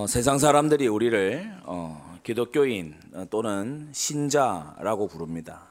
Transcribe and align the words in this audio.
어, 0.00 0.06
세상 0.06 0.38
사람들이 0.38 0.88
우리를 0.88 1.60
어, 1.64 2.18
기독교인 2.22 2.94
어, 3.12 3.26
또는 3.28 3.90
신자라고 3.92 5.08
부릅니다. 5.08 5.66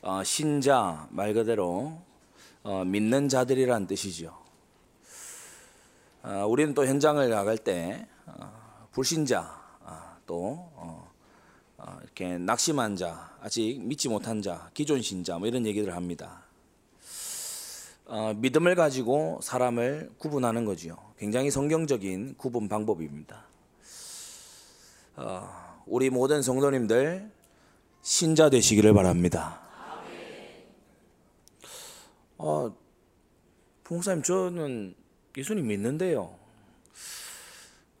어, 0.00 0.24
신자 0.24 1.06
말 1.10 1.34
그대로 1.34 1.98
어, 2.62 2.82
믿는 2.86 3.28
자들이란 3.28 3.86
뜻이죠. 3.88 4.34
어, 6.22 6.46
우리는 6.48 6.72
또 6.72 6.86
현장을 6.86 7.28
나갈 7.28 7.58
때 7.58 8.06
어, 8.24 8.88
불신자 8.92 9.40
아, 9.84 10.16
또 10.26 10.72
이렇게 12.04 12.38
낙심한 12.38 12.96
자, 12.96 13.36
아직 13.42 13.82
믿지 13.82 14.08
못한 14.08 14.40
자, 14.40 14.70
기존 14.72 15.02
신자 15.02 15.36
뭐 15.38 15.46
이런 15.46 15.66
얘기를 15.66 15.94
합니다. 15.94 16.43
어, 18.06 18.34
믿음을 18.36 18.74
가지고 18.74 19.40
사람을 19.42 20.10
구분하는 20.18 20.64
거지요. 20.64 20.96
굉장히 21.18 21.50
성경적인 21.50 22.34
구분 22.36 22.68
방법입니다. 22.68 23.46
어, 25.16 25.48
우리 25.86 26.10
모든 26.10 26.42
성도님들 26.42 27.30
신자 28.02 28.50
되시기를 28.50 28.92
바랍니다. 28.92 29.60
어, 32.36 32.76
부목사님 33.84 34.22
저는 34.22 34.94
예수님 35.36 35.66
믿는데요. 35.66 36.36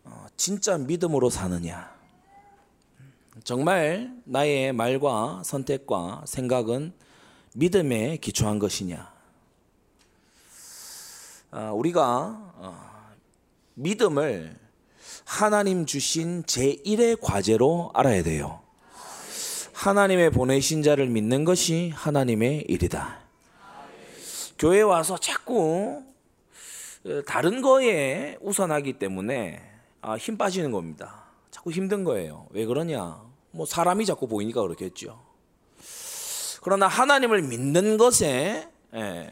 어, 0.04 0.26
진짜 0.36 0.76
믿음으로 0.76 1.30
사느냐? 1.30 1.94
정말 3.42 4.14
나의 4.24 4.72
말과 4.74 5.42
선택과 5.44 6.24
생각은 6.26 6.92
믿음에 7.54 8.18
기초한 8.18 8.58
것이냐? 8.58 9.13
어, 11.54 11.70
우리가 11.72 12.02
어, 12.56 13.14
믿음을 13.74 14.56
하나님 15.24 15.86
주신 15.86 16.42
제1의 16.42 17.20
과제로 17.20 17.92
알아야 17.94 18.24
돼요. 18.24 18.60
하나님의 19.72 20.30
보내신 20.30 20.82
자를 20.82 21.06
믿는 21.06 21.44
것이 21.44 21.92
하나님의 21.94 22.62
일이다. 22.62 23.20
교회 24.58 24.82
와서 24.82 25.16
자꾸 25.16 26.02
어, 27.06 27.22
다른 27.24 27.62
거에 27.62 28.36
우선하기 28.40 28.94
때문에 28.94 29.62
아, 30.00 30.16
힘 30.16 30.36
빠지는 30.36 30.72
겁니다. 30.72 31.26
자꾸 31.52 31.70
힘든 31.70 32.02
거예요. 32.02 32.48
왜 32.50 32.66
그러냐? 32.66 33.22
뭐 33.52 33.64
사람이 33.64 34.06
자꾸 34.06 34.26
보이니까 34.26 34.60
그렇겠죠. 34.60 35.22
그러나 36.64 36.88
하나님을 36.88 37.42
믿는 37.42 37.96
것에 37.96 38.68
예, 38.92 39.30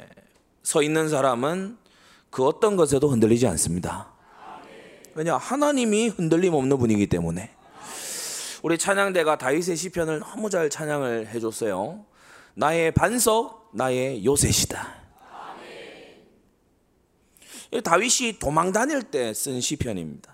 서 0.62 0.82
있는 0.82 1.08
사람은 1.08 1.81
그 2.32 2.46
어떤 2.46 2.76
것에도 2.76 3.10
흔들리지 3.10 3.46
않습니다. 3.46 4.08
왜냐 5.14 5.36
하나님이 5.36 6.08
흔들림 6.08 6.54
없는 6.54 6.78
분이기 6.78 7.06
때문에 7.06 7.50
우리 8.62 8.78
찬양대가 8.78 9.36
다윗의 9.36 9.76
시편을 9.76 10.20
너무 10.20 10.48
잘 10.48 10.70
찬양을 10.70 11.28
해줬어요. 11.28 12.06
나의 12.54 12.92
반석, 12.92 13.68
나의 13.74 14.24
요새시다. 14.24 15.02
다윗이 17.84 18.38
도망 18.38 18.72
다닐 18.72 19.02
때 19.02 19.34
쓴 19.34 19.60
시편입니다. 19.60 20.32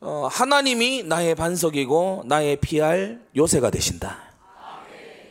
어, 0.00 0.28
하나님이 0.30 1.02
나의 1.02 1.34
반석이고 1.34 2.24
나의 2.26 2.56
피할 2.60 3.20
요새가 3.34 3.70
되신다. 3.70 4.18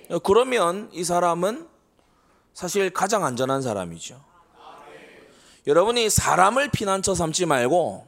어, 0.10 0.20
그러면 0.20 0.90
이 0.92 1.06
사람은 1.06 1.75
사실 2.56 2.90
가장 2.90 3.26
안전한 3.26 3.62
사람이죠. 3.62 4.20
여러분이 5.68 6.10
사람을 6.10 6.70
피난처 6.72 7.14
삼지 7.14 7.46
말고 7.46 8.08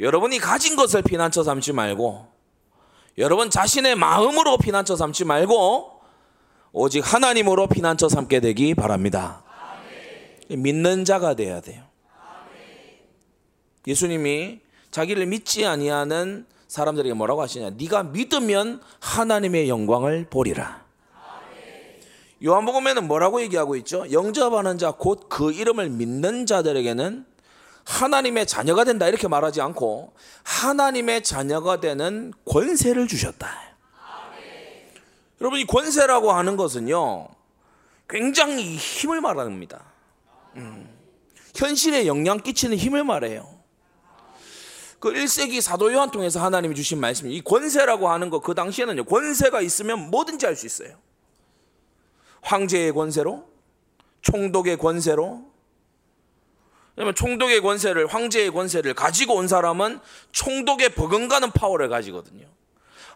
여러분이 0.00 0.38
가진 0.40 0.74
것을 0.74 1.02
피난처 1.02 1.44
삼지 1.44 1.72
말고 1.72 2.26
여러분 3.18 3.48
자신의 3.48 3.94
마음으로 3.94 4.58
피난처 4.58 4.96
삼지 4.96 5.24
말고 5.24 6.00
오직 6.72 7.00
하나님으로 7.00 7.68
피난처 7.68 8.08
삼게 8.08 8.40
되기 8.40 8.74
바랍니다. 8.74 9.44
믿는 10.48 11.04
자가 11.04 11.34
돼야 11.34 11.60
돼요. 11.60 11.84
예수님이 13.86 14.60
자기를 14.90 15.24
믿지 15.26 15.64
아니하는 15.64 16.46
사람들에게 16.66 17.14
뭐라고 17.14 17.42
하시냐? 17.42 17.70
네가 17.70 18.02
믿으면 18.04 18.82
하나님의 18.98 19.68
영광을 19.68 20.26
보리라. 20.28 20.85
요한복음에는 22.46 23.06
뭐라고 23.08 23.40
얘기하고 23.42 23.76
있죠? 23.76 24.10
영접하는 24.12 24.78
자 24.78 24.90
곧 24.92 25.28
그 25.28 25.52
이름을 25.52 25.90
믿는 25.90 26.46
자들에게는 26.46 27.26
하나님의 27.84 28.46
자녀가 28.46 28.84
된다 28.84 29.06
이렇게 29.08 29.28
말하지 29.28 29.60
않고 29.60 30.12
하나님의 30.44 31.22
자녀가 31.22 31.80
되는 31.80 32.32
권세를 32.48 33.06
주셨다. 33.08 33.48
여러분 35.40 35.58
이 35.60 35.66
권세라고 35.66 36.32
하는 36.32 36.56
것은요 36.56 37.28
굉장히 38.08 38.76
힘을 38.76 39.20
말합니다. 39.20 39.82
음, 40.56 40.88
현실에 41.54 42.06
영향 42.06 42.38
끼치는 42.40 42.76
힘을 42.76 43.04
말해요. 43.04 43.54
그 44.98 45.12
1세기 45.12 45.60
사도 45.60 45.92
요한 45.92 46.10
통해서 46.10 46.40
하나님이 46.42 46.74
주신 46.74 46.98
말씀, 46.98 47.30
이 47.30 47.42
권세라고 47.42 48.08
하는 48.08 48.30
거 48.30 48.40
그 48.40 48.54
당시에는요 48.54 49.04
권세가 49.04 49.60
있으면 49.60 50.10
뭐든지 50.10 50.46
할 50.46 50.56
수 50.56 50.66
있어요. 50.66 50.96
황제의 52.46 52.92
권세로, 52.92 53.44
총독의 54.22 54.78
권세로, 54.78 55.42
왜냐면 56.94 57.14
총독의 57.14 57.60
권세를, 57.60 58.06
황제의 58.06 58.52
권세를 58.52 58.94
가지고 58.94 59.34
온 59.34 59.48
사람은 59.48 60.00
총독의 60.32 60.90
버금가는 60.90 61.50
파워를 61.50 61.88
가지거든요. 61.88 62.46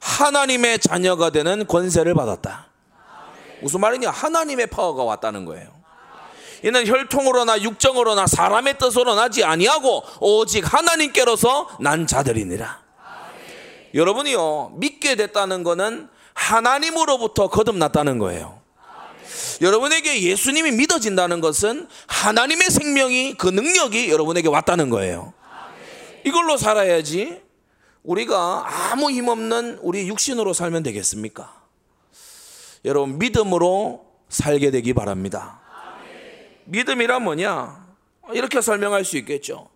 하나님의 0.00 0.80
자녀가 0.80 1.30
되는 1.30 1.66
권세를 1.66 2.14
받았다. 2.14 2.66
무슨 3.62 3.80
말이냐? 3.80 4.10
하나님의 4.10 4.66
파워가 4.66 5.04
왔다는 5.04 5.44
거예요. 5.44 5.80
이는 6.62 6.86
혈통으로나 6.86 7.62
육정으로나 7.62 8.26
사람의 8.26 8.78
뜻으로 8.78 9.14
나지 9.14 9.44
아니하고 9.44 10.02
오직 10.20 10.60
하나님께로서 10.72 11.70
난 11.80 12.06
자들이니라. 12.06 12.80
여러분이요 13.94 14.72
믿게 14.74 15.16
됐다는 15.16 15.62
것은 15.62 16.08
하나님으로부터 16.34 17.48
거듭났다는 17.48 18.19
거예요. 18.19 18.59
여러분에게 19.60 20.22
예수님이 20.22 20.72
믿어진다는 20.72 21.41
것은 21.41 21.88
하나님의 22.06 22.70
생명이 22.70 23.34
그 23.34 23.48
능력이 23.48 24.10
여러분에게 24.10 24.48
왔다는 24.48 24.91
거예요. 24.91 25.32
이걸로 26.24 26.56
살아야지 26.56 27.40
우리가 28.02 28.64
아무 28.92 29.10
힘없는 29.10 29.78
우리 29.82 30.08
육신으로 30.08 30.52
살면 30.52 30.82
되겠습니까? 30.82 31.60
여러분 32.84 33.19
믿음으로 33.19 34.06
살게 34.28 34.70
되기 34.70 34.94
바랍니다. 34.94 35.60
믿음이란 36.64 37.22
뭐냐? 37.22 37.86
이렇게 38.32 38.60
설명할 38.60 39.04
수 39.04 39.16
있겠죠. 39.19 39.69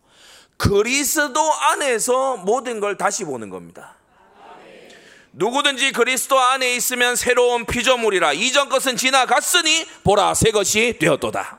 그리스도 0.56 1.40
안에서 1.52 2.36
모든 2.36 2.80
걸 2.80 2.96
다시 2.96 3.24
보는 3.24 3.50
겁니다. 3.50 3.96
누구든지 5.36 5.90
그리스도 5.92 6.38
안에 6.38 6.76
있으면 6.76 7.16
새로운 7.16 7.66
피조물이라 7.66 8.34
이전 8.34 8.68
것은 8.68 8.96
지나갔으니 8.96 9.84
보라 10.04 10.34
새 10.34 10.52
것이 10.52 10.96
되었도다. 11.00 11.58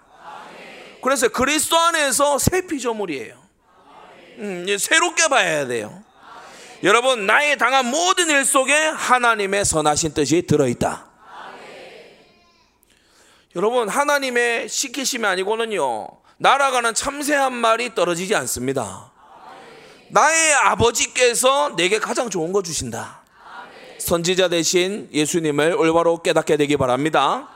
그래서 1.01 1.27
그리스도 1.27 1.77
안에서 1.77 2.39
새 2.39 2.65
피조물이에요. 2.65 3.35
음, 4.39 4.65
새롭게 4.79 5.27
봐야 5.27 5.67
돼요. 5.67 6.03
여러분 6.83 7.25
나의 7.25 7.57
당한 7.57 7.85
모든 7.87 8.29
일 8.29 8.45
속에 8.45 8.73
하나님의 8.73 9.65
선하신 9.65 10.13
뜻이 10.13 10.43
들어있다. 10.43 11.07
여러분 13.55 13.87
하나님의 13.87 14.67
시키심이 14.67 15.25
아니고는요 15.25 16.07
날아가는 16.37 16.93
참새 16.93 17.35
한 17.35 17.53
마리 17.53 17.93
떨어지지 17.93 18.35
않습니다. 18.35 19.11
나의 20.09 20.53
아버지께서 20.53 21.75
내게 21.75 21.99
가장 21.99 22.29
좋은 22.29 22.53
거 22.53 22.61
주신다. 22.61 23.24
선지자 23.99 24.49
대신 24.49 25.09
예수님을 25.11 25.73
올바로 25.73 26.21
깨닫게 26.21 26.57
되기 26.57 26.77
바랍니다. 26.77 27.49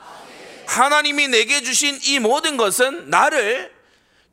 하나님이 0.66 1.28
내게 1.28 1.62
주신 1.62 1.98
이 2.04 2.18
모든 2.18 2.56
것은 2.56 3.10
나를 3.10 3.72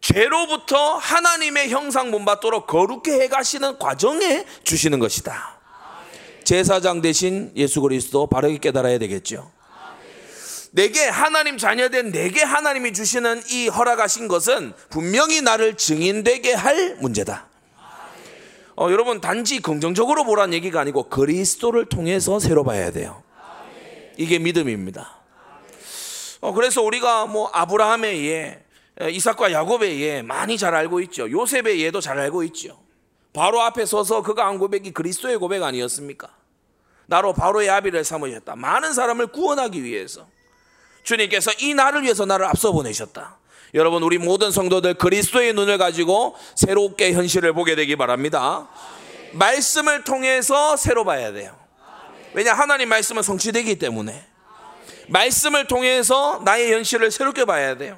죄로부터 0.01 0.95
하나님의 0.97 1.69
형상 1.69 2.11
본받도록 2.11 2.67
거룩게 2.67 3.19
해 3.19 3.27
가시는 3.27 3.79
과정에 3.79 4.45
주시는 4.63 4.99
것이다. 4.99 5.57
제사장 6.43 7.01
대신 7.01 7.51
예수 7.55 7.81
그리스도 7.81 8.27
바르게 8.27 8.59
깨달아야 8.59 8.99
되겠죠. 8.99 9.51
내게 10.71 11.07
하나님 11.07 11.57
자녀된 11.57 12.11
내게 12.11 12.43
하나님이 12.43 12.93
주시는 12.93 13.41
이 13.49 13.67
허락하신 13.67 14.27
것은 14.27 14.73
분명히 14.89 15.41
나를 15.41 15.75
증인되게 15.75 16.53
할 16.53 16.97
문제다. 17.01 17.47
어, 18.79 18.91
여러분 18.91 19.19
단지 19.19 19.59
긍정적으로 19.59 20.23
보란 20.23 20.53
얘기가 20.53 20.79
아니고 20.79 21.09
그리스도를 21.09 21.87
통해서 21.87 22.39
새로 22.39 22.63
봐야 22.63 22.91
돼요. 22.91 23.23
이게 24.17 24.37
믿음입니다. 24.37 25.17
어, 26.41 26.53
그래서 26.53 26.83
우리가 26.83 27.25
뭐 27.25 27.49
아브라함에 27.53 28.07
의해 28.07 28.59
이삭과 29.11 29.51
야곱의 29.51 30.01
예 30.01 30.21
많이 30.21 30.59
잘 30.59 30.75
알고 30.75 31.01
있죠. 31.01 31.29
요셉의 31.29 31.81
예도 31.81 32.01
잘 32.01 32.19
알고 32.19 32.43
있죠. 32.43 32.79
바로 33.33 33.61
앞에 33.61 33.85
서서 33.85 34.21
그가 34.21 34.45
한 34.45 34.59
고백이 34.59 34.91
그리스도의 34.91 35.37
고백 35.37 35.63
아니었습니까? 35.63 36.29
나로 37.07 37.33
바로의 37.33 37.69
아비를 37.69 38.03
삼으셨다. 38.03 38.55
많은 38.55 38.93
사람을 38.93 39.27
구원하기 39.27 39.83
위해서 39.83 40.27
주님께서 41.01 41.51
이 41.61 41.73
나를 41.73 42.03
위해서 42.03 42.25
나를 42.25 42.45
앞서 42.45 42.71
보내셨다. 42.71 43.39
여러분 43.73 44.03
우리 44.03 44.17
모든 44.17 44.51
성도들 44.51 44.95
그리스도의 44.95 45.53
눈을 45.53 45.77
가지고 45.77 46.35
새롭게 46.55 47.13
현실을 47.13 47.53
보게 47.53 47.75
되기 47.75 47.95
바랍니다. 47.95 48.67
말씀을 49.33 50.03
통해서 50.03 50.77
새로 50.77 51.03
봐야 51.03 51.31
돼요. 51.31 51.55
왜냐 52.33 52.53
하나님 52.53 52.89
말씀은 52.89 53.23
성취되기 53.23 53.77
때문에 53.77 54.25
말씀을 55.07 55.67
통해서 55.67 56.41
나의 56.43 56.71
현실을 56.73 57.11
새롭게 57.11 57.45
봐야 57.45 57.77
돼요. 57.77 57.97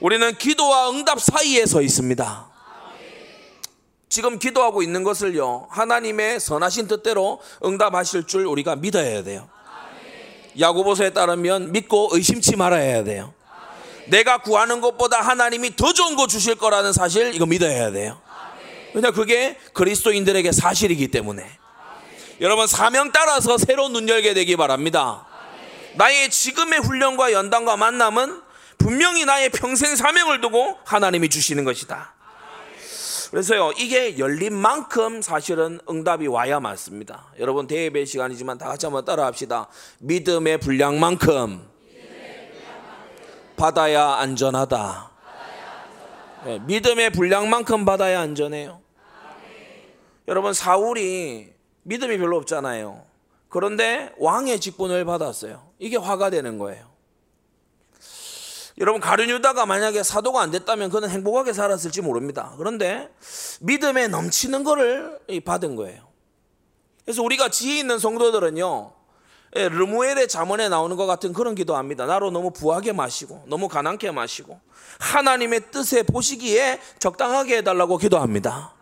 우리는 0.00 0.34
기도와 0.36 0.90
응답 0.90 1.20
사이에 1.20 1.64
서 1.64 1.80
있습니다. 1.80 2.50
지금 4.08 4.38
기도하고 4.38 4.82
있는 4.82 5.04
것을요, 5.04 5.68
하나님의 5.70 6.40
선하신 6.40 6.86
뜻대로 6.86 7.40
응답하실 7.64 8.26
줄 8.26 8.46
우리가 8.46 8.76
믿어야 8.76 9.22
돼요. 9.22 9.48
야고보서에 10.58 11.10
따르면 11.10 11.72
믿고 11.72 12.10
의심치 12.12 12.56
말아야 12.56 13.04
돼요. 13.04 13.34
내가 14.06 14.38
구하는 14.38 14.80
것보다 14.80 15.20
하나님이 15.20 15.76
더 15.76 15.92
좋은 15.92 16.16
거 16.16 16.26
주실 16.26 16.54
거라는 16.54 16.92
사실 16.92 17.34
이거 17.34 17.46
믿어야 17.46 17.90
돼요. 17.90 18.20
왜냐 18.94 19.10
그게 19.10 19.58
그리스도인들에게 19.72 20.52
사실이기 20.52 21.08
때문에. 21.08 21.46
여러분 22.40 22.66
사명 22.66 23.12
따라서 23.12 23.58
새로운 23.58 23.92
눈 23.92 24.08
열게 24.08 24.34
되기 24.34 24.56
바랍니다. 24.56 25.26
나의 25.94 26.30
지금의 26.30 26.80
훈련과 26.80 27.32
연단과 27.32 27.76
만남은 27.76 28.42
분명히 28.78 29.24
나의 29.24 29.48
평생 29.50 29.96
사명을 29.96 30.40
두고 30.40 30.78
하나님이 30.84 31.28
주시는 31.28 31.64
것이다. 31.64 32.14
그래서요, 33.30 33.72
이게 33.76 34.18
열린 34.18 34.54
만큼 34.54 35.20
사실은 35.20 35.80
응답이 35.90 36.28
와야 36.28 36.60
맞습니다. 36.60 37.26
여러분, 37.40 37.66
대예배 37.66 38.04
시간이지만 38.04 38.56
다 38.56 38.66
같이 38.66 38.86
한번 38.86 39.04
따라 39.04 39.26
합시다. 39.26 39.66
믿음의 39.98 40.60
분량만큼 40.60 41.75
받아야 43.56 44.14
안전하다. 44.14 45.10
네, 46.44 46.58
믿음의 46.60 47.10
분량만큼 47.10 47.84
받아야 47.84 48.20
안전해요. 48.20 48.80
여러분, 50.28 50.52
사울이 50.52 51.52
믿음이 51.82 52.18
별로 52.18 52.36
없잖아요. 52.36 53.04
그런데 53.48 54.12
왕의 54.18 54.60
직분을 54.60 55.04
받았어요. 55.04 55.70
이게 55.78 55.96
화가 55.96 56.30
되는 56.30 56.58
거예요. 56.58 56.96
여러분 58.78 59.00
가룟 59.00 59.30
유다가 59.30 59.64
만약에 59.64 60.02
사도가 60.02 60.42
안 60.42 60.50
됐다면 60.50 60.90
그는 60.90 61.08
행복하게 61.08 61.54
살았을지 61.54 62.02
모릅니다. 62.02 62.54
그런데 62.58 63.10
믿음에 63.60 64.06
넘치는 64.08 64.64
것을 64.64 65.18
받은 65.44 65.76
거예요. 65.76 66.06
그래서 67.04 67.22
우리가 67.22 67.48
지혜 67.48 67.78
있는 67.78 67.98
성도들은요. 67.98 68.92
예, 69.56 69.68
르무엘의 69.68 70.28
자문에 70.28 70.68
나오는 70.68 70.96
것 70.96 71.06
같은 71.06 71.32
그런 71.32 71.54
기도합니다. 71.54 72.04
나로 72.04 72.30
너무 72.30 72.50
부하게 72.50 72.92
마시고 72.92 73.44
너무 73.46 73.68
가난케 73.68 74.10
마시고 74.10 74.60
하나님의 75.00 75.70
뜻에 75.70 76.02
보시기에 76.02 76.78
적당하게 76.98 77.58
해달라고 77.58 77.96
기도합니다. 77.96 78.74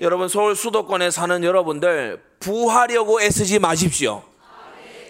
여러분 0.00 0.28
서울 0.28 0.56
수도권에 0.56 1.12
사는 1.12 1.44
여러분들 1.44 2.22
부하려고 2.40 3.22
애쓰지 3.22 3.60
마십시오. 3.60 4.24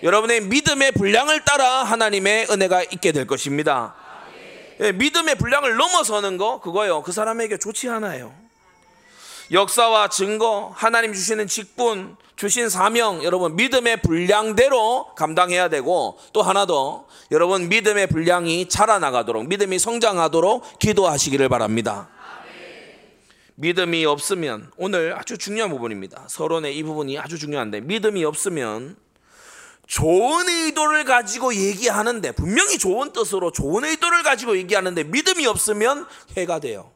여러분의 0.02 0.42
믿음의 0.42 0.92
분량을 0.92 1.44
따라 1.46 1.82
하나님의 1.84 2.48
은혜가 2.50 2.82
있게 2.82 3.12
될 3.12 3.26
것입니다. 3.26 3.94
예, 4.81 4.92
믿음의 4.92 5.36
분량을 5.36 5.76
넘어서는 5.76 6.36
거 6.36 6.60
그거요. 6.60 7.02
그 7.02 7.12
사람에게 7.12 7.56
좋지 7.56 7.88
않아요. 7.88 8.44
역사와 9.50 10.08
증거, 10.08 10.73
하나님 10.75 11.12
주시는 11.12 11.46
직분, 11.46 12.17
주신 12.37 12.69
사명, 12.69 13.23
여러분 13.23 13.56
믿음의 13.56 14.02
분량대로 14.02 15.14
감당해야 15.14 15.69
되고 15.69 16.19
또 16.32 16.43
하나 16.43 16.67
더 16.67 17.06
여러분 17.31 17.69
믿음의 17.69 18.08
분량이 18.08 18.69
자라나가도록 18.69 19.46
믿음이 19.46 19.79
성장하도록 19.79 20.79
기도하시기를 20.79 21.49
바랍니다. 21.49 22.08
믿음이 23.56 24.05
없으면 24.05 24.73
오늘 24.76 25.17
아주 25.17 25.38
중요한 25.38 25.70
부분입니다. 25.70 26.25
서론의 26.29 26.76
이 26.76 26.82
부분이 26.82 27.19
아주 27.19 27.38
중요한데 27.38 27.82
믿음이 27.82 28.25
없으면 28.25 28.96
좋은 29.87 30.49
의도를 30.49 31.05
가지고 31.05 31.55
얘기하는데 31.55 32.32
분명히 32.32 32.79
좋은 32.79 33.12
뜻으로 33.12 33.52
좋은 33.52 33.85
의도를 33.85 34.23
가지고 34.23 34.56
얘기하는데 34.56 35.05
믿음이 35.05 35.46
없으면 35.46 36.06
해가 36.37 36.58
돼요. 36.58 36.91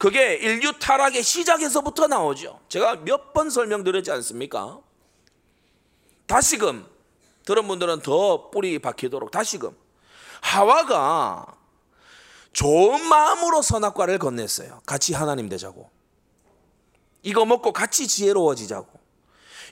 그게 0.00 0.36
인류 0.36 0.72
타락의 0.78 1.22
시작에서부터 1.22 2.06
나오죠. 2.06 2.58
제가 2.70 2.96
몇 2.96 3.34
번 3.34 3.50
설명드렸지 3.50 4.10
않습니까? 4.12 4.80
다시금 6.26 6.86
들은 7.44 7.68
분들은 7.68 8.00
더 8.00 8.48
뿌리 8.50 8.78
박히도록 8.78 9.30
다시금 9.30 9.76
하와가 10.40 11.44
좋은 12.54 13.04
마음으로 13.04 13.60
선악과를 13.60 14.18
건넸어요. 14.18 14.82
같이 14.86 15.12
하나님 15.12 15.50
되자고. 15.50 15.90
이거 17.22 17.44
먹고 17.44 17.74
같이 17.74 18.08
지혜로워지자고. 18.08 18.88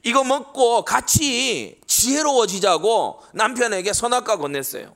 이거 0.02 0.24
먹고 0.24 0.84
같이 0.84 1.80
지혜로워지자고 1.86 3.22
남편에게 3.32 3.94
선악과 3.94 4.36
건넸어요. 4.36 4.92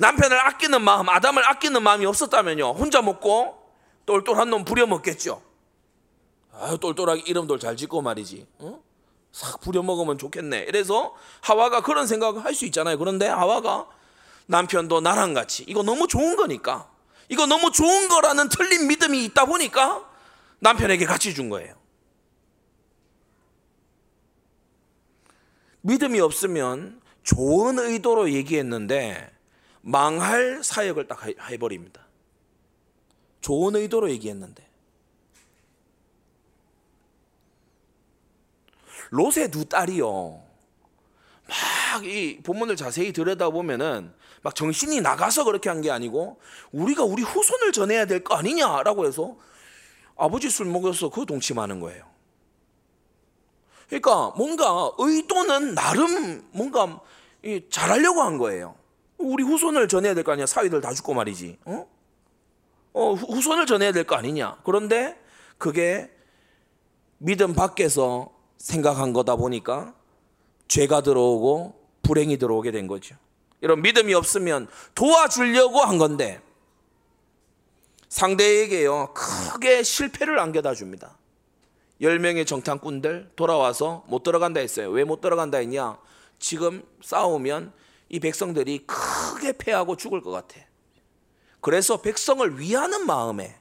남편을 0.00 0.36
아끼는 0.48 0.82
마음, 0.82 1.08
아담을 1.08 1.48
아끼는 1.48 1.80
마음이 1.84 2.06
없었다면요. 2.06 2.72
혼자 2.72 3.02
먹고 3.02 3.59
똘똘한 4.10 4.50
놈 4.50 4.64
부려먹겠죠. 4.64 5.40
아유, 6.52 6.78
똘똘하게 6.78 7.22
이름도 7.26 7.58
잘 7.58 7.76
짓고 7.76 8.02
말이지. 8.02 8.44
어? 8.58 8.82
싹 9.30 9.60
부려먹으면 9.60 10.18
좋겠네. 10.18 10.64
이래서 10.68 11.14
하와가 11.40 11.80
그런 11.80 12.08
생각을 12.08 12.44
할 12.44 12.52
수 12.54 12.64
있잖아요. 12.66 12.98
그런데 12.98 13.28
하와가 13.28 13.86
남편도 14.46 15.00
나랑 15.00 15.32
같이 15.32 15.64
이거 15.68 15.84
너무 15.84 16.08
좋은 16.08 16.34
거니까 16.34 16.90
이거 17.28 17.46
너무 17.46 17.70
좋은 17.70 18.08
거라는 18.08 18.48
틀린 18.48 18.88
믿음이 18.88 19.24
있다 19.26 19.44
보니까 19.46 20.04
남편에게 20.58 21.04
같이 21.06 21.32
준 21.32 21.48
거예요. 21.48 21.76
믿음이 25.82 26.18
없으면 26.18 27.00
좋은 27.22 27.78
의도로 27.78 28.32
얘기했는데 28.32 29.30
망할 29.82 30.64
사역을 30.64 31.06
딱 31.06 31.24
해버립니다. 31.48 32.04
좋은 33.40 33.76
의도로 33.76 34.10
얘기했는데. 34.10 34.66
롯의 39.10 39.50
두 39.50 39.64
딸이요. 39.64 40.42
막 41.48 42.04
이 42.04 42.38
본문을 42.44 42.76
자세히 42.76 43.12
들여다보면은 43.12 44.14
막 44.42 44.54
정신이 44.54 45.00
나가서 45.00 45.44
그렇게 45.44 45.68
한 45.68 45.80
게 45.82 45.90
아니고 45.90 46.38
우리가 46.70 47.02
우리 47.02 47.22
후손을 47.22 47.72
전해야 47.72 48.06
될 48.06 48.22
거 48.22 48.36
아니냐라고 48.36 49.06
해서 49.06 49.36
아버지 50.16 50.48
술 50.48 50.66
먹여서 50.66 51.10
그 51.10 51.26
동침하는 51.26 51.80
거예요. 51.80 52.04
그러니까 53.88 54.32
뭔가 54.36 54.92
의도는 54.98 55.74
나름 55.74 56.48
뭔가 56.52 57.00
잘하려고 57.70 58.22
한 58.22 58.38
거예요. 58.38 58.76
우리 59.18 59.42
후손을 59.42 59.88
전해야 59.88 60.14
될 60.14 60.22
거 60.22 60.32
아니야. 60.32 60.46
사위들 60.46 60.80
다 60.80 60.94
죽고 60.94 61.14
말이지. 61.14 61.58
어? 61.64 61.88
어, 62.92 63.12
후손을 63.14 63.66
전해야 63.66 63.92
될 63.92 64.04
거 64.04 64.16
아니냐. 64.16 64.58
그런데 64.64 65.18
그게 65.58 66.10
믿음 67.18 67.54
밖에서 67.54 68.30
생각한 68.58 69.12
거다 69.12 69.36
보니까 69.36 69.94
죄가 70.68 71.02
들어오고 71.02 71.74
불행이 72.02 72.38
들어오게 72.38 72.70
된 72.72 72.86
거죠. 72.86 73.16
이런 73.60 73.82
믿음이 73.82 74.14
없으면 74.14 74.68
도와주려고 74.94 75.80
한 75.80 75.98
건데 75.98 76.40
상대에게요 78.08 79.12
크게 79.14 79.82
실패를 79.82 80.38
안겨다 80.38 80.74
줍니다. 80.74 81.16
10명의 82.00 82.46
정탐꾼들 82.46 83.32
돌아와서 83.36 84.04
못 84.08 84.22
들어간다 84.22 84.60
했어요. 84.60 84.88
왜 84.90 85.04
못 85.04 85.20
들어간다 85.20 85.58
했냐? 85.58 85.98
지금 86.38 86.82
싸우면 87.02 87.72
이 88.08 88.18
백성들이 88.18 88.86
크게 88.86 89.52
패하고 89.58 89.96
죽을 89.96 90.22
것 90.22 90.30
같아. 90.30 90.60
그래서 91.60 91.98
백성을 91.98 92.58
위하는 92.58 93.06
마음에 93.06 93.56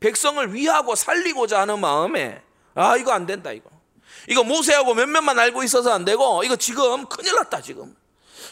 백성을 0.00 0.52
위하고 0.54 0.94
살리고자 0.94 1.60
하는 1.60 1.78
마음에 1.78 2.42
아 2.74 2.96
이거 2.96 3.12
안 3.12 3.26
된다 3.26 3.52
이거 3.52 3.70
이거 4.28 4.42
모세하고 4.44 4.94
몇몇만 4.94 5.38
알고 5.38 5.62
있어서 5.64 5.92
안 5.92 6.04
되고 6.04 6.42
이거 6.44 6.56
지금 6.56 7.06
큰일 7.06 7.34
났다 7.34 7.60
지금 7.60 7.94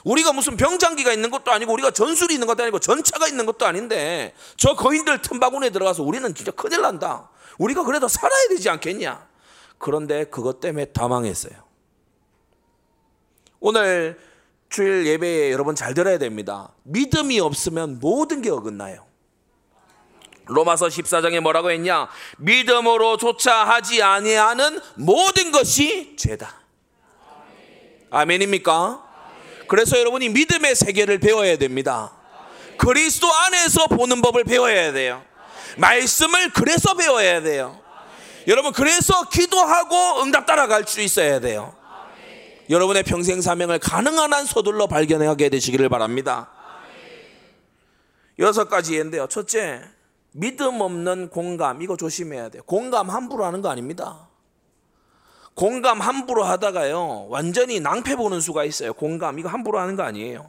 우리가 0.05 0.33
무슨 0.33 0.57
병장기가 0.57 1.13
있는 1.13 1.31
것도 1.31 1.51
아니고 1.51 1.73
우리가 1.73 1.91
전술이 1.91 2.35
있는 2.35 2.47
것도 2.47 2.63
아니고 2.63 2.79
전차가 2.79 3.29
있는 3.29 3.47
것도 3.47 3.67
아닌데 3.67 4.35
저 4.57 4.75
거인들 4.75 5.23
틈바구니에 5.23 5.71
들어가서 5.71 6.03
우리는 6.03 6.35
진짜 6.35 6.53
큰일 6.53 6.83
난다 6.83 7.31
우리가 7.59 7.85
그래도 7.85 8.09
살아야 8.09 8.49
되지 8.49 8.71
않겠냐? 8.71 9.29
그런데 9.79 10.25
그것 10.25 10.61
때문에 10.61 10.87
다 10.87 11.09
망했어요. 11.09 11.53
오늘 13.61 14.19
주일 14.71 15.05
예배에 15.05 15.51
여러분 15.51 15.75
잘 15.75 15.95
들어야 15.95 16.17
됩니다. 16.17 16.71
믿음이 16.85 17.41
없으면 17.41 17.99
모든 17.99 18.41
게 18.41 18.51
어긋나요. 18.51 19.05
로마서 20.47 20.87
14장에 20.87 21.41
뭐라고 21.41 21.71
했냐? 21.73 22.09
믿음으로 22.39 23.17
조차 23.17 23.65
하지 23.65 24.03
아니하는 24.03 24.81
모든 24.95 25.53
것이 25.53 26.15
죄다. 26.17 26.55
아멘입니까? 28.11 29.05
그래서 29.69 29.99
여러분이 29.99 30.29
믿음의 30.31 30.75
세계를 30.75 31.19
배워야 31.19 31.57
됩니다. 31.57 32.13
그리스도 32.77 33.33
안에서 33.33 33.87
보는 33.89 34.23
법을 34.23 34.45
배워야 34.45 34.93
돼요. 34.93 35.23
말씀을 35.77 36.51
그래서 36.51 36.95
배워야 36.95 37.41
돼요. 37.43 37.79
여러분 38.47 38.73
그래서 38.73 39.29
기도하고 39.29 40.23
응답 40.23 40.47
따라갈 40.47 40.85
수 40.87 41.01
있어야 41.01 41.41
돼요. 41.41 41.80
여러분의 42.71 43.03
평생 43.03 43.41
사명을 43.41 43.81
가능한 43.81 44.33
한 44.33 44.47
서둘러 44.47 44.87
발견하게 44.87 45.49
되시기를 45.49 45.89
바랍니다. 45.89 46.49
여섯 48.39 48.69
가지 48.69 48.95
예인데요. 48.95 49.27
첫째, 49.27 49.83
믿음 50.33 50.81
없는 50.81 51.31
공감 51.31 51.83
이거 51.83 51.97
조심해야 51.97 52.49
돼요. 52.49 52.63
공감 52.65 53.11
함부로 53.11 53.45
하는 53.45 53.61
거 53.61 53.69
아닙니다. 53.69 54.29
공감 55.55 56.01
함부로 56.01 56.45
하다가요 56.45 57.27
완전히 57.29 57.81
낭패 57.81 58.15
보는 58.15 58.41
수가 58.41 58.65
있어요. 58.65 58.95
공감 58.95 59.41
이거 59.41 59.49
함부로 59.49 59.81
하는 59.81 59.97
거 59.97 60.05
아니에요. 60.05 60.49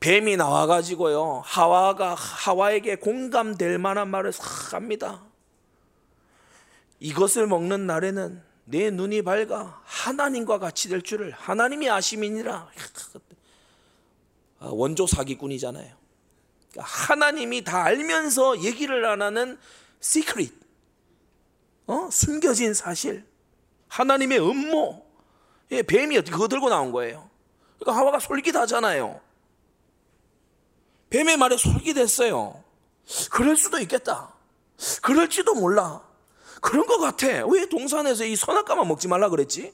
뱀이 0.00 0.36
나와가지고요 0.36 1.40
하와가 1.42 2.14
하와에게 2.14 2.96
공감될 2.96 3.78
만한 3.78 4.08
말을 4.08 4.32
싹 4.32 4.74
합니다. 4.74 5.22
이것을 7.00 7.46
먹는 7.46 7.86
날에는 7.86 8.42
내 8.64 8.90
눈이 8.90 9.22
밝아 9.22 9.82
하나님과 9.84 10.58
같이 10.58 10.88
될 10.88 11.02
줄을 11.02 11.30
하나님이 11.32 11.90
아심이니라. 11.90 12.70
아, 14.60 14.68
원조 14.70 15.06
사기꾼이잖아요. 15.06 15.94
그러니까 16.70 16.82
하나님이 16.82 17.64
다 17.64 17.84
알면서 17.84 18.62
얘기를 18.62 19.04
안 19.04 19.22
하는 19.22 19.58
시크릿, 20.00 20.52
어? 21.86 22.08
숨겨진 22.10 22.74
사실, 22.74 23.24
하나님의 23.88 24.40
음모. 24.40 25.04
예, 25.70 25.82
뱀이 25.82 26.16
어떻게 26.18 26.32
그거 26.32 26.48
들고 26.48 26.68
나온 26.68 26.92
거예요? 26.92 27.28
그러니까 27.78 28.00
하와가 28.00 28.18
솔깃하잖아요. 28.18 29.20
뱀의 31.10 31.36
말에 31.36 31.56
솔깃했어요. 31.56 32.62
그럴 33.30 33.56
수도 33.56 33.78
있겠다. 33.78 34.34
그럴지도 35.02 35.54
몰라. 35.54 36.02
그런 36.64 36.86
것 36.86 36.98
같아. 36.98 37.44
왜 37.46 37.66
동산에서 37.66 38.24
이 38.24 38.34
선악과만 38.34 38.88
먹지 38.88 39.06
말라 39.06 39.28
그랬지? 39.28 39.70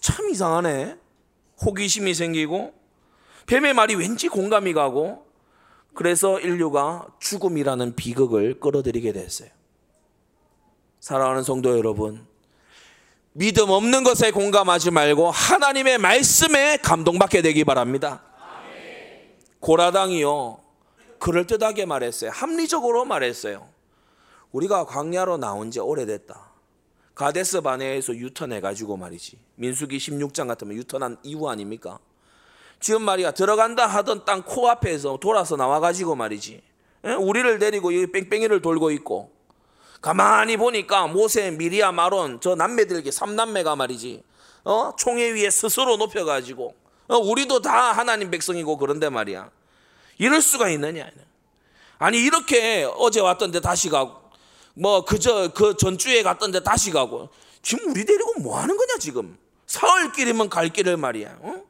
참 0.00 0.28
이상하네. 0.28 0.98
호기심이 1.64 2.12
생기고 2.12 2.74
뱀의 3.46 3.72
말이 3.72 3.94
왠지 3.94 4.28
공감이 4.28 4.74
가고 4.74 5.26
그래서 5.94 6.38
인류가 6.40 7.06
죽음이라는 7.20 7.96
비극을 7.96 8.60
끌어들이게 8.60 9.14
됐어요. 9.14 9.48
사랑하는 11.00 11.42
성도 11.42 11.74
여러분, 11.78 12.26
믿음 13.32 13.70
없는 13.70 14.04
것에 14.04 14.30
공감하지 14.30 14.90
말고 14.90 15.30
하나님의 15.30 15.96
말씀에 15.96 16.76
감동받게 16.82 17.40
되기 17.40 17.64
바랍니다. 17.64 18.22
고라당이요. 19.60 20.60
그럴듯하게 21.18 21.86
말했어요. 21.86 22.30
합리적으로 22.30 23.06
말했어요. 23.06 23.77
우리가 24.52 24.86
광야로 24.86 25.36
나온 25.36 25.70
지 25.70 25.80
오래됐다. 25.80 26.48
가데스 27.14 27.60
바네에서 27.60 28.14
유턴해 28.14 28.60
가지고 28.60 28.96
말이지. 28.96 29.38
민수기 29.56 29.98
16장 29.98 30.46
같으면 30.46 30.76
유턴한 30.76 31.16
이후 31.22 31.48
아닙니까? 31.48 31.98
지금 32.80 33.02
말이야 33.02 33.32
들어간다 33.32 33.86
하던 33.86 34.24
땅 34.24 34.42
코앞에서 34.42 35.18
돌아서 35.20 35.56
나와 35.56 35.80
가지고 35.80 36.14
말이지. 36.14 36.62
예? 37.06 37.12
우리를 37.12 37.58
데리고 37.58 37.94
여기 37.94 38.10
뺑뺑이를 38.12 38.62
돌고 38.62 38.90
있고 38.92 39.32
가만히 40.00 40.56
보니까 40.56 41.08
모세, 41.08 41.50
미리아, 41.50 41.90
마론 41.90 42.40
저 42.40 42.54
남매들에게 42.54 43.10
삼남매가 43.10 43.74
말이지. 43.76 44.22
어? 44.64 44.92
총회 44.96 45.32
위에 45.32 45.50
스스로 45.50 45.96
높여 45.96 46.24
가지고 46.24 46.74
어? 47.08 47.16
우리도 47.16 47.62
다 47.62 47.92
하나님 47.92 48.30
백성이고 48.30 48.76
그런데 48.76 49.08
말이야. 49.08 49.50
이럴 50.18 50.40
수가 50.40 50.68
있느냐? 50.70 51.10
아니 51.98 52.18
이렇게 52.18 52.88
어제 52.96 53.20
왔던데 53.20 53.60
다시 53.60 53.88
가고 53.88 54.17
뭐 54.78 55.04
그저 55.04 55.48
그 55.52 55.76
전주에 55.76 56.22
갔던데 56.22 56.60
다시 56.60 56.90
가고 56.90 57.28
지금 57.62 57.90
우리 57.90 58.04
데리고 58.04 58.34
뭐 58.40 58.58
하는 58.58 58.76
거냐 58.76 58.98
지금 58.98 59.36
사흘 59.66 60.12
길이면 60.12 60.48
갈 60.48 60.68
길을 60.68 60.96
말이야. 60.96 61.38
어? 61.40 61.62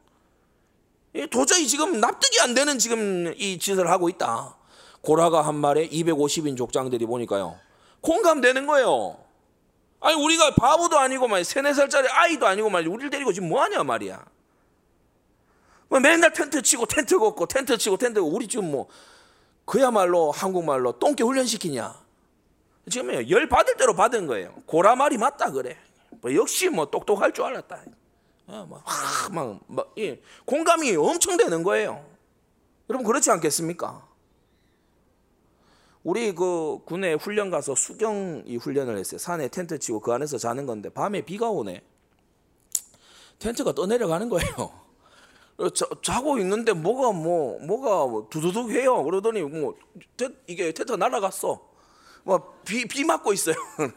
도저히 1.31 1.67
지금 1.67 2.01
납득이 2.01 2.41
안 2.41 2.55
되는 2.55 2.79
지금 2.79 3.33
이 3.37 3.59
짓을 3.59 3.91
하고 3.91 4.09
있다. 4.09 4.57
고라가 5.01 5.43
한 5.43 5.55
말에 5.57 5.89
250인 5.89 6.57
족장들이 6.57 7.07
보니까요. 7.07 7.59
공감되는 8.03 8.67
거예요. 8.67 9.19
아니 10.01 10.15
우리가 10.23 10.55
바보도 10.55 10.99
아니고 10.99 11.27
말이야. 11.29 11.45
세네 11.45 11.73
살짜리 11.73 12.09
아이도 12.09 12.47
아니고 12.47 12.69
말이야. 12.69 12.93
우리를 12.93 13.11
데리고 13.11 13.33
지금 13.33 13.49
뭐 13.49 13.63
하냐 13.63 13.83
말이야. 13.83 14.25
뭐 15.89 15.99
맨날 15.99 16.33
텐트 16.33 16.61
치고 16.61 16.85
텐트 16.87 17.19
걷고 17.19 17.47
텐트 17.47 17.79
치고 17.79 17.97
텐트 17.97 18.21
걷고 18.21 18.37
우리 18.37 18.47
지금 18.47 18.71
뭐 18.71 18.87
그야말로 19.65 20.31
한국말로 20.31 20.93
똥개 20.99 21.25
훈련시키냐. 21.25 22.08
지금 22.89 23.29
열 23.31 23.49
받을 23.49 23.77
대로 23.77 23.95
받은 23.95 24.27
거예요. 24.27 24.55
고라 24.67 24.97
말이 24.97 25.19
맞다 25.19 25.51
그래. 25.51 25.77
뭐 26.21 26.35
역시 26.35 26.69
뭐 26.69 26.91
똑똑할 26.91 27.33
줄 27.33 27.45
알았다. 27.45 27.83
어, 28.49 28.67
막, 28.69 28.85
막, 29.33 29.61
막 29.67 29.93
예, 29.99 30.21
공감이 30.45 30.97
엄청 30.97 31.37
되는 31.37 31.63
거예요. 31.63 32.05
여러분 32.89 33.07
그렇지 33.07 33.31
않겠습니까? 33.31 34.09
우리 36.03 36.35
그 36.35 36.79
군에 36.87 37.13
훈련 37.15 37.51
가서 37.51 37.75
수경 37.75 38.43
이 38.47 38.57
훈련을 38.57 38.97
했어요. 38.97 39.19
산에 39.19 39.49
텐트 39.49 39.79
치고 39.79 40.01
그 40.01 40.13
안에서 40.13 40.39
자는 40.39 40.65
건데 40.65 40.89
밤에 40.89 41.21
비가 41.23 41.51
오네. 41.51 41.83
텐트가 43.39 43.73
떠내려가는 43.73 44.31
거예요. 44.31 44.73
자, 45.75 45.87
자고 46.03 46.39
있는데 46.39 46.73
뭐가 46.73 47.13
뭐 47.13 47.59
뭐가 47.61 48.07
뭐 48.07 48.29
두두둑 48.31 48.71
해요. 48.71 49.05
그러더니 49.05 49.43
뭐 49.43 49.77
이게 50.47 50.73
텐트 50.73 50.93
날아갔어. 50.93 51.68
뭐비 52.29 52.87
비 52.89 53.05
맞고 53.05 53.33
있어요. 53.33 53.57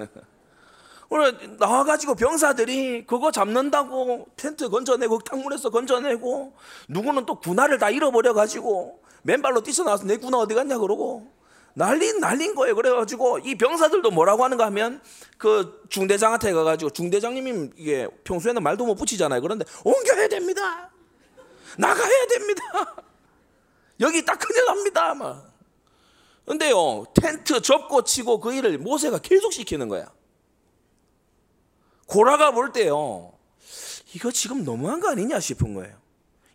오늘 1.10 1.58
나와가지고 1.60 2.16
병사들이 2.16 3.06
그거 3.06 3.32
잡는다고 3.32 4.28
텐트 4.38 4.70
건져내고 4.70 5.20
탕물에서 5.20 5.70
건져내고 5.70 6.54
누구는 6.88 7.26
또 7.26 7.38
군화를 7.42 7.80
다 7.80 7.90
잃어버려가지고 7.90 9.04
맨발로 9.24 9.62
뛰쳐나와서 9.62 10.06
내 10.06 10.16
군화 10.16 10.38
어디 10.38 10.56
갔냐 10.56 10.78
그러고 10.78 11.30
난린 11.74 12.22
난린 12.22 12.56
거예요. 12.56 12.76
그래가지고 12.76 13.40
이 13.40 13.56
병사들도 13.56 14.10
뭐라고 14.12 14.46
하는가 14.46 14.66
하면 14.68 15.02
그 15.38 15.84
중대장한테 15.90 16.54
가가지고 16.54 16.92
중대장님이 16.92 17.72
이게 17.76 18.08
평소에는 18.24 18.64
말도 18.64 18.86
못 18.86 18.96
붙이잖아요. 18.96 19.42
그런데 19.42 19.66
옮겨야 19.84 20.30
됩니다. 20.30 20.90
나가야 21.78 22.28
됩니다. 22.28 22.64
여기 24.00 24.24
딱 24.24 24.40
큰일 24.40 24.66
납니다. 24.66 25.14
막. 25.14 25.51
근데요, 26.46 27.06
텐트 27.14 27.62
접고 27.62 28.04
치고 28.04 28.40
그 28.40 28.54
일을 28.54 28.78
모세가 28.78 29.20
계속 29.20 29.54
시키는 29.54 29.88
거야. 29.88 30.12
고라가 32.08 32.52
볼 32.52 32.72
때요, 32.72 33.34
이거 34.14 34.32
지금 34.32 34.64
너무한 34.64 35.00
거 35.00 35.10
아니냐 35.10 35.40
싶은 35.40 35.74
거예요. 35.74 35.96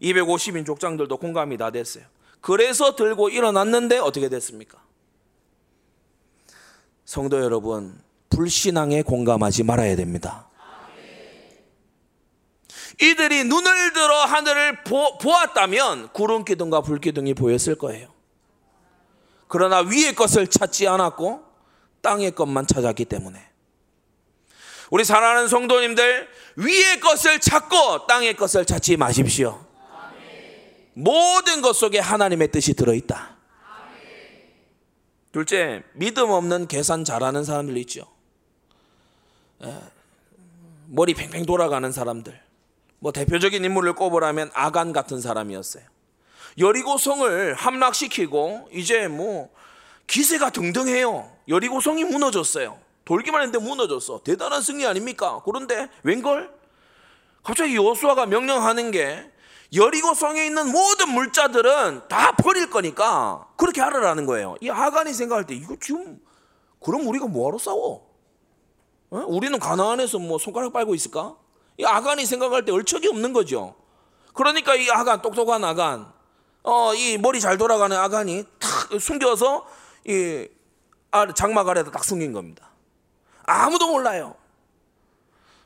250인 0.02 0.66
족장들도 0.66 1.16
공감이 1.16 1.56
다 1.56 1.70
됐어요. 1.70 2.04
그래서 2.40 2.94
들고 2.94 3.30
일어났는데 3.30 3.98
어떻게 3.98 4.28
됐습니까? 4.28 4.78
성도 7.04 7.40
여러분, 7.40 7.98
불신앙에 8.28 9.02
공감하지 9.02 9.62
말아야 9.62 9.96
됩니다. 9.96 10.48
이들이 13.00 13.44
눈을 13.44 13.92
들어 13.92 14.24
하늘을 14.24 14.84
보, 14.84 15.18
보았다면 15.18 16.12
구름 16.12 16.44
기둥과 16.44 16.80
불 16.82 16.98
기둥이 16.98 17.34
보였을 17.34 17.74
거예요. 17.76 18.15
그러나 19.48 19.80
위의 19.80 20.14
것을 20.14 20.46
찾지 20.48 20.88
않았고 20.88 21.44
땅의 22.02 22.34
것만 22.34 22.66
찾았기 22.66 23.04
때문에 23.06 23.42
우리 24.90 25.04
사랑하는 25.04 25.48
성도님들 25.48 26.28
위의 26.56 27.00
것을 27.00 27.40
찾고 27.40 28.06
땅의 28.06 28.34
것을 28.34 28.64
찾지 28.64 28.96
마십시오. 28.96 29.64
모든 30.94 31.60
것 31.60 31.74
속에 31.74 31.98
하나님의 31.98 32.50
뜻이 32.50 32.72
들어 32.74 32.94
있다. 32.94 33.36
둘째, 35.32 35.82
믿음 35.92 36.30
없는 36.30 36.66
계산 36.66 37.04
잘하는 37.04 37.44
사람들 37.44 37.76
있죠. 37.78 38.06
예, 39.62 39.78
머리 40.86 41.12
팽팽 41.12 41.44
돌아가는 41.44 41.92
사람들. 41.92 42.40
뭐 42.98 43.12
대표적인 43.12 43.62
인물을 43.62 43.92
꼽으라면 43.94 44.50
아간 44.54 44.94
같은 44.94 45.20
사람이었어요. 45.20 45.84
여리고성을 46.58 47.54
함락시키고 47.54 48.68
이제 48.72 49.08
뭐 49.08 49.50
기세가 50.06 50.50
등등해요. 50.50 51.30
여리고성이 51.48 52.04
무너졌어요. 52.04 52.78
돌기만 53.04 53.42
했는데 53.42 53.64
무너졌어. 53.64 54.20
대단한 54.24 54.62
승리 54.62 54.86
아닙니까? 54.86 55.42
그런데 55.44 55.88
웬걸? 56.02 56.50
갑자기 57.42 57.76
여수아가 57.76 58.26
명령하는 58.26 58.90
게 58.90 59.30
여리고 59.74 60.14
성에 60.14 60.46
있는 60.46 60.70
모든 60.70 61.10
물자들은 61.10 62.08
다 62.08 62.32
버릴 62.32 62.70
거니까 62.70 63.48
그렇게 63.56 63.80
하라라는 63.80 64.26
거예요. 64.26 64.56
이 64.60 64.68
하간이 64.68 65.12
생각할 65.12 65.46
때 65.46 65.54
이거 65.54 65.76
지금 65.80 66.18
그럼 66.80 67.06
우리가 67.06 67.26
뭐하러 67.26 67.58
싸워? 67.58 68.06
어? 69.10 69.24
우리는 69.26 69.56
가나안에서 69.58 70.18
뭐 70.18 70.38
손가락 70.38 70.72
빨고 70.72 70.94
있을까? 70.94 71.36
이 71.78 71.84
아간이 71.84 72.26
생각할 72.26 72.64
때 72.64 72.72
얼척이 72.72 73.08
없는 73.08 73.32
거죠. 73.32 73.76
그러니까 74.32 74.74
이 74.74 74.90
아간 74.90 75.22
똑똑한 75.22 75.62
아간, 75.64 76.12
어 76.66 76.94
이 76.94 77.16
머리 77.18 77.40
잘 77.40 77.56
돌아가는 77.58 77.96
아간이 77.96 78.44
탁 78.58 79.00
숨겨서 79.00 79.66
이 80.04 80.48
장막 81.34 81.68
아래다 81.68 81.90
딱 81.90 82.04
숨긴 82.04 82.32
겁니다. 82.32 82.70
아무도 83.44 83.88
몰라요. 83.88 84.34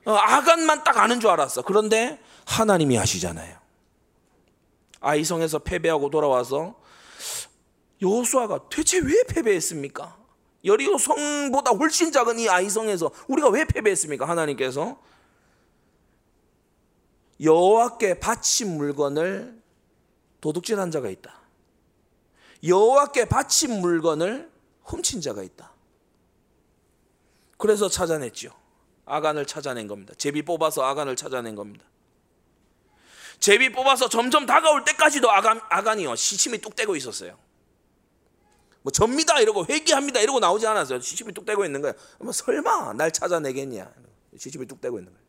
어, 0.05 0.13
아간만 0.13 0.85
딱 0.85 0.99
아는 0.99 1.21
줄 1.21 1.31
알았어. 1.31 1.63
그런데 1.63 2.21
하나님이 2.47 2.99
아시잖아요. 2.99 3.59
아이성에서 5.01 5.61
패배하고 5.61 6.11
돌아와서 6.11 6.75
여호수아가 8.03 8.69
대체 8.71 8.99
왜 8.99 9.25
패배했습니까? 9.29 10.17
여리고 10.65 10.99
성보다 10.99 11.71
훨씬 11.73 12.13
작은 12.13 12.39
이 12.39 12.49
아이성에서 12.49 13.11
우리가 13.29 13.49
왜 13.49 13.65
패배했습니까? 13.65 14.29
하나님께서 14.29 14.99
여호와께 17.41 18.21
바친 18.21 18.77
물건을 18.77 19.60
도둑질한 20.41 20.91
자가 20.91 21.09
있다. 21.11 21.41
여호와께 22.65 23.27
바친 23.27 23.81
물건을 23.81 24.51
훔친 24.85 25.21
자가 25.21 25.43
있다. 25.43 25.73
그래서 27.57 27.89
찾아냈죠. 27.89 28.51
아간을 29.05 29.47
찾아낸 29.47 29.87
겁니다. 29.87 30.15
제비 30.17 30.43
뽑아서 30.43 30.83
아간을 30.83 31.17
찾아낸 31.17 31.55
겁니다. 31.55 31.85
제비 33.39 33.73
뽑아서 33.73 34.09
점점 34.09 34.47
다가올 34.47 34.85
때까지도 34.85 35.31
아간, 35.31 35.61
아간이요 35.69 36.17
시침이 36.17 36.59
뚝 36.59 36.77
떼고 36.77 36.97
있었어요. 36.97 37.39
뭐 38.83 38.91
접니다 38.91 39.39
이러고 39.41 39.67
회개합니다 39.67 40.21
이러고 40.21 40.41
나오지 40.41 40.67
않았어요. 40.67 41.01
시침이 41.01 41.33
뚝 41.33 41.45
떼고 41.45 41.65
있는 41.65 41.83
거예요. 41.83 41.95
뭐 42.19 42.33
설마 42.33 42.95
날 42.95 43.11
찾아내겠냐? 43.11 43.93
시침이 44.39 44.67
뚝 44.67 44.81
떼고 44.81 44.99
있는 44.99 45.13
거예요. 45.13 45.27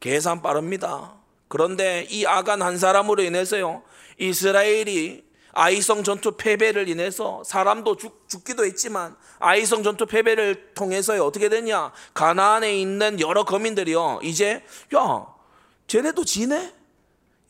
계산 0.00 0.42
빠릅니다. 0.42 1.23
그런데 1.54 2.04
이 2.10 2.26
아간 2.26 2.62
한 2.62 2.78
사람으로 2.78 3.22
인해서요 3.22 3.84
이스라엘이 4.18 5.22
아이성 5.52 6.02
전투 6.02 6.32
패배를 6.32 6.88
인해서 6.88 7.44
사람도 7.46 7.94
죽, 7.94 8.28
죽기도 8.28 8.64
했지만 8.64 9.14
아이성 9.38 9.84
전투 9.84 10.04
패배를 10.04 10.74
통해서요 10.74 11.24
어떻게 11.24 11.48
됐냐? 11.48 11.92
가나안에 12.12 12.76
있는 12.76 13.20
여러 13.20 13.44
거민들이요 13.44 14.18
이제 14.24 14.64
야 14.96 15.26
쟤네도 15.86 16.24
지네? 16.24 16.74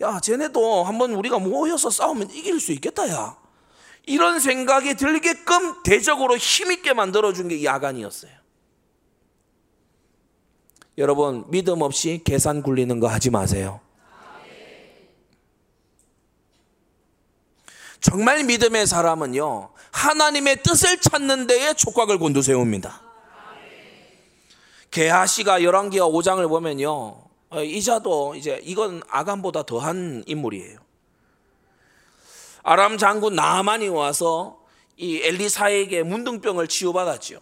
야 0.02 0.20
쟤네도 0.20 0.84
한번 0.84 1.14
우리가 1.14 1.38
모여서 1.38 1.88
싸우면 1.88 2.30
이길 2.30 2.60
수 2.60 2.72
있겠다 2.72 3.08
야. 3.08 3.38
이런 4.06 4.38
생각이 4.38 4.96
들게끔 4.96 5.82
대적으로 5.82 6.36
힘있게 6.36 6.92
만들어준 6.92 7.48
게이 7.48 7.66
아간이었어요. 7.66 8.32
여러분 10.98 11.46
믿음 11.48 11.80
없이 11.80 12.20
계산 12.22 12.62
굴리는 12.62 13.00
거 13.00 13.08
하지 13.08 13.30
마세요 13.30 13.80
정말 18.04 18.44
믿음의 18.44 18.86
사람은요, 18.86 19.70
하나님의 19.90 20.62
뜻을 20.62 21.00
찾는 21.00 21.46
데에 21.46 21.72
촉각을 21.72 22.18
곤두세웁니다. 22.18 23.00
게하시가 24.90 25.62
열왕기하 25.62 26.06
5장을 26.08 26.46
보면요, 26.46 27.16
어, 27.48 27.62
이자도 27.62 28.34
이제 28.34 28.60
이건 28.62 29.02
아간보다 29.08 29.62
더한 29.62 30.22
인물이에요. 30.26 30.80
아람 32.62 32.98
장군 32.98 33.36
나만이 33.36 33.88
와서 33.88 34.60
이 34.98 35.22
엘리사에게 35.22 36.02
문둥병을 36.02 36.68
치유받았죠. 36.68 37.40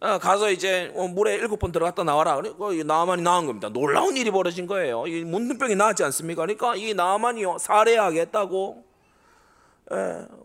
어, 0.00 0.18
가서 0.18 0.50
이제 0.50 0.92
어, 0.96 1.06
물에 1.06 1.34
일곱 1.34 1.60
번 1.60 1.70
들어갔다 1.70 2.02
나와라. 2.02 2.34
그리고 2.34 2.72
나만이 2.72 3.22
나은 3.22 3.46
겁니다. 3.46 3.68
놀라운 3.68 4.16
일이 4.16 4.32
벌어진 4.32 4.66
거예요. 4.66 5.06
이 5.06 5.22
문둥병이 5.22 5.76
나았지 5.76 6.02
않습니까? 6.02 6.42
그러니까 6.42 6.74
이 6.74 6.94
나만이요 6.94 7.58
살해하겠다고 7.58 8.84
예, 8.84 8.93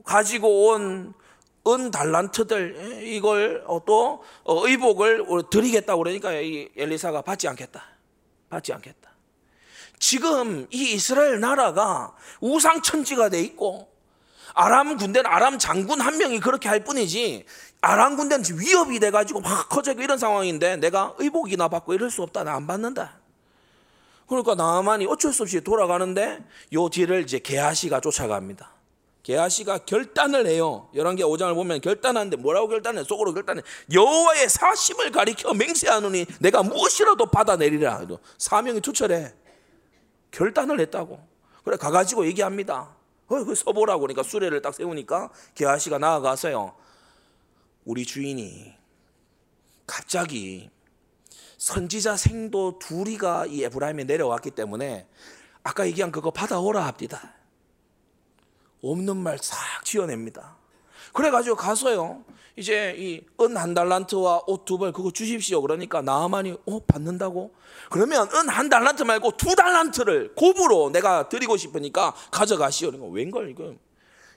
가지고 0.04 0.68
온 0.68 1.14
은 1.68 1.92
달란트들 1.92 3.02
예, 3.02 3.06
이걸 3.16 3.64
어, 3.68 3.84
또 3.86 4.24
어, 4.44 4.66
의복을 4.68 5.26
드리겠다고 5.52 6.02
그러니까 6.04 6.34
이 6.34 6.70
엘리사가 6.76 7.22
받지 7.22 7.48
않겠다. 7.48 7.84
받지 8.50 8.74
않겠다. 8.74 9.12
지금 10.00 10.66
이 10.72 10.94
이스라엘 10.94 11.40
나라가 11.42 12.16
우상 12.40 12.82
천지가 12.82 13.30
돼 13.30 13.42
있고 13.42 13.90
아람 14.54 14.96
군대는 14.98 15.30
아람 15.30 15.60
장군 15.60 16.00
한 16.00 16.18
명이 16.18 16.40
그렇게 16.40 16.70
할 16.70 16.84
뿐이지 16.84 17.46
아람 17.82 18.16
군대는 18.16 18.46
위협이 18.58 19.00
돼 19.00 19.12
가지고 19.12 19.42
막 19.42 19.68
커지고 19.68 20.02
이런 20.02 20.18
상황인데 20.18 20.78
내가 20.78 21.14
의복이나 21.20 21.68
받고 21.68 21.94
이럴 21.94 22.10
수 22.10 22.24
없다. 22.24 22.44
나 22.46 22.56
안 22.56 22.68
받는다. 22.68 23.20
그러니까 24.28 24.56
나만이 24.56 25.06
어쩔 25.08 25.34
수 25.34 25.44
없이 25.44 25.62
돌아가는데 25.62 26.44
요 26.74 26.90
뒤를 26.90 27.22
이제 27.22 27.38
게하시가 27.40 28.00
쫓아갑니다. 28.00 28.79
게하시가 29.30 29.80
결단을 29.86 30.48
해요. 30.48 30.90
열왕기 30.96 31.22
5장을 31.22 31.54
보면 31.54 31.82
결단하는데 31.82 32.36
뭐라고 32.38 32.68
결단해? 32.68 33.04
속으로 33.04 33.32
결단해. 33.32 33.62
여호와의 33.94 34.50
사심을 34.50 35.12
가리켜 35.12 35.54
맹세하노니 35.54 36.26
내가 36.40 36.64
무엇이라도 36.64 37.28
받아내리라. 37.28 38.08
사명이 38.40 38.82
투철해. 38.82 39.32
결단을 40.32 40.80
했다고. 40.80 41.20
그래 41.64 41.78
가가지고 41.78 42.26
얘기합니다. 42.26 42.96
어, 43.28 43.44
그 43.44 43.54
서보라고 43.54 44.02
그러니까 44.02 44.24
수레를 44.24 44.64
딱 44.64 44.74
세우니까 44.74 45.30
게하시가 45.54 46.00
나아가서요. 46.00 46.74
우리 47.86 48.08
주인이 48.08 48.74
갑자기 49.86 50.72
선지자 51.60 52.18
생도 52.18 52.80
둘이가 52.80 53.46
이 53.46 53.64
에브라임에 53.64 54.06
내려왔기 54.06 54.50
때문에 54.52 55.08
아까 55.62 55.86
얘기한 55.86 56.12
그거 56.12 56.32
받아오라 56.32 56.84
합니다. 56.88 57.36
없는 58.84 59.18
말 59.18 59.38
싹 59.42 59.84
지어냅니다. 59.86 60.56
그래가지고 61.14 61.56
가서요. 61.56 62.24
이제 62.56 62.94
이 62.98 63.22
은 63.42 63.56
한 63.58 63.74
달란트와 63.74 64.44
옷 64.48 64.66
두 64.66 64.78
벌 64.78 64.92
그거 64.92 65.12
주십시오. 65.12 65.62
그러니까 65.62 66.02
나만이 66.02 66.58
어 66.68 66.80
받는다고? 66.86 67.52
그러면 67.90 68.28
은 68.34 68.50
한 68.50 68.70
달란트 68.70 69.04
말고 69.04 69.38
두 69.38 69.56
달란트를 69.56 70.36
곱으로 70.36 70.90
내가 70.92 71.30
드리고 71.30 71.56
싶으니까 71.58 72.14
가져가시오. 72.32 72.92
그러니까 72.92 73.14
웬걸 73.14 73.50
이거 73.50 73.74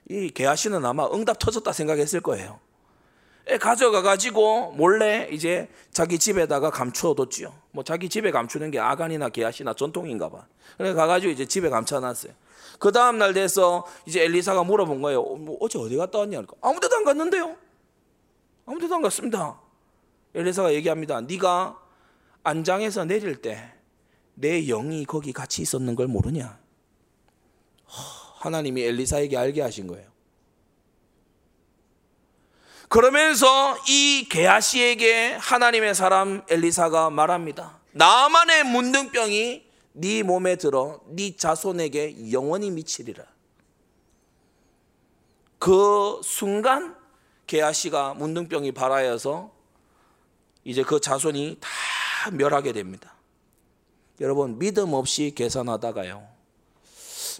이 0.09 0.31
개아씨는 0.31 0.85
아마 0.85 1.07
응답 1.13 1.39
터졌다 1.39 1.71
생각했을 1.73 2.21
거예요. 2.21 2.61
가져가 3.61 4.03
가지고 4.03 4.71
몰래 4.73 5.29
이제 5.33 5.69
자기 5.91 6.17
집에다가 6.19 6.71
감추어뒀지요. 6.71 7.53
뭐 7.73 7.83
자기 7.83 8.09
집에 8.09 8.31
감추는 8.31 8.71
게 8.71 8.79
아간이나 8.79 9.31
게하시나 9.31 9.75
전통인가 9.75 10.31
봐. 10.31 10.47
그래 10.79 10.95
가가지고 10.95 11.33
이제 11.33 11.45
집에 11.45 11.69
감춰놨어요. 11.69 12.33
그 12.83 12.91
다음 12.91 13.19
날 13.19 13.33
돼서 13.33 13.87
이제 14.07 14.23
엘리사가 14.25 14.65
물어본 14.65 15.03
거예요. 15.03 15.23
뭐 15.23 15.57
어제 15.61 15.79
어디 15.79 15.97
갔다 15.97 16.19
왔냐? 16.19 16.43
그러니까 16.43 16.57
아무 16.61 16.81
데도 16.81 16.97
안 16.97 17.05
갔는데요. 17.05 17.57
아무 18.67 18.81
데도 18.81 18.97
안 18.97 19.03
갔습니다. 19.03 19.61
엘리사가 20.35 20.75
얘기합니다. 20.75 21.21
네가 21.21 21.79
안장에서 22.43 23.05
내릴 23.05 23.41
때 23.41 23.73
내 24.35 24.65
영이 24.67 25.05
거기 25.05 25.33
같이 25.33 25.63
있었는 25.63 25.95
걸 25.95 26.07
모르냐? 26.09 26.59
하나님이 28.39 28.83
엘리사에게 28.83 29.37
알게 29.37 29.63
하신 29.63 29.87
거예요. 29.87 30.11
그러면서 32.89 33.77
이 33.89 34.27
게하시에게 34.29 35.35
하나님의 35.35 35.95
사람 35.95 36.43
엘리사가 36.49 37.11
말합니다. 37.11 37.79
나만의 37.93 38.65
문둥병이 38.65 39.72
네 39.93 40.23
몸에 40.23 40.57
들어 40.57 41.01
네 41.09 41.37
자손에게 41.37 42.33
영원히 42.33 42.71
미치리라. 42.71 43.25
그 45.59 46.21
순간 46.25 46.97
게하시가 47.47 48.15
문둥병이 48.15 48.73
발하여서 48.73 49.53
이제 50.65 50.83
그 50.83 51.01
자손이 51.01 51.59
다 51.61 52.31
멸하게 52.31 52.73
됩니다. 52.73 53.15
여러분 54.21 54.59
믿음 54.59 54.95
없이 54.95 55.33
계산하다가요. 55.35 56.27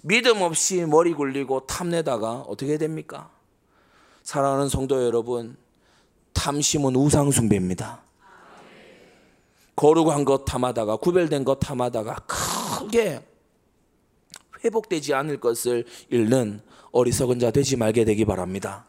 믿음 0.03 0.41
없이 0.41 0.85
머리 0.85 1.13
굴리고 1.13 1.65
탐내다가 1.65 2.41
어떻게 2.41 2.77
됩니까? 2.77 3.31
사랑하는 4.23 4.69
성도 4.69 5.03
여러분, 5.03 5.57
탐심은 6.33 6.95
우상숭배입니다. 6.95 8.02
거룩한 9.75 10.25
것 10.25 10.45
탐하다가 10.45 10.97
구별된 10.97 11.43
것 11.43 11.59
탐하다가 11.59 12.25
크게 12.27 13.25
회복되지 14.63 15.13
않을 15.13 15.39
것을 15.39 15.85
잃는 16.09 16.61
어리석은 16.91 17.39
자 17.39 17.51
되지 17.51 17.75
말게 17.75 18.05
되기 18.05 18.23
바랍니다. 18.25 18.85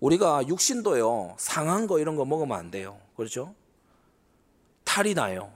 우리가 0.00 0.46
육신도요 0.48 1.36
상한 1.38 1.86
거 1.86 1.98
이런 1.98 2.16
거 2.16 2.24
먹으면 2.24 2.58
안 2.58 2.70
돼요. 2.70 2.98
그렇죠? 3.16 3.54
탈이 4.84 5.14
나요. 5.14 5.50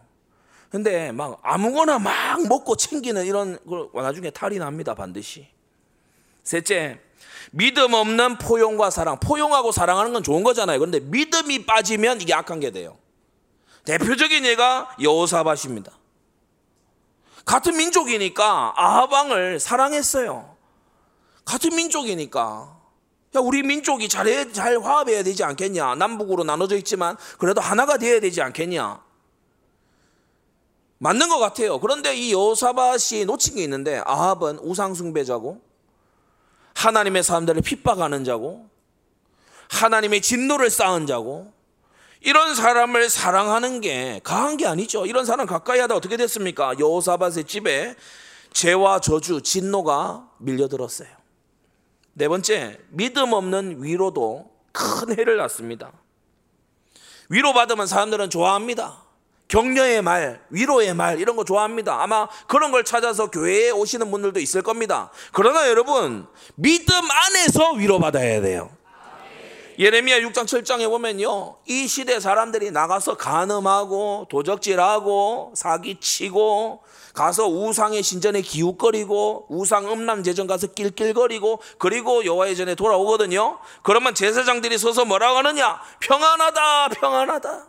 근데 0.70 1.12
막 1.12 1.38
아무거나 1.42 1.98
막 1.98 2.46
먹고 2.46 2.76
챙기는 2.76 3.24
이런 3.24 3.58
걸 3.66 3.88
나중에 3.94 4.30
탈이 4.30 4.58
납니다, 4.58 4.94
반드시. 4.94 5.48
셋째, 6.42 6.98
믿음 7.50 7.94
없는 7.94 8.38
포용과 8.38 8.90
사랑. 8.90 9.18
포용하고 9.20 9.72
사랑하는 9.72 10.12
건 10.12 10.22
좋은 10.22 10.42
거잖아요. 10.42 10.78
그런데 10.78 11.00
믿음이 11.00 11.64
빠지면 11.64 12.20
이게 12.20 12.34
악한 12.34 12.60
게 12.60 12.70
돼요. 12.70 12.96
대표적인 13.84 14.44
예가 14.44 14.96
여호사밧입니다. 15.00 15.92
같은 17.44 17.76
민족이니까 17.76 18.74
아하방을 18.76 19.58
사랑했어요. 19.58 20.56
같은 21.44 21.74
민족이니까. 21.74 22.76
야, 23.36 23.40
우리 23.40 23.62
민족이 23.62 24.08
잘, 24.08 24.52
잘 24.52 24.78
화합해야 24.78 25.22
되지 25.22 25.44
않겠냐. 25.44 25.94
남북으로 25.94 26.44
나눠져 26.44 26.76
있지만 26.76 27.16
그래도 27.38 27.60
하나가 27.60 27.96
되어야 27.96 28.20
되지 28.20 28.42
않겠냐. 28.42 29.02
맞는 30.98 31.28
것 31.28 31.38
같아요. 31.38 31.78
그런데 31.80 32.14
이 32.14 32.32
여호사밧이 32.32 33.24
놓친 33.24 33.54
게 33.54 33.62
있는데 33.62 34.02
아합은 34.04 34.58
우상숭배자고 34.58 35.62
하나님의 36.74 37.22
사람들을 37.22 37.62
핍박하는 37.62 38.24
자고 38.24 38.68
하나님의 39.70 40.22
진노를 40.22 40.70
쌓은 40.70 41.06
자고 41.06 41.52
이런 42.20 42.54
사람을 42.54 43.10
사랑하는 43.10 43.80
게 43.80 44.20
강한 44.24 44.56
게 44.56 44.66
아니죠. 44.66 45.06
이런 45.06 45.24
사람 45.24 45.46
가까이 45.46 45.78
하다 45.80 45.94
어떻게 45.94 46.16
됐습니까? 46.16 46.78
여호사밧의 46.78 47.44
집에 47.44 47.94
죄와 48.52 49.00
저주, 49.00 49.42
진노가 49.42 50.28
밀려들었어요. 50.38 51.08
네 52.14 52.28
번째, 52.28 52.78
믿음 52.90 53.32
없는 53.32 53.82
위로도 53.82 54.50
큰 54.72 55.16
해를 55.16 55.36
낳습니다. 55.36 55.92
위로받으면 57.28 57.86
사람들은 57.86 58.30
좋아합니다. 58.30 59.02
격려의 59.48 60.02
말, 60.02 60.44
위로의 60.50 60.94
말 60.94 61.20
이런 61.20 61.36
거 61.36 61.44
좋아합니다. 61.44 62.02
아마 62.02 62.28
그런 62.48 62.70
걸 62.70 62.84
찾아서 62.84 63.30
교회에 63.30 63.70
오시는 63.70 64.10
분들도 64.10 64.40
있을 64.40 64.62
겁니다. 64.62 65.10
그러나 65.32 65.68
여러분, 65.68 66.26
믿음 66.56 66.94
안에서 66.94 67.72
위로받아야 67.72 68.40
돼요. 68.42 68.70
예레미야 69.78 70.18
6장 70.20 70.44
7장에 70.44 70.88
보면요. 70.88 71.56
이 71.66 71.86
시대 71.86 72.18
사람들이 72.18 72.72
나가서 72.72 73.16
간음하고 73.16 74.26
도적질하고 74.28 75.52
사기치고 75.54 76.82
가서 77.14 77.46
우상의 77.46 78.02
신전에 78.02 78.40
기웃거리고 78.40 79.46
우상 79.48 79.90
음란 79.90 80.24
제전 80.24 80.48
가서 80.48 80.66
낄낄거리고 80.68 81.62
그리고 81.78 82.24
여호와의 82.24 82.56
전에 82.56 82.74
돌아오거든요. 82.74 83.60
그러면 83.84 84.16
제사장들이 84.16 84.78
서서 84.78 85.04
뭐라고 85.04 85.38
하느냐? 85.38 85.80
평안하다, 86.00 86.88
평안하다. 86.88 87.68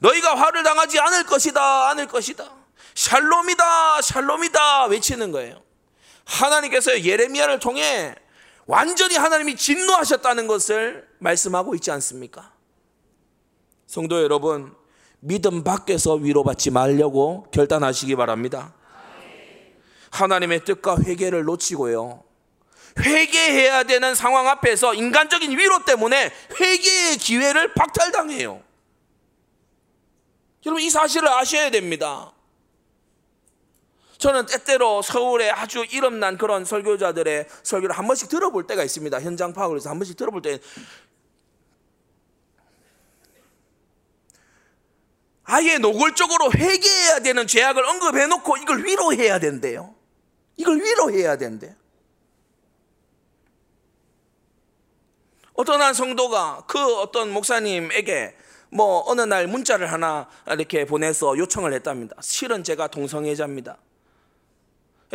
너희가 0.00 0.34
화를 0.34 0.62
당하지 0.62 0.98
않을 0.98 1.24
것이다, 1.24 1.90
않을 1.90 2.06
것이다. 2.06 2.50
샬롬이다, 2.94 4.00
샬롬이다 4.00 4.86
외치는 4.86 5.30
거예요. 5.32 5.62
하나님께서 6.24 7.04
예레미야를 7.04 7.58
통해 7.58 8.14
완전히 8.66 9.16
하나님이 9.16 9.56
진노하셨다는 9.56 10.46
것을 10.46 11.08
말씀하고 11.18 11.74
있지 11.76 11.90
않습니까? 11.92 12.52
성도 13.86 14.22
여러분, 14.22 14.74
믿음 15.20 15.64
밖에서 15.64 16.14
위로받지 16.14 16.70
말려고 16.70 17.46
결단하시기 17.52 18.14
바랍니다. 18.16 18.74
하나님의 20.10 20.64
뜻과 20.64 20.98
회개를 21.04 21.44
놓치고요. 21.44 22.24
회개해야 22.98 23.82
되는 23.84 24.14
상황 24.14 24.48
앞에서 24.48 24.94
인간적인 24.94 25.50
위로 25.56 25.84
때문에 25.84 26.32
회개의 26.58 27.18
기회를 27.18 27.74
박탈당해요. 27.74 28.62
여러분 30.64 30.82
이 30.82 30.90
사실을 30.90 31.28
아셔야 31.28 31.70
됩니다. 31.70 32.32
저는 34.18 34.46
때때로 34.46 35.02
서울에 35.02 35.50
아주 35.50 35.84
이름난 35.90 36.38
그런 36.38 36.64
설교자들의 36.64 37.46
설교를 37.62 37.96
한 37.96 38.06
번씩 38.06 38.28
들어볼 38.28 38.66
때가 38.66 38.82
있습니다. 38.82 39.20
현장 39.20 39.52
파악을 39.52 39.76
해서 39.76 39.90
한 39.90 39.98
번씩 39.98 40.16
들어볼 40.16 40.42
때 40.42 40.58
아예 45.44 45.78
노골적으로 45.78 46.52
회개해야 46.52 47.20
되는 47.20 47.46
죄악을 47.46 47.84
언급해 47.84 48.26
놓고 48.26 48.56
이걸 48.56 48.84
위로해야 48.84 49.38
된대요. 49.38 49.94
이걸 50.56 50.80
위로해야 50.80 51.36
된대. 51.36 51.76
어떤 55.52 55.80
한 55.80 55.94
성도가 55.94 56.64
그 56.66 56.96
어떤 56.96 57.30
목사님에게 57.30 58.36
뭐 58.70 59.04
어느 59.06 59.22
날 59.22 59.46
문자를 59.46 59.90
하나 59.90 60.28
이렇게 60.48 60.84
보내서 60.84 61.38
요청을 61.38 61.72
했답니다. 61.72 62.16
실은 62.20 62.64
제가 62.64 62.88
동성애자입니다. 62.88 63.78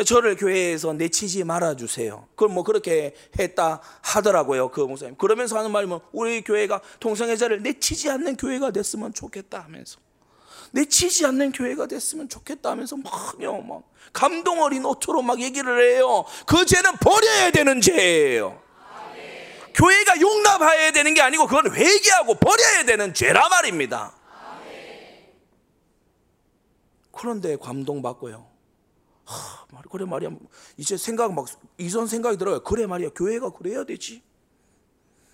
저를 0.05 0.37
교회에서 0.37 0.93
내치지 0.93 1.43
말아 1.43 1.75
주세요. 1.75 2.27
그걸 2.31 2.49
뭐 2.49 2.63
그렇게 2.63 3.13
했다 3.37 3.81
하더라고요. 4.01 4.69
그 4.69 4.81
목사님. 4.81 5.15
그러면서 5.15 5.57
하는 5.57 5.71
말이 5.71 5.85
뭐 5.85 6.01
우리 6.13 6.41
교회가 6.41 6.81
동성애자를 6.99 7.61
내치지 7.61 8.09
않는 8.09 8.37
교회가 8.37 8.71
됐으면 8.71 9.13
좋겠다 9.13 9.59
하면서 9.59 9.99
내치지 10.71 11.25
않는 11.25 11.51
교회가 11.51 11.87
됐으면 11.87 12.29
좋겠다 12.29 12.71
하면서 12.71 12.95
막요 12.95 13.61
막 13.61 13.83
감동 14.13 14.61
어린 14.61 14.85
어투로 14.85 15.21
막 15.21 15.41
얘기를 15.41 15.95
해요. 15.95 16.23
그 16.45 16.65
죄는 16.65 16.93
버려야 16.97 17.51
되는 17.51 17.81
죄예요. 17.81 18.61
교회가 19.73 20.19
용납해야 20.19 20.91
되는 20.91 21.13
게 21.13 21.21
아니고 21.21 21.47
그건 21.47 21.73
회개하고 21.73 22.35
버려야 22.35 22.83
되는 22.85 23.13
죄라 23.13 23.47
말입니다. 23.49 24.13
그런데 27.11 27.57
감동받고요. 27.57 28.50
하, 29.31 29.81
그래 29.89 30.05
말이야. 30.05 30.29
이제 30.77 30.97
생각 30.97 31.33
막 31.33 31.45
이전 31.77 32.07
생각이 32.07 32.37
들어요. 32.37 32.61
그래 32.63 32.85
말이야. 32.85 33.09
교회가 33.15 33.51
그래야 33.51 33.83
되지. 33.83 34.21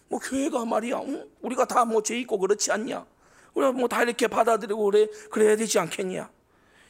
뭐 0.10 0.20
교회가 0.20 0.66
말이야. 0.66 1.00
응? 1.00 1.28
우리가 1.42 1.66
다 1.66 1.84
뭐 1.86 2.02
죄 2.02 2.18
있고 2.20 2.38
그렇지 2.40 2.72
않냐? 2.72 3.06
우리가 3.54 3.72
뭐 3.74 3.88
다 3.88 4.04
이렇게 4.04 4.28
받아들이고 4.28 4.84
그래 4.86 5.08
그래야 5.32 5.56
되지 5.56 5.80
않겠냐? 5.80 6.30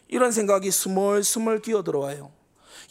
이런 0.10 0.32
생각이 0.32 0.70
스멀스멀 0.72 1.62
기어 1.62 1.84
들어와요. 1.84 2.32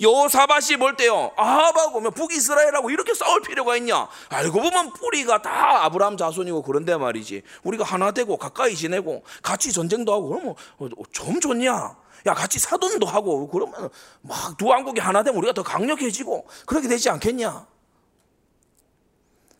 여사밭이 0.00 0.76
볼 0.78 0.94
때요 0.96 1.32
아합하고 1.36 2.00
뭐 2.00 2.10
북이스라엘하고 2.10 2.90
이렇게 2.90 3.14
싸울 3.14 3.40
필요가 3.40 3.76
있냐 3.78 4.06
알고 4.28 4.60
보면 4.60 4.92
뿌리가 4.92 5.40
다 5.40 5.84
아브라함 5.86 6.18
자손이고 6.18 6.60
그런데 6.62 6.94
말이지 6.96 7.42
우리가 7.62 7.84
하나 7.84 8.10
되고 8.10 8.36
가까이 8.36 8.74
지내고 8.74 9.22
같이 9.42 9.72
전쟁도 9.72 10.12
하고 10.12 10.28
그러면 10.28 10.94
좀 11.12 11.40
좋냐 11.40 11.96
야 12.26 12.34
같이 12.34 12.58
사돈도 12.58 13.06
하고 13.06 13.48
그러면 13.48 13.88
막 14.22 14.56
두 14.56 14.66
왕국이 14.66 15.00
하나 15.00 15.22
되면 15.22 15.38
우리가 15.38 15.52
더 15.52 15.62
강력해지고 15.62 16.46
그렇게 16.66 16.88
되지 16.88 17.10
않겠냐 17.10 17.66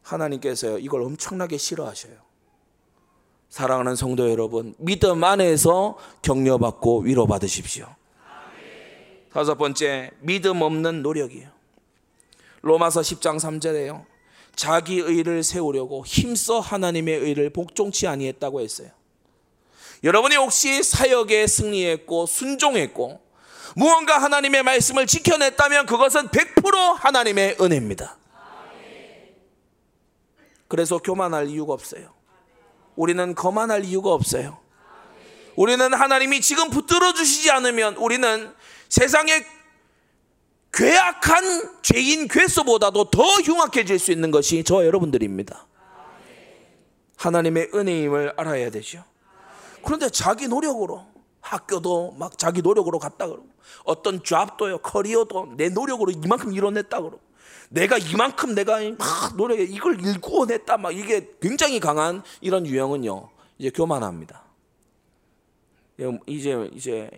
하나님께서 0.02 0.79
이걸 0.79 1.02
엄청나게 1.02 1.57
싫어하셔요 1.59 2.14
사랑하는 3.48 3.96
성도 3.96 4.31
여러분 4.31 4.74
믿음 4.79 5.22
안에서 5.24 5.96
격려받고 6.22 7.00
위로받으십시오 7.00 7.87
다섯 9.37 9.57
번째, 9.57 10.12
믿음 10.20 10.62
없는 10.62 11.02
노력이에요. 11.02 11.50
로마서 12.62 13.02
10장 13.02 13.37
3절에요. 13.38 14.07
자기 14.55 14.96
의를 14.96 15.42
세우려고 15.42 16.07
힘써 16.07 16.59
하나님의 16.59 17.18
의를 17.18 17.50
복종치 17.50 18.07
아니했다고 18.07 18.62
했어요. 18.62 18.88
여러분이 20.04 20.37
혹시 20.37 20.82
사역에 20.82 21.46
승리했고 21.46 22.26
순종했고 22.26 23.20
무언가 23.74 24.22
하나님의 24.22 24.62
말씀을 24.62 25.06
지켜냈다면 25.06 25.87
그것은 25.87 26.28
100% 26.28 26.94
하나님의 26.96 27.56
은혜입니다. 27.61 28.16
그래서 30.68 30.98
교만할 30.98 31.48
이유가 31.48 31.74
없어요. 31.74 32.14
우리는 32.96 33.35
거만할 33.35 33.85
이유가 33.85 34.12
없어요. 34.12 34.59
우리는 35.54 35.92
하나님이 35.92 36.40
지금 36.40 36.70
붙들어 36.70 37.12
주시지 37.12 37.50
않으면 37.50 37.96
우리는 37.96 38.52
세상의 38.88 39.44
괴악한 40.72 41.82
죄인 41.82 42.28
괴수보다도 42.28 43.11
더 43.11 43.22
흉악해질 43.22 43.98
수 43.98 44.12
있는 44.12 44.30
것이 44.30 44.62
저 44.64 44.85
여러분들입니다. 44.85 45.66
하나님의 47.16 47.70
은혜임을 47.74 48.35
알아야 48.37 48.70
되죠. 48.70 49.04
그런데 49.87 50.11
자기 50.11 50.49
노력으로 50.49 51.07
학교도 51.40 52.16
막 52.18 52.37
자기 52.37 52.61
노력으로 52.61 52.99
갔다 52.99 53.27
그러고 53.27 53.46
어떤 53.85 54.22
잡도요 54.22 54.79
커리어도 54.79 55.55
내 55.57 55.68
노력으로 55.68 56.11
이만큼 56.11 56.53
이뤄냈다 56.53 57.01
그러고 57.01 57.20
내가 57.70 57.96
이만큼 57.96 58.55
내가 58.55 58.81
막 58.99 59.37
노력해 59.37 59.62
이걸 59.62 60.01
일구어냈다 60.05 60.77
막 60.77 60.94
이게 60.96 61.31
굉장히 61.40 61.81
강한 61.81 62.22
이런 62.40 62.66
유형은요 62.66 63.31
이제 63.59 63.70
교만합니다. 63.70 64.42
이제 66.27 66.70
이제 66.75 67.09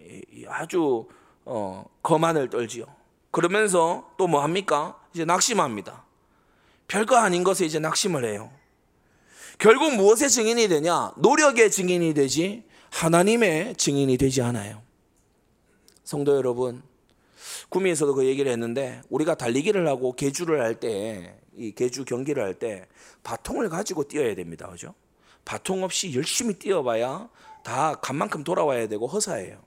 아주 0.46 1.06
어, 1.44 1.84
거만을 2.02 2.50
떨지요. 2.50 2.84
그러면서 3.30 4.10
또 4.16 4.28
뭐 4.28 4.42
합니까? 4.42 4.98
이제 5.12 5.24
낙심합니다. 5.24 6.04
별거 6.86 7.16
아닌 7.16 7.42
것에 7.44 7.64
이제 7.64 7.78
낙심을 7.78 8.24
해요. 8.24 8.50
결국 9.58 9.96
무엇의 9.96 10.30
증인이 10.30 10.68
되냐? 10.68 11.12
노력의 11.16 11.70
증인이 11.70 12.14
되지 12.14 12.62
하나님의 12.90 13.74
증인이 13.76 14.16
되지 14.16 14.40
않아요. 14.42 14.82
성도 16.04 16.36
여러분, 16.36 16.82
구미에서도 17.68 18.14
그 18.14 18.24
얘기를 18.24 18.50
했는데 18.52 19.02
우리가 19.10 19.34
달리기를 19.34 19.86
하고 19.88 20.12
개주를 20.14 20.62
할 20.62 20.78
때이 20.78 21.72
개주 21.74 22.04
경기를 22.04 22.42
할 22.42 22.54
때 22.54 22.86
바통을 23.24 23.68
가지고 23.68 24.04
뛰어야 24.04 24.34
됩니다. 24.34 24.68
그죠? 24.68 24.94
바통 25.44 25.82
없이 25.82 26.14
열심히 26.14 26.54
뛰어봐야 26.54 27.28
다 27.64 27.96
간만큼 27.96 28.44
돌아와야 28.44 28.86
되고 28.86 29.06
허사예요. 29.06 29.58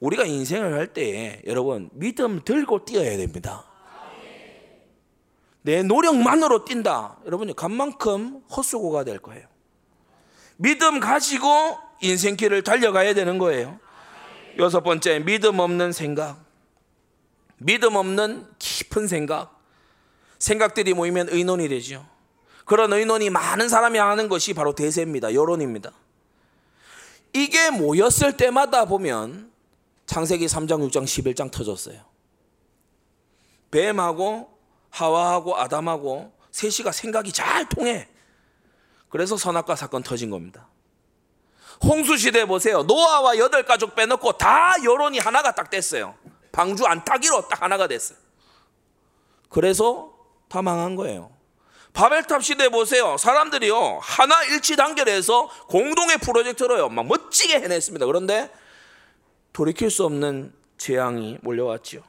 우리가 0.00 0.24
인생을 0.24 0.72
할 0.72 0.92
때 0.92 1.42
여러분 1.46 1.90
믿음 1.92 2.40
들고 2.44 2.84
뛰어야 2.84 3.16
됩니다. 3.16 3.66
내 5.66 5.82
노력만으로 5.82 6.64
뛴다. 6.64 7.16
여러분이 7.26 7.56
간만큼 7.56 8.44
헛수고가 8.56 9.02
될 9.02 9.18
거예요. 9.18 9.48
믿음 10.58 11.00
가지고 11.00 11.76
인생길을 12.00 12.62
달려가야 12.62 13.14
되는 13.14 13.36
거예요. 13.36 13.80
여섯 14.58 14.82
번째, 14.82 15.18
믿음 15.18 15.58
없는 15.58 15.90
생각. 15.90 16.38
믿음 17.58 17.96
없는 17.96 18.46
깊은 18.60 19.08
생각. 19.08 19.60
생각들이 20.38 20.94
모이면 20.94 21.30
의논이 21.30 21.68
되죠. 21.68 22.06
그런 22.64 22.92
의논이 22.92 23.30
많은 23.30 23.68
사람이 23.68 23.98
하는 23.98 24.28
것이 24.28 24.54
바로 24.54 24.72
대세입니다. 24.72 25.34
여론입니다. 25.34 25.90
이게 27.32 27.70
모였을 27.70 28.36
때마다 28.36 28.84
보면 28.84 29.50
창세기 30.06 30.46
3장, 30.46 30.88
6장, 30.88 31.02
11장 31.02 31.50
터졌어요. 31.50 32.02
뱀하고 33.72 34.55
하와하고 34.90 35.56
아담하고 35.56 36.32
셋이가 36.50 36.92
생각이 36.92 37.32
잘 37.32 37.68
통해. 37.68 38.08
그래서 39.08 39.36
선악과 39.36 39.76
사건 39.76 40.02
터진 40.02 40.30
겁니다. 40.30 40.68
홍수 41.82 42.16
시대 42.16 42.46
보세요. 42.46 42.82
노아와 42.82 43.38
여덟 43.38 43.64
가족 43.64 43.94
빼놓고 43.94 44.32
다 44.32 44.74
여론이 44.82 45.18
하나가 45.18 45.54
딱 45.54 45.70
됐어요. 45.70 46.14
방주 46.52 46.86
안 46.86 47.04
타기로 47.04 47.48
딱 47.48 47.62
하나가 47.62 47.86
됐어요. 47.86 48.18
그래서 49.50 50.14
다 50.48 50.62
망한 50.62 50.96
거예요. 50.96 51.30
바벨탑 51.92 52.44
시대 52.44 52.68
보세요. 52.68 53.16
사람들이요. 53.16 54.00
하나 54.02 54.42
일치 54.44 54.76
단결해서 54.76 55.48
공동의 55.68 56.18
프로젝트로요. 56.18 56.88
막 56.90 57.06
멋지게 57.06 57.54
해냈습니다. 57.60 58.04
그런데 58.06 58.50
돌이킬 59.52 59.90
수 59.90 60.04
없는 60.04 60.52
재앙이 60.76 61.38
몰려왔죠. 61.40 62.02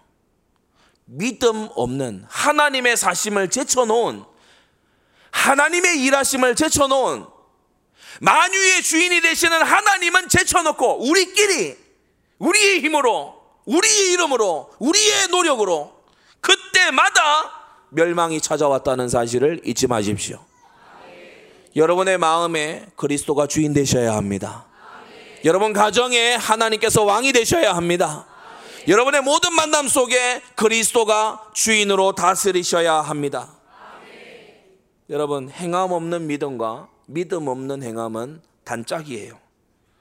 믿음 1.08 1.70
없는 1.74 2.26
하나님의 2.28 2.98
사심을 2.98 3.50
제쳐놓은 3.50 4.24
하나님의 5.32 6.04
일하심을 6.04 6.56
제쳐놓은 6.56 7.26
만유의 8.20 8.84
주인이 8.84 9.22
되시는 9.22 9.62
하나님은 9.62 10.28
제쳐놓고 10.30 11.08
우리끼리 11.08 11.78
우리의 12.40 12.82
힘으로 12.82 13.42
우리의 13.66 14.12
이름으로 14.14 14.72
우리의 14.80 15.28
노력으로 15.30 15.94
그때마다 16.42 17.22
멸망이 17.90 18.42
찾아왔다는 18.42 19.10
사실을 19.10 19.62
잊지 19.66 19.88
마십시오. 19.88 20.44
여러분의 21.76 22.18
마음에 22.18 22.86
그리스도가 22.96 23.48
주인 23.48 23.74
되셔야 23.74 24.16
합니다. 24.16 24.66
여러분 25.46 25.74
가정에 25.74 26.36
하나님께서 26.36 27.04
왕이 27.04 27.32
되셔야 27.32 27.76
합니다. 27.76 28.26
여러분의 28.88 29.22
모든 29.22 29.54
만남 29.54 29.90
속에 29.90 30.42
그리스도가 30.56 31.52
주인으로 31.54 32.14
다스리셔야 32.14 33.02
합니다. 33.02 33.54
여러분 35.10 35.50
행함 35.50 35.92
없는 35.92 36.28
믿음과 36.28 36.90
믿음 37.06 37.50
없는 37.50 37.84
행함은 37.84 38.42
단짝이에요. 38.64 39.38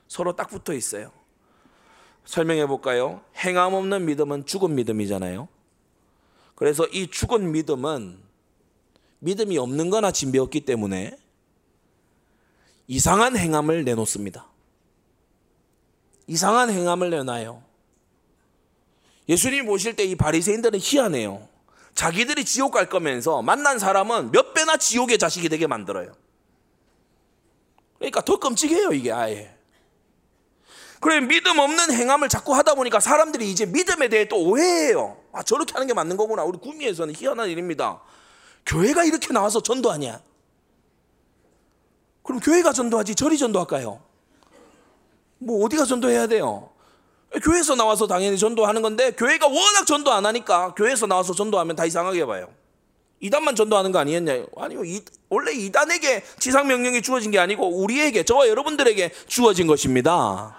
서로 0.07 0.37
딱 0.37 0.49
붙어 0.49 0.73
있어요. 0.73 1.11
설명해 2.27 2.67
볼까요? 2.67 3.23
행함 3.37 3.75
없는 3.75 4.05
믿음은 4.07 4.47
죽은 4.47 4.77
믿음이잖아요. 4.77 5.49
그래서 6.55 6.87
이 6.87 7.09
죽은 7.09 7.51
믿음은 7.51 8.21
믿음이 9.19 9.59
없는 9.59 9.91
거나 9.91 10.13
진배었기 10.13 10.61
때문에 10.61 11.17
이상한 12.87 13.37
행함을 13.37 13.85
내놓습니다. 13.85 14.47
이상한 16.29 16.71
행함을 16.71 17.11
내놔요. 17.11 17.66
예수님 19.29 19.67
보실 19.67 19.97
때 19.97 20.05
이 20.05 20.15
바리새인들은 20.15 20.79
희한해요. 20.83 21.49
자기들이 21.95 22.45
지옥 22.45 22.73
갈 22.73 22.89
거면서 22.89 23.43
만난 23.43 23.79
사람은 23.79 24.31
몇 24.31 24.53
배나 24.55 24.77
지옥의 24.77 25.19
자식이 25.19 25.49
되게 25.49 25.67
만들어요. 25.67 26.13
그러니까 27.99 28.21
더 28.21 28.39
끔찍해요, 28.39 28.93
이게 28.93 29.11
아예. 29.11 29.57
그래 31.01 31.21
믿음 31.21 31.59
없는 31.59 31.93
행함을 31.93 32.29
자꾸 32.29 32.55
하다 32.55 32.75
보니까 32.75 33.01
사람들이 33.01 33.51
이제 33.51 33.67
믿음에 33.67 34.09
대해 34.09 34.29
또 34.29 34.37
오해해요. 34.43 35.19
아 35.33 35.43
저렇게 35.43 35.73
하는 35.73 35.87
게 35.87 35.95
맞는 35.95 36.17
거구나. 36.17 36.45
우리 36.45 36.59
구미에서는 36.59 37.15
희한한 37.15 37.49
일입니다. 37.49 38.01
교회가 38.65 39.05
이렇게 39.05 39.33
나와서 39.33 39.63
전도하냐? 39.63 40.21
그럼 42.23 42.41
교회가 42.41 42.73
전도하지 42.73 43.15
절이 43.15 43.39
전도할까요? 43.39 44.03
뭐 45.39 45.65
어디가 45.65 45.85
전도해야 45.85 46.27
돼요? 46.27 46.71
교회에서 47.43 47.75
나와서 47.75 48.07
당연히 48.07 48.39
전도하는 48.39 48.83
건데 48.83 49.11
교회가 49.13 49.47
워낙 49.47 49.87
전도 49.87 50.13
안 50.13 50.25
하니까 50.27 50.75
교회에서 50.75 51.07
나와서 51.07 51.35
전도하면 51.35 51.77
다 51.77 51.85
이상하게 51.85 52.25
봐요. 52.25 52.49
이단만 53.21 53.57
전도하는 53.57 53.93
거 53.93 53.99
아니었냐? 53.99 54.47
아니요. 54.57 54.85
이, 54.85 55.03
원래 55.29 55.53
이단에게 55.53 56.23
지상 56.39 56.69
명령이 56.69 57.03
주어진 57.03 57.31
게 57.31 57.39
아니고 57.39 57.83
우리에게 57.83 58.23
저와 58.25 58.49
여러분들에게 58.49 59.11
주어진 59.27 59.67
것입니다. 59.67 60.57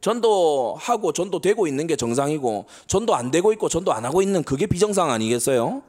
전도하고 0.00 1.12
전도되고 1.12 1.66
있는 1.66 1.86
게 1.86 1.96
정상이고 1.96 2.66
전도 2.86 3.14
안 3.14 3.30
되고 3.30 3.52
있고 3.52 3.68
전도 3.68 3.92
안 3.92 4.04
하고 4.04 4.22
있는 4.22 4.42
그게 4.44 4.66
비정상 4.66 5.10
아니겠어요? 5.10 5.82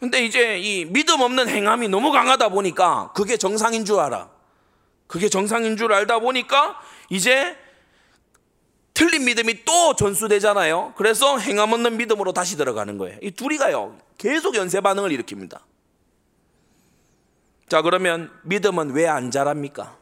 근데 0.00 0.24
이제 0.24 0.58
이 0.58 0.84
믿음 0.84 1.20
없는 1.20 1.48
행함이 1.48 1.88
너무 1.88 2.10
강하다 2.12 2.50
보니까 2.50 3.12
그게 3.14 3.36
정상인 3.36 3.84
줄 3.84 4.00
알아. 4.00 4.28
그게 5.06 5.28
정상인 5.28 5.76
줄 5.76 5.92
알다 5.92 6.18
보니까 6.18 6.76
이제 7.10 7.56
틀린 8.94 9.24
믿음이 9.24 9.64
또 9.64 9.96
전수되잖아요. 9.96 10.94
그래서 10.96 11.38
행함 11.38 11.72
없는 11.72 11.96
믿음으로 11.96 12.32
다시 12.32 12.56
들어가는 12.56 12.96
거예요. 12.98 13.18
이 13.22 13.30
둘이가요. 13.32 13.98
계속 14.18 14.54
연쇄 14.54 14.80
반응을 14.80 15.10
일으킵니다. 15.10 15.60
자, 17.68 17.82
그러면 17.82 18.30
믿음은 18.44 18.90
왜 18.90 19.06
안 19.06 19.30
자랍니까? 19.30 19.96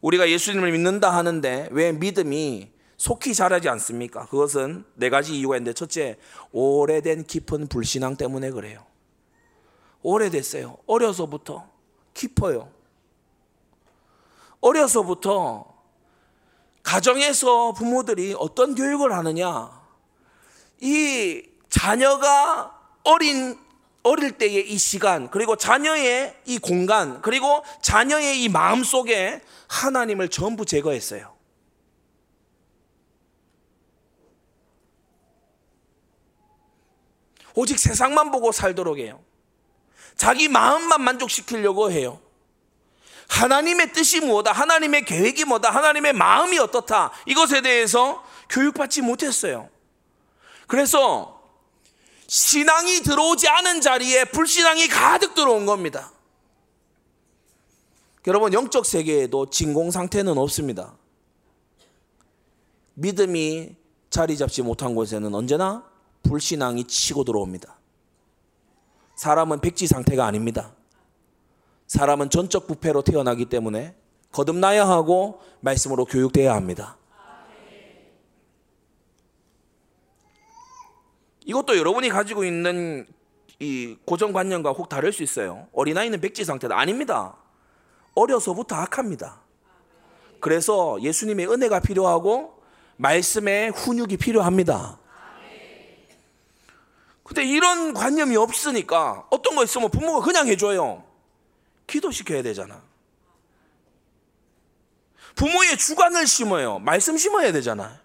우리가 0.00 0.28
예수님을 0.30 0.72
믿는다 0.72 1.10
하는데 1.14 1.68
왜 1.72 1.92
믿음이 1.92 2.70
속히 2.96 3.34
자라지 3.34 3.68
않습니까? 3.68 4.26
그것은 4.26 4.84
네 4.94 5.10
가지 5.10 5.36
이유가 5.38 5.56
있는데 5.56 5.74
첫째, 5.74 6.16
오래된 6.52 7.24
깊은 7.26 7.66
불신앙 7.68 8.16
때문에 8.16 8.50
그래요. 8.50 8.84
오래됐어요. 10.02 10.78
어려서부터 10.86 11.68
깊어요. 12.14 12.70
어려서부터 14.62 15.70
가정에서 16.82 17.72
부모들이 17.72 18.34
어떤 18.38 18.74
교육을 18.74 19.12
하느냐, 19.12 19.70
이 20.80 21.42
자녀가 21.68 22.80
어린 23.04 23.58
어릴 24.02 24.32
때의 24.32 24.68
이 24.68 24.78
시간, 24.78 25.30
그리고 25.30 25.56
자녀의 25.56 26.36
이 26.46 26.58
공간, 26.58 27.22
그리고 27.22 27.62
자녀의 27.82 28.42
이 28.42 28.48
마음 28.48 28.82
속에 28.82 29.40
하나님을 29.68 30.28
전부 30.28 30.64
제거했어요. 30.64 31.32
오직 37.54 37.78
세상만 37.78 38.30
보고 38.30 38.50
살도록 38.50 38.98
해요. 38.98 39.22
자기 40.16 40.48
마음만 40.48 41.00
만족시키려고 41.02 41.90
해요. 41.90 42.20
하나님의 43.32 43.92
뜻이 43.94 44.20
뭐다, 44.20 44.52
하나님의 44.52 45.06
계획이 45.06 45.44
뭐다, 45.44 45.70
하나님의 45.70 46.12
마음이 46.12 46.58
어떻다, 46.58 47.12
이것에 47.26 47.62
대해서 47.62 48.22
교육받지 48.50 49.00
못했어요. 49.00 49.70
그래서 50.66 51.42
신앙이 52.26 53.00
들어오지 53.00 53.48
않은 53.48 53.80
자리에 53.80 54.26
불신앙이 54.26 54.88
가득 54.88 55.34
들어온 55.34 55.64
겁니다. 55.64 56.12
여러분, 58.26 58.52
영적 58.52 58.84
세계에도 58.84 59.48
진공 59.48 59.90
상태는 59.90 60.36
없습니다. 60.36 60.94
믿음이 62.94 63.74
자리 64.10 64.36
잡지 64.36 64.60
못한 64.60 64.94
곳에는 64.94 65.34
언제나 65.34 65.84
불신앙이 66.22 66.84
치고 66.84 67.24
들어옵니다. 67.24 67.78
사람은 69.16 69.60
백지 69.60 69.86
상태가 69.86 70.26
아닙니다. 70.26 70.74
사람은 71.92 72.30
전적 72.30 72.66
부패로 72.66 73.02
태어나기 73.02 73.44
때문에 73.44 73.94
거듭나야 74.30 74.88
하고 74.88 75.42
말씀으로 75.60 76.06
교육돼야 76.06 76.54
합니다. 76.54 76.96
이것도 81.44 81.76
여러분이 81.76 82.08
가지고 82.08 82.44
있는 82.44 83.06
이 83.58 83.98
고정관념과 84.06 84.70
혹 84.72 84.88
다를 84.88 85.12
수 85.12 85.22
있어요. 85.22 85.66
어린아이는 85.74 86.22
백지 86.22 86.46
상태다. 86.46 86.78
아닙니다. 86.78 87.36
어려서부터 88.14 88.74
악합니다. 88.74 89.42
그래서 90.40 90.96
예수님의 91.02 91.46
은혜가 91.46 91.80
필요하고 91.80 92.62
말씀의 92.96 93.70
훈육이 93.72 94.16
필요합니다. 94.16 94.98
근데 97.22 97.44
이런 97.44 97.92
관념이 97.92 98.34
없으니까 98.36 99.26
어떤 99.28 99.56
거 99.56 99.64
있으면 99.64 99.90
부모가 99.90 100.24
그냥 100.24 100.48
해줘요. 100.48 101.11
기도시켜야 101.86 102.42
되잖아. 102.42 102.82
부모의 105.34 105.76
주관을 105.78 106.26
심어요. 106.26 106.78
말씀 106.78 107.16
심어야 107.16 107.52
되잖아. 107.52 108.00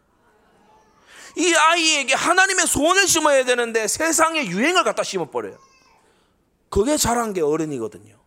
이 1.35 1.53
아이에게 1.53 2.15
하나님의 2.15 2.65
소원을 2.65 3.07
심어야 3.07 3.45
되는데 3.45 3.87
세상의 3.87 4.47
유행을 4.47 4.83
갖다 4.83 5.03
심어버려요. 5.03 5.57
그게 6.69 6.97
잘한 6.97 7.33
게 7.33 7.41
어른이거든요. 7.41 8.17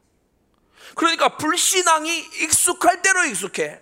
그러니까 0.95 1.37
불신앙이 1.37 2.19
익숙할 2.43 3.03
대로 3.03 3.25
익숙해. 3.25 3.81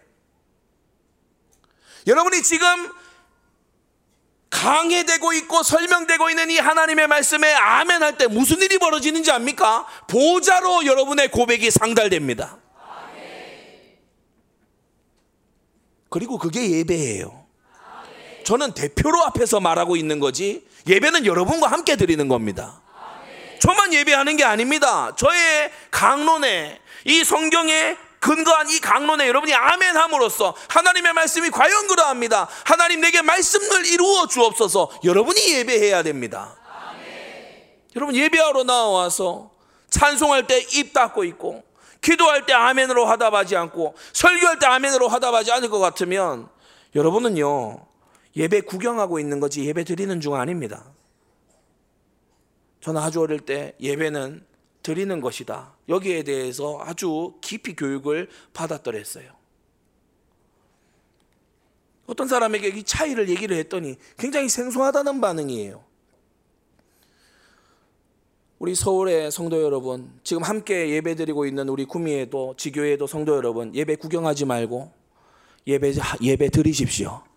여러분이 2.07 2.43
지금 2.43 2.93
강해되고 4.51 5.33
있고 5.35 5.63
설명되고 5.63 6.31
있는 6.31 6.51
이 6.51 6.59
하나님의 6.59 7.07
말씀에 7.07 7.53
아멘 7.53 8.03
할 8.03 8.17
때 8.17 8.27
무슨 8.27 8.61
일이 8.63 8.79
벌어지는지 8.79 9.31
압니까? 9.31 9.87
보좌로 10.09 10.87
여러분의 10.87 11.31
고백이 11.31 11.71
상달됩니다. 11.71 12.57
그리고 16.11 16.39
그게 16.39 16.71
예배예요. 16.71 17.47
저는 18.45 18.73
대표로 18.73 19.23
앞에서 19.25 19.61
말하고 19.61 19.97
있는 19.97 20.21
거지 20.21 20.67
예배는 20.87 21.27
여러분과 21.27 21.67
함께 21.67 21.97
드리는 21.97 22.27
겁니다. 22.29 22.81
저만 23.61 23.93
예배하는 23.93 24.37
게 24.39 24.45
아닙니다. 24.45 25.15
저의 25.17 25.71
강론에 25.91 26.81
이 27.05 27.25
성경에 27.25 27.97
근거한 28.21 28.69
이 28.71 28.81
강론에 28.81 29.29
여러분이 29.29 29.55
아멘 29.55 29.97
함으로써 29.97 30.55
하나님의 30.69 31.13
말씀이 31.13 31.51
과연 31.51 31.87
그러합니다. 31.87 32.49
하나님 32.65 33.01
내게 33.01 33.23
말씀을 33.23 33.87
이루어 33.87 34.27
주옵소서. 34.27 34.91
여러분이 35.05 35.55
예배해야 35.55 36.03
됩니다. 36.03 36.57
여러분 37.97 38.15
예배하러 38.15 38.65
나와서 38.65 39.51
찬송할 39.91 40.47
때 40.47 40.61
입 40.73 40.93
닫고 40.93 41.25
있고 41.25 41.65
기도할 42.01 42.47
때 42.47 42.53
아멘으로 42.53 43.07
화답하지 43.07 43.57
않고 43.57 43.95
설교할 44.13 44.59
때 44.59 44.67
아멘으로 44.67 45.09
화답하지 45.09 45.51
않을 45.53 45.69
것 45.69 45.79
같으면 45.79 46.49
여러분은요 46.95 47.87
예배 48.37 48.61
구경하고 48.63 49.19
있는 49.19 49.41
거지 49.41 49.65
예배 49.65 49.85
드리는 49.85 50.21
중 50.21 50.35
아닙니다. 50.35 50.85
저는 52.81 53.01
아주 53.01 53.21
어릴 53.21 53.41
때 53.41 53.75
예배는 53.81 54.47
드리는 54.89 55.21
것이다. 55.21 55.75
여기에 55.91 56.23
대해서 56.23 56.81
아주 56.81 57.35
깊이 57.43 57.77
교육을 57.77 58.31
받았더랬어요. 58.55 59.31
어떤 62.07 62.27
사람에게 62.27 62.69
이 62.69 62.83
차이를 62.83 63.29
얘기를 63.29 63.55
했더니 63.59 63.97
굉장히 64.17 64.49
생소하다는 64.49 65.21
반응이에요. 65.21 65.85
우리 68.59 68.75
서울의 68.75 69.31
성도 69.31 69.63
여러분, 69.63 70.11
지금 70.25 70.43
함께 70.43 70.89
예배 70.89 71.17
드리고 71.17 71.45
있는 71.45 71.69
우리 71.69 71.85
구미에도 71.85 72.55
지교회도 72.57 73.07
성도 73.07 73.37
여러분, 73.37 73.75
예배 73.75 73.97
구경하지 73.97 74.47
말고 74.47 74.91
예배 75.67 75.93
예배 76.23 76.49
드리십시오. 76.49 77.28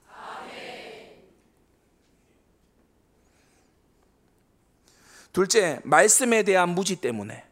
둘째, 5.34 5.80
말씀에 5.84 6.44
대한 6.44 6.70
무지 6.70 6.96
때문에 6.98 7.46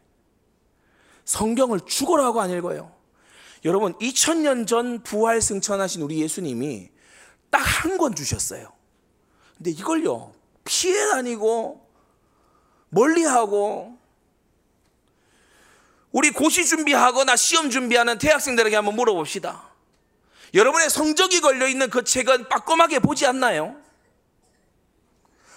성경을 1.24 1.80
죽어라고 1.86 2.40
안 2.40 2.50
읽어요. 2.50 2.92
여러분, 3.64 3.94
2000년 3.98 4.66
전 4.66 5.02
부활 5.02 5.40
승천하신 5.40 6.02
우리 6.02 6.20
예수님이 6.20 6.90
딱 7.50 7.60
한 7.84 7.98
권 7.98 8.14
주셨어요. 8.14 8.72
근데 9.56 9.70
이걸요, 9.70 10.32
피해 10.64 11.08
다니고, 11.10 11.86
멀리 12.90 13.24
하고, 13.24 13.98
우리 16.12 16.30
고시 16.30 16.66
준비하거나 16.66 17.36
시험 17.36 17.70
준비하는 17.70 18.18
대학생들에게 18.18 18.74
한번 18.76 18.96
물어봅시다. 18.96 19.68
여러분의 20.54 20.90
성적이 20.90 21.40
걸려있는 21.40 21.90
그 21.90 22.02
책은 22.04 22.48
빠꼼하게 22.48 22.98
보지 22.98 23.26
않나요? 23.26 23.76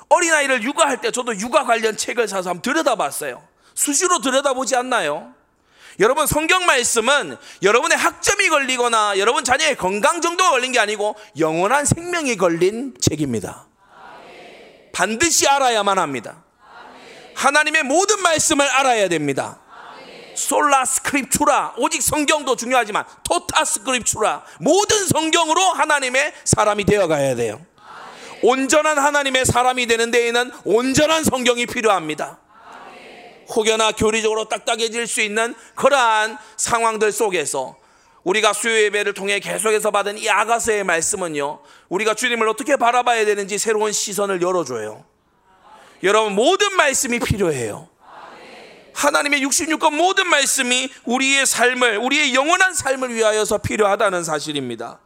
어린아이를 0.09 0.63
육아할 0.63 1.01
때 1.01 1.11
저도 1.11 1.37
육아 1.37 1.65
관련 1.65 1.97
책을 1.97 2.27
사서 2.27 2.49
한번 2.49 2.61
들여다봤어요. 2.61 3.43
수시로 3.73 4.19
들여다보지 4.19 4.75
않나요? 4.75 5.33
여러분 5.99 6.25
성경 6.25 6.65
말씀은 6.65 7.37
여러분의 7.61 7.97
학점이 7.97 8.49
걸리거나 8.49 9.17
여러분 9.17 9.43
자녀의 9.43 9.75
건강 9.77 10.21
정도가 10.21 10.51
걸린 10.51 10.71
게 10.71 10.79
아니고 10.79 11.15
영원한 11.37 11.85
생명이 11.85 12.35
걸린 12.37 12.95
책입니다. 12.99 13.67
반드시 14.91 15.47
알아야만 15.47 15.99
합니다. 15.99 16.43
하나님의 17.35 17.83
모든 17.83 18.21
말씀을 18.21 18.67
알아야 18.67 19.07
됩니다. 19.07 19.59
솔라 20.35 20.85
스크립투라 20.85 21.75
오직 21.77 22.01
성경도 22.01 22.55
중요하지만 22.55 23.05
토타 23.23 23.65
스크립투라 23.65 24.43
모든 24.59 25.07
성경으로 25.07 25.61
하나님의 25.61 26.33
사람이 26.43 26.85
되어 26.85 27.07
가야 27.07 27.35
돼요. 27.35 27.63
온전한 28.43 28.99
하나님의 28.99 29.45
사람이 29.45 29.87
되는 29.87 30.11
데에는 30.11 30.51
온전한 30.65 31.23
성경이 31.23 31.65
필요합니다. 31.65 32.39
혹여나 33.49 33.91
교리적으로 33.93 34.47
딱딱해질 34.49 35.07
수 35.07 35.21
있는 35.21 35.55
그러한 35.75 36.37
상황들 36.57 37.11
속에서 37.11 37.77
우리가 38.23 38.53
수요 38.53 38.73
예배를 38.83 39.13
통해 39.13 39.39
계속해서 39.39 39.91
받은 39.91 40.17
이 40.17 40.29
아가서의 40.29 40.83
말씀은요, 40.83 41.61
우리가 41.89 42.13
주님을 42.13 42.47
어떻게 42.47 42.77
바라봐야 42.77 43.25
되는지 43.25 43.57
새로운 43.57 43.91
시선을 43.91 44.41
열어줘요. 44.41 45.05
여러분, 46.03 46.33
모든 46.35 46.75
말씀이 46.75 47.19
필요해요. 47.19 47.89
하나님의 48.93 49.41
66권 49.45 49.95
모든 49.95 50.27
말씀이 50.27 50.89
우리의 51.05 51.45
삶을, 51.45 51.97
우리의 51.97 52.33
영원한 52.33 52.73
삶을 52.73 53.13
위하여서 53.13 53.57
필요하다는 53.59 54.23
사실입니다. 54.23 54.99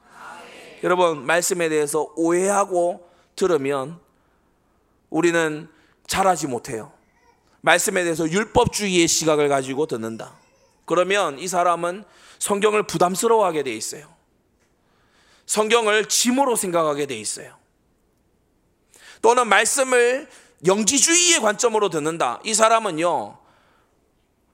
여러분, 0.83 1.25
말씀에 1.25 1.69
대해서 1.69 2.07
오해하고 2.15 3.06
들으면 3.37 3.99
우리는 5.09 5.69
잘하지 6.07 6.47
못해요. 6.47 6.91
말씀에 7.61 8.03
대해서 8.03 8.29
율법주의의 8.29 9.07
시각을 9.07 9.47
가지고 9.47 9.85
듣는다. 9.85 10.33
그러면 10.85 11.39
이 11.39 11.47
사람은 11.47 12.03
성경을 12.39 12.83
부담스러워하게 12.83 13.63
돼 13.63 13.73
있어요. 13.75 14.13
성경을 15.45 16.05
짐으로 16.09 16.55
생각하게 16.55 17.05
돼 17.05 17.17
있어요. 17.17 17.55
또는 19.21 19.47
말씀을 19.47 20.29
영지주의의 20.65 21.39
관점으로 21.39 21.89
듣는다. 21.89 22.41
이 22.43 22.53
사람은요, 22.53 23.37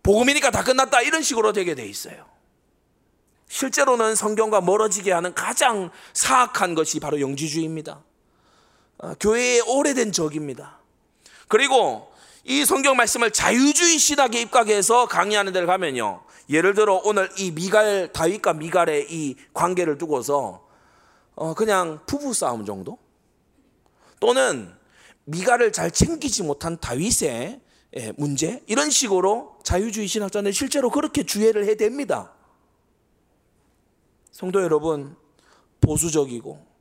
복음이니까 0.04 0.52
다 0.52 0.64
끝났다. 0.64 1.02
이런 1.02 1.22
식으로 1.22 1.54
되게 1.54 1.76
돼 1.76 1.86
있어요. 1.86 2.26
실제로는 3.48 4.16
성경과 4.16 4.62
멀어지게 4.62 5.12
하는 5.12 5.34
가장 5.34 5.92
사악한 6.14 6.76
것이 6.76 7.00
바로 7.00 7.22
영지주의입니다. 7.22 8.02
어, 9.04 9.14
교회의 9.20 9.60
오래된 9.68 10.14
적입니다. 10.14 10.80
그리고 11.50 12.10
이 12.46 12.64
성경 12.64 12.96
말씀을 12.96 13.32
자유주의 13.32 14.00
신학에 14.00 14.42
입각해서 14.42 15.08
강의하는 15.08 15.52
데를 15.52 15.68
가면요. 15.68 16.24
예를 16.50 16.74
들어 16.74 17.02
오늘 17.04 17.30
이 17.38 17.52
미갈 17.52 18.14
다윗과 18.14 18.54
미갈의 18.54 19.08
이 19.10 19.36
관계를 19.54 19.98
두고서 19.98 20.66
어 21.36 21.54
그냥 21.54 22.00
부부 22.06 22.34
싸움 22.34 22.64
정도? 22.66 22.98
또는 24.22 24.74
미갈을 25.26 25.74
잘 25.74 25.92
챙기지 25.92 26.44
못한 26.44 26.78
다윗의 26.80 27.60
예, 27.96 28.12
문제 28.16 28.64
이런 28.68 28.90
식으로 28.90 29.58
자유주의 29.64 30.08
신학자는 30.08 30.54
실제로 30.54 30.90
그렇게 30.90 31.24
주의를 31.24 31.66
해댑니다. 31.68 32.32
성도 34.32 34.64
여러분 34.64 35.16
보수적이고 35.82 36.73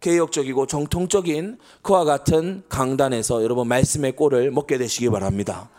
개혁적이고 0.00 0.66
정통적인 0.66 1.58
그와 1.82 2.04
같은 2.04 2.62
강단에서 2.68 3.42
여러분 3.42 3.68
말씀의 3.68 4.16
꼴을 4.16 4.50
먹게 4.50 4.78
되시기 4.78 5.08
바랍니다. 5.10 5.70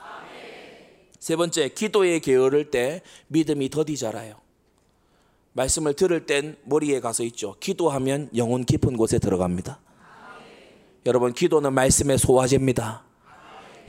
세 1.19 1.36
번째, 1.36 1.69
기도에 1.69 2.19
게으를 2.19 2.72
때 2.72 3.01
믿음이 3.28 3.69
더디 3.69 3.97
자라요. 3.97 4.36
말씀을 5.53 5.93
들을 5.93 6.26
땐 6.26 6.55
머리에 6.63 6.99
가서 6.99 7.24
있죠. 7.26 7.55
기도하면 7.59 8.30
영혼 8.36 8.63
깊은 8.63 8.97
곳에 8.97 9.19
들어갑니다. 9.19 9.80
여러분, 11.05 11.34
기도는 11.34 11.74
말씀의 11.74 12.17
소화제입니다. 12.17 13.03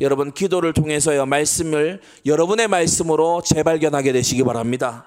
여러분, 0.01 0.33
기도를 0.33 0.73
통해서요, 0.73 1.25
말씀을 1.27 2.01
여러분의 2.27 2.69
말씀으로 2.69 3.43
재발견하게 3.43 4.13
되시기 4.13 4.43
바랍니다. 4.43 5.07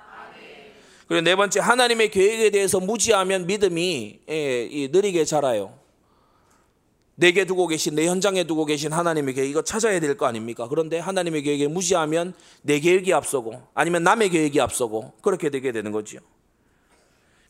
그리고 1.07 1.21
네 1.21 1.35
번째 1.35 1.59
하나님의 1.59 2.09
계획에 2.09 2.49
대해서 2.49 2.79
무지하면 2.79 3.45
믿음이 3.45 4.21
예, 4.27 4.87
느리게 4.91 5.25
자라요. 5.25 5.77
내게 7.17 7.45
두고 7.45 7.67
계신 7.67 7.95
내 7.95 8.07
현장에 8.07 8.43
두고 8.43 8.65
계신 8.65 8.91
하나님의 8.91 9.35
계획 9.35 9.49
이거 9.49 9.61
찾아야 9.61 9.99
될 9.99 10.17
거 10.17 10.25
아닙니까? 10.25 10.67
그런데 10.67 10.99
하나님의 10.99 11.43
계획에 11.43 11.67
무시하면 11.67 12.33
내 12.61 12.79
계획이 12.79 13.13
앞서고 13.13 13.61
아니면 13.73 14.03
남의 14.03 14.29
계획이 14.29 14.59
앞서고 14.59 15.13
그렇게 15.21 15.49
되게 15.49 15.71
되는 15.71 15.91
거지요. 15.91 16.19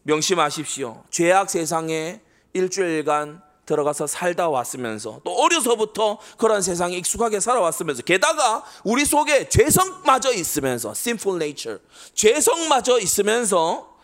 명심하십시오. 0.03 1.03
죄악 1.09 1.49
세상에 1.49 2.21
일주일간 2.53 3.41
들어가서 3.65 4.07
살다 4.07 4.49
왔으면서 4.49 5.21
또 5.23 5.31
어려서부터 5.31 6.19
그런 6.37 6.61
세상에 6.61 6.95
익숙하게 6.97 7.39
살아왔으면서 7.39 8.03
게다가 8.03 8.63
우리 8.83 9.05
속에 9.05 9.49
죄성마저 9.49 10.33
있으면서 10.33 10.91
sinful 10.91 11.41
nature 11.41 11.79
죄성마저 12.13 12.99
있으면서 12.99 13.95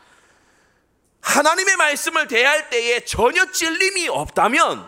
하나님의 1.22 1.78
말씀을 1.78 2.28
대할 2.28 2.70
때에 2.70 3.06
전혀 3.06 3.52
찔림이 3.52 4.10
없다면 4.10 4.88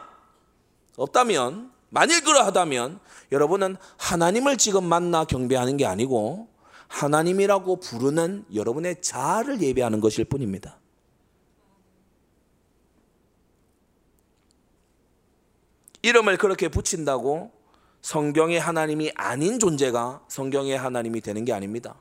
없다면 0.97 1.71
만일 1.89 2.23
그러하다면 2.23 2.99
여러분은 3.31 3.77
하나님을 3.97 4.57
지금 4.57 4.83
만나 4.83 5.25
경배하는 5.25 5.77
게 5.77 5.85
아니고 5.85 6.47
하나님이라고 6.87 7.79
부르는 7.79 8.45
여러분의 8.53 9.01
자아를 9.01 9.61
예배하는 9.61 9.99
것일 9.99 10.25
뿐입니다. 10.25 10.79
이름을 16.03 16.37
그렇게 16.37 16.67
붙인다고 16.67 17.51
성경의 18.01 18.59
하나님이 18.59 19.13
아닌 19.15 19.57
존재가 19.57 20.23
성경의 20.27 20.77
하나님이 20.77 21.21
되는 21.21 21.45
게 21.45 21.53
아닙니다. 21.53 21.95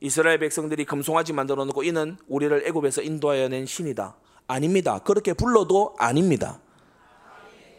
이스라엘 0.00 0.38
백성들이 0.38 0.86
금송아지 0.86 1.34
만들어 1.34 1.64
놓고 1.66 1.82
이는 1.82 2.16
우리를 2.26 2.66
애굽에서 2.66 3.02
인도하여 3.02 3.48
낸 3.48 3.66
신이다. 3.66 4.16
아닙니다. 4.46 4.98
그렇게 5.00 5.34
불러도 5.34 5.96
아닙니다. 5.98 6.60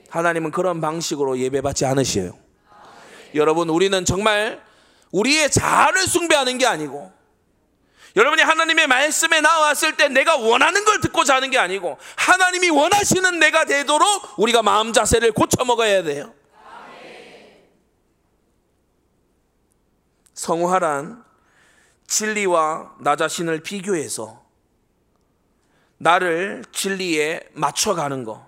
하나님은 0.10 0.52
그런 0.52 0.80
방식으로 0.80 1.40
예배받지 1.40 1.86
않으셔요. 1.86 2.38
여러분, 3.36 3.70
우리는 3.70 4.06
정말 4.06 4.62
우리의 5.12 5.50
자아를 5.50 6.02
숭배하는 6.02 6.58
게 6.60 6.66
아니고, 6.66 7.12
여러분이 8.18 8.42
하나님의 8.42 8.88
말씀에 8.88 9.42
나왔을 9.42 9.96
때 9.96 10.10
내가 10.10 10.38
원하는 10.38 10.84
걸 10.86 11.00
듣고자 11.02 11.36
하는 11.36 11.52
게 11.52 11.60
아니고, 11.60 12.00
하나님이 12.16 12.72
원하시는 12.72 13.38
내가 13.38 13.66
되도록 13.66 14.08
우리가 14.38 14.64
마음 14.64 14.92
자세를 14.92 15.32
고쳐 15.34 15.64
먹어야 15.64 16.02
돼요. 16.02 16.34
성화란 20.34 21.24
진리와 22.08 22.96
나 23.02 23.16
자신을 23.16 23.62
비교해서 23.62 24.44
나를 25.98 26.64
진리에 26.72 27.42
맞춰가는 27.54 28.24
거. 28.24 28.48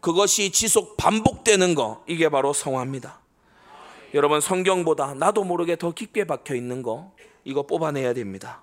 그것이 0.00 0.50
지속 0.52 0.98
반복되는 0.98 1.74
거 1.74 2.04
이게 2.06 2.28
바로 2.28 2.52
성화입니다. 2.52 3.18
여러분 4.12 4.42
성경보다 4.42 5.14
나도 5.14 5.44
모르게 5.44 5.76
더 5.76 5.92
깊게 5.92 6.24
박혀 6.24 6.54
있는 6.54 6.82
거 6.82 7.14
이거 7.44 7.62
뽑아내야 7.62 8.12
됩니다. 8.12 8.62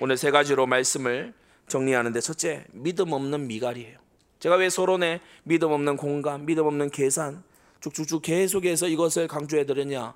오늘 0.00 0.16
세 0.16 0.30
가지로 0.30 0.66
말씀을 0.66 1.34
정리하는데 1.68 2.20
첫째 2.20 2.64
믿음 2.72 3.12
없는 3.12 3.46
미갈이에요. 3.46 3.98
제가 4.40 4.56
왜 4.56 4.68
서론에 4.70 5.20
믿음 5.44 5.70
없는 5.70 5.96
공감, 5.96 6.46
믿음 6.46 6.66
없는 6.66 6.90
계산 6.90 7.42
쭉쭉쭉 7.80 8.22
계속해서 8.22 8.88
이것을 8.88 9.28
강조해 9.28 9.66
드렸냐? 9.66 10.14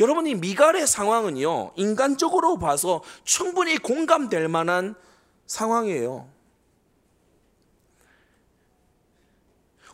여러분 0.00 0.26
이 0.26 0.34
미갈의 0.34 0.86
상황은요 0.86 1.72
인간적으로 1.76 2.58
봐서 2.58 3.02
충분히 3.24 3.78
공감될 3.78 4.48
만한 4.48 4.94
상황이에요. 5.46 6.28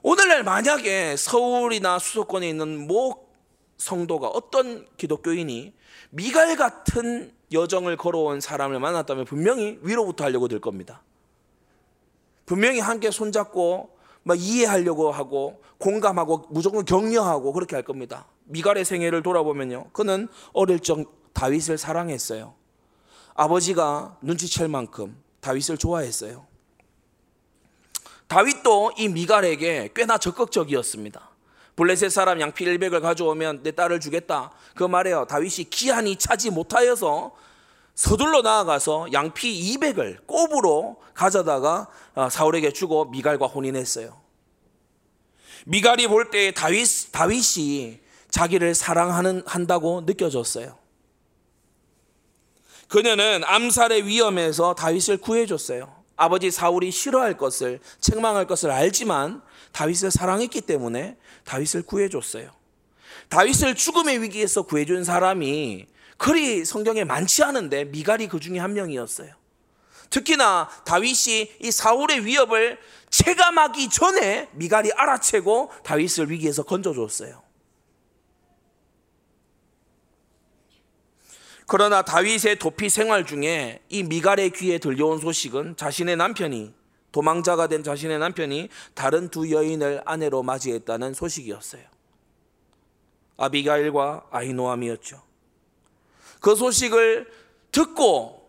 오늘날 0.03 0.45
만약에 0.45 1.17
서울이나 1.17 1.99
수도권에 1.99 2.49
있는 2.49 2.87
모 2.87 3.29
성도가 3.77 4.29
어떤 4.29 4.87
기독교인이 4.97 5.75
미갈 6.11 6.57
같은 6.57 7.33
여정을 7.53 7.97
걸어온 7.97 8.41
사람을 8.41 8.79
만났다면 8.81 9.25
분명히 9.25 9.79
위로부터 9.83 10.25
하려고 10.25 10.49
들 10.49 10.61
겁니다. 10.61 11.03
분명히 12.47 12.81
함께 12.81 13.11
손잡고 13.11 13.91
막 14.23 14.39
이해하려고 14.39 15.11
하고 15.11 15.63
공감하고 15.79 16.47
무조건 16.51 16.85
격려하고 16.85 17.53
그렇게 17.53 17.77
할 17.77 17.83
겁니다. 17.83 18.27
미갈의 18.45 18.85
생애를 18.85 19.23
돌아보면요. 19.23 19.91
그는 19.93 20.29
어릴 20.53 20.81
적 20.81 21.33
다윗을 21.33 21.79
사랑했어요. 21.79 22.55
아버지가 23.35 24.19
눈치챌 24.23 24.67
만큼 24.67 25.23
다윗을 25.41 25.79
좋아했어요. 25.79 26.47
다윗도 28.27 28.93
이 28.99 29.09
미갈에게 29.09 29.91
꽤나 29.95 30.19
적극적이었습니다. 30.19 31.31
블레셋 31.79 32.11
사람 32.11 32.41
양피 32.41 32.65
100을 32.65 33.01
가져오면 33.01 33.63
내 33.63 33.71
딸을 33.71 34.01
주겠다. 34.01 34.51
그 34.75 34.83
말에요. 34.83 35.27
다윗이 35.27 35.71
기한이 35.71 36.17
차지 36.17 36.51
못하여서 36.51 37.37
서둘러 37.95 38.43
나아가서 38.43 39.13
양피 39.13 39.77
200을 39.77 40.27
꼽으로 40.27 41.01
가져다가 41.15 41.87
어, 42.17 42.29
사울에게 42.29 42.73
주고 42.73 43.05
미갈과 43.05 43.47
혼인했어요. 43.47 44.21
미갈이 45.67 46.09
볼 46.09 46.33
때 46.33 46.51
다윗, 46.51 47.13
다윗이 47.13 48.01
자기를 48.29 48.75
사랑하는 48.75 49.45
한다고 49.47 50.03
느껴졌어요. 50.05 50.77
그녀는 52.89 53.45
암살의 53.45 54.05
위험에서 54.05 54.75
다윗을 54.75 55.19
구해줬어요. 55.19 55.95
아버지 56.17 56.51
사울이 56.51 56.91
싫어할 56.91 57.37
것을 57.37 57.79
책망할 58.01 58.49
것을 58.49 58.73
알지만 58.73 59.43
다윗을 59.73 60.11
사랑했기 60.11 60.63
때문에 60.63 61.17
다윗을 61.45 61.83
구해줬어요. 61.83 62.51
다윗을 63.29 63.75
죽음의 63.75 64.23
위기에서 64.23 64.63
구해준 64.63 65.05
사람이 65.05 65.87
그리 66.17 66.65
성경에 66.65 67.05
많지 67.05 67.43
않은데 67.43 67.85
미갈이 67.85 68.29
그 68.29 68.41
중에 68.41 68.59
한 68.59 68.75
명이었어요. 68.75 69.33
특히나 70.11 70.69
다윗이 70.85 71.53
이 71.61 71.71
사울의 71.71 72.25
위협을 72.25 72.79
체감하기 73.11 73.91
전에 73.91 74.49
미갈이 74.53 74.93
알아채고 74.93 75.71
다윗을 75.85 76.31
위기에서 76.31 76.63
건져줬어요. 76.63 77.43
그러나 81.67 82.01
다윗의 82.01 82.59
도피 82.59 82.89
생활 82.89 83.27
중에 83.27 83.83
이 83.91 84.03
미갈의 84.03 84.51
귀에 84.53 84.79
들려온 84.79 85.21
소식은 85.21 85.77
자신의 85.77 86.17
남편이 86.17 86.73
도망자가 87.13 87.67
된 87.67 87.83
자신의 87.83 88.19
남편이 88.19 88.69
다른 88.95 89.29
두 89.29 89.51
여인을 89.51 90.03
아내로 90.05 90.43
맞이했다는 90.43 91.15
소식이었어요. 91.15 91.83
아비가일과 93.37 94.27
아히노암이었죠. 94.31 95.23
그 96.41 96.55
소식을 96.55 97.31
듣고 97.73 98.49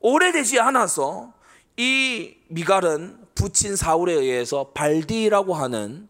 오래되지 0.00 0.60
않아서 0.60 1.32
이 1.76 2.36
미갈은 2.48 3.26
부친 3.34 3.76
사울에 3.76 4.12
의해서 4.12 4.70
발디라고 4.72 5.54
하는 5.54 6.08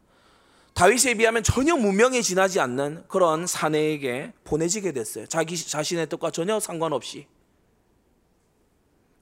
다윗에 0.75 1.15
비하면 1.15 1.43
전혀 1.43 1.75
무명에 1.75 2.21
지나지 2.21 2.61
않는 2.61 3.05
그런 3.09 3.47
사내에게 3.47 4.33
보내지게 4.45 4.93
됐어요. 4.93 5.27
자기 5.27 5.57
자신의 5.57 6.09
뜻과 6.09 6.31
전혀 6.31 6.61
상관없이 6.61 7.27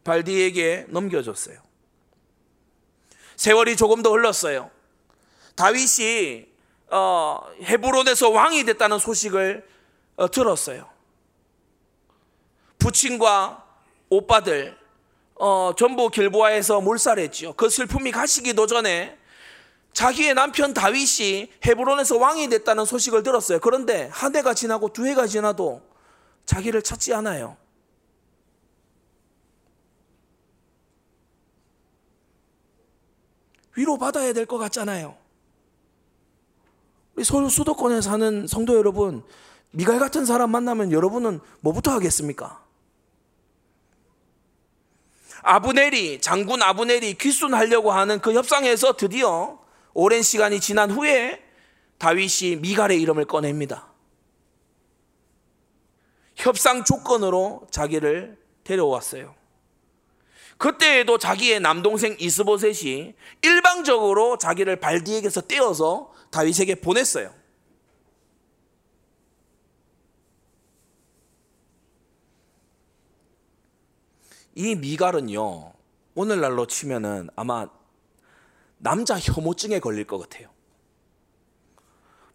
발디에게 0.02 0.86
넘겨졌어요. 0.88 1.56
세월이 3.36 3.76
조금 3.76 4.02
더 4.02 4.10
흘렀어요. 4.10 4.70
다윗이 5.56 6.46
어, 6.90 7.40
헤브론에서 7.62 8.30
왕이 8.30 8.64
됐다는 8.64 8.98
소식을 8.98 9.66
어, 10.16 10.30
들었어요. 10.30 10.88
부친과 12.78 13.64
오빠들 14.10 14.76
어, 15.36 15.72
전부 15.76 16.08
길보아에서 16.10 16.80
몰살했죠. 16.80 17.54
그 17.54 17.68
슬픔이 17.68 18.12
가시기도 18.12 18.66
전에 18.66 19.18
자기의 19.92 20.34
남편 20.34 20.74
다윗이 20.74 21.52
헤브론에서 21.64 22.18
왕이 22.18 22.48
됐다는 22.48 22.84
소식을 22.84 23.22
들었어요. 23.22 23.60
그런데 23.60 24.08
한 24.12 24.34
해가 24.34 24.54
지나고 24.54 24.92
두 24.92 25.06
해가 25.06 25.26
지나도 25.26 25.82
자기를 26.46 26.82
찾지 26.82 27.14
않아요. 27.14 27.56
위로받아야 33.76 34.32
될 34.32 34.46
것 34.46 34.58
같잖아요. 34.58 35.16
우리 37.14 37.24
서울 37.24 37.48
수도권에 37.50 38.00
사는 38.00 38.46
성도 38.46 38.76
여러분, 38.76 39.24
미갈 39.70 39.98
같은 39.98 40.24
사람 40.24 40.50
만나면 40.50 40.92
여러분은 40.92 41.40
뭐부터 41.60 41.90
하겠습니까? 41.92 42.62
아브넬이, 45.42 46.20
장군 46.20 46.62
아브넬이 46.62 47.14
귀순하려고 47.14 47.92
하는 47.92 48.20
그 48.20 48.32
협상에서 48.32 48.94
드디어 48.94 49.58
오랜 49.92 50.22
시간이 50.22 50.60
지난 50.60 50.90
후에 50.90 51.42
다윗이 51.98 52.56
미갈의 52.60 53.00
이름을 53.02 53.26
꺼냅니다. 53.26 53.88
협상 56.34 56.82
조건으로 56.84 57.66
자기를 57.70 58.38
데려왔어요. 58.64 59.34
그때에도 60.58 61.18
자기의 61.18 61.60
남동생 61.60 62.16
이스보셋이 62.18 63.14
일방적으로 63.42 64.38
자기를 64.38 64.76
발디에게서 64.80 65.42
떼어서 65.42 66.12
다윗에게 66.30 66.76
보냈어요. 66.76 67.32
이 74.56 74.76
미갈은요, 74.76 75.72
오늘날로 76.14 76.66
치면은 76.66 77.28
아마 77.34 77.68
남자 78.78 79.18
혐오증에 79.18 79.80
걸릴 79.80 80.06
것 80.06 80.18
같아요. 80.18 80.48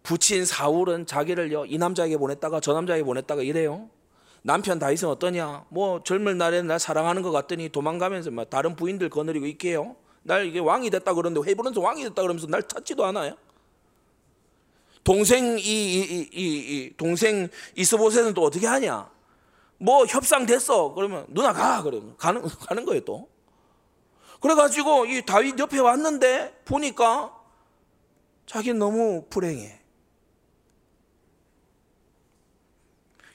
부친 0.03 0.45
사울은 0.45 1.05
자기를요, 1.05 1.65
이 1.65 1.78
남자에게 1.78 2.17
보냈다가 2.17 2.59
저 2.59 2.74
남자에게 2.74 3.03
보냈다가 3.03 3.41
이래요. 3.43 3.89
남편 4.41 4.79
다윗은 4.79 5.09
어떠냐? 5.09 5.65
뭐 5.69 6.01
젊은 6.03 6.37
날에는 6.37 6.67
날 6.67 6.79
사랑하는 6.79 7.21
것 7.21 7.31
같더니 7.31 7.69
도망가면서 7.69 8.31
막 8.31 8.49
다른 8.49 8.75
부인들 8.75 9.09
거느리고 9.09 9.45
있게요. 9.45 9.95
날 10.23 10.45
이게 10.45 10.59
왕이 10.59 10.89
됐다 10.89 11.13
그러는데 11.13 11.49
헤브론에서 11.49 11.81
왕이 11.81 12.03
됐다 12.03 12.21
그러면서 12.21 12.47
날 12.47 12.63
찾지도 12.63 13.05
않아요. 13.05 13.35
동생 15.03 15.57
이, 15.57 15.61
이, 15.61 16.01
이, 16.01 16.29
이, 16.31 16.57
이 16.83 16.93
동생 16.97 17.49
이스보셋은 17.75 18.33
또 18.33 18.43
어떻게 18.43 18.67
하냐? 18.67 19.09
뭐 19.77 20.05
협상 20.05 20.45
됐어. 20.45 20.93
그러면 20.93 21.25
누나 21.29 21.53
가. 21.53 21.81
그래 21.81 22.01
가는 22.17 22.41
가는 22.67 22.85
거예요 22.85 23.03
또. 23.05 23.27
그래가지고 24.41 25.05
이 25.05 25.25
다윗 25.25 25.57
옆에 25.59 25.79
왔는데 25.79 26.61
보니까 26.65 27.35
자기 28.45 28.73
너무 28.73 29.25
불행해. 29.29 29.78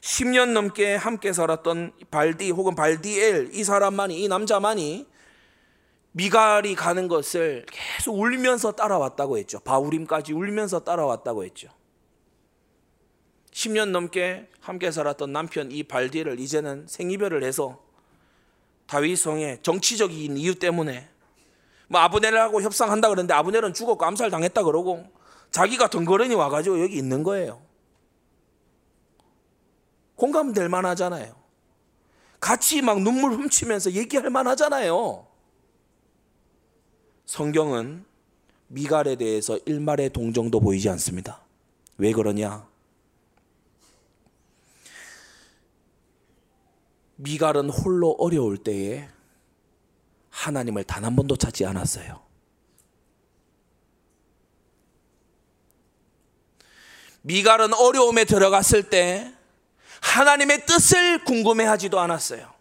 10년 0.05 0.53
넘게 0.53 0.97
함께 0.97 1.33
살았던 1.33 1.93
발디 2.11 2.51
혹은 2.51 2.75
발디엘 2.75 3.55
이 3.55 3.65
사람만이 3.65 4.23
이 4.23 4.29
남자만이 4.29 5.07
미갈이 6.13 6.75
가는 6.75 7.09
것을 7.09 7.65
계속 7.71 8.21
울면서 8.21 8.73
따라왔다고 8.73 9.39
했죠. 9.39 9.61
바우림까지 9.61 10.35
울면서 10.35 10.81
따라왔다고 10.81 11.45
했죠. 11.45 11.71
10년 13.51 13.93
넘게 13.93 14.51
함께 14.61 14.91
살았던 14.91 15.33
남편 15.33 15.73
이 15.73 15.83
발디를 15.83 16.39
이제는 16.39 16.87
생이별을 16.87 17.43
해서 17.43 17.83
다윗 18.87 19.17
성에 19.17 19.63
정치적인 19.63 20.37
이유 20.37 20.55
때문에 20.59 21.09
뭐 21.89 22.03
아브넬하고 22.03 22.61
협상한다 22.61 23.09
그러는데 23.09 23.33
아브넬은 23.33 23.73
죽었고 23.73 24.05
암살 24.05 24.31
당했다 24.31 24.65
그러고 24.65 25.07
자기가 25.51 25.89
덩그러니 25.89 26.35
와가지고 26.35 26.83
여기 26.83 26.99
있는 26.99 27.23
거예요. 27.23 27.64
공감될 30.17 30.69
만하잖아요. 30.69 31.35
같이 32.41 32.83
막 32.83 33.01
눈물 33.01 33.33
훔치면서 33.33 33.93
얘기할 33.93 34.31
만하잖아요. 34.31 35.27
성경은 37.27 38.05
미갈에 38.69 39.17
대해서 39.17 39.59
일말의 39.67 40.11
동정도 40.11 40.61
보이지 40.61 40.89
않습니다. 40.91 41.41
왜 41.97 42.13
그러냐? 42.13 42.69
미갈은 47.17 47.71
홀로 47.71 48.17
어려울 48.19 48.59
때에 48.59 49.09
하나님을 50.31 50.85
단 50.85 51.05
한 51.05 51.15
번도 51.17 51.37
찾지 51.37 51.65
않았어요. 51.65 52.23
미갈은 57.23 57.73
어려움에 57.75 58.25
들어갔을 58.25 58.91
때 58.91 59.34
하나님의 60.05 60.67
뜻을 60.67 61.25
궁금해하지도 61.25 61.99
않았어요. 61.99 62.53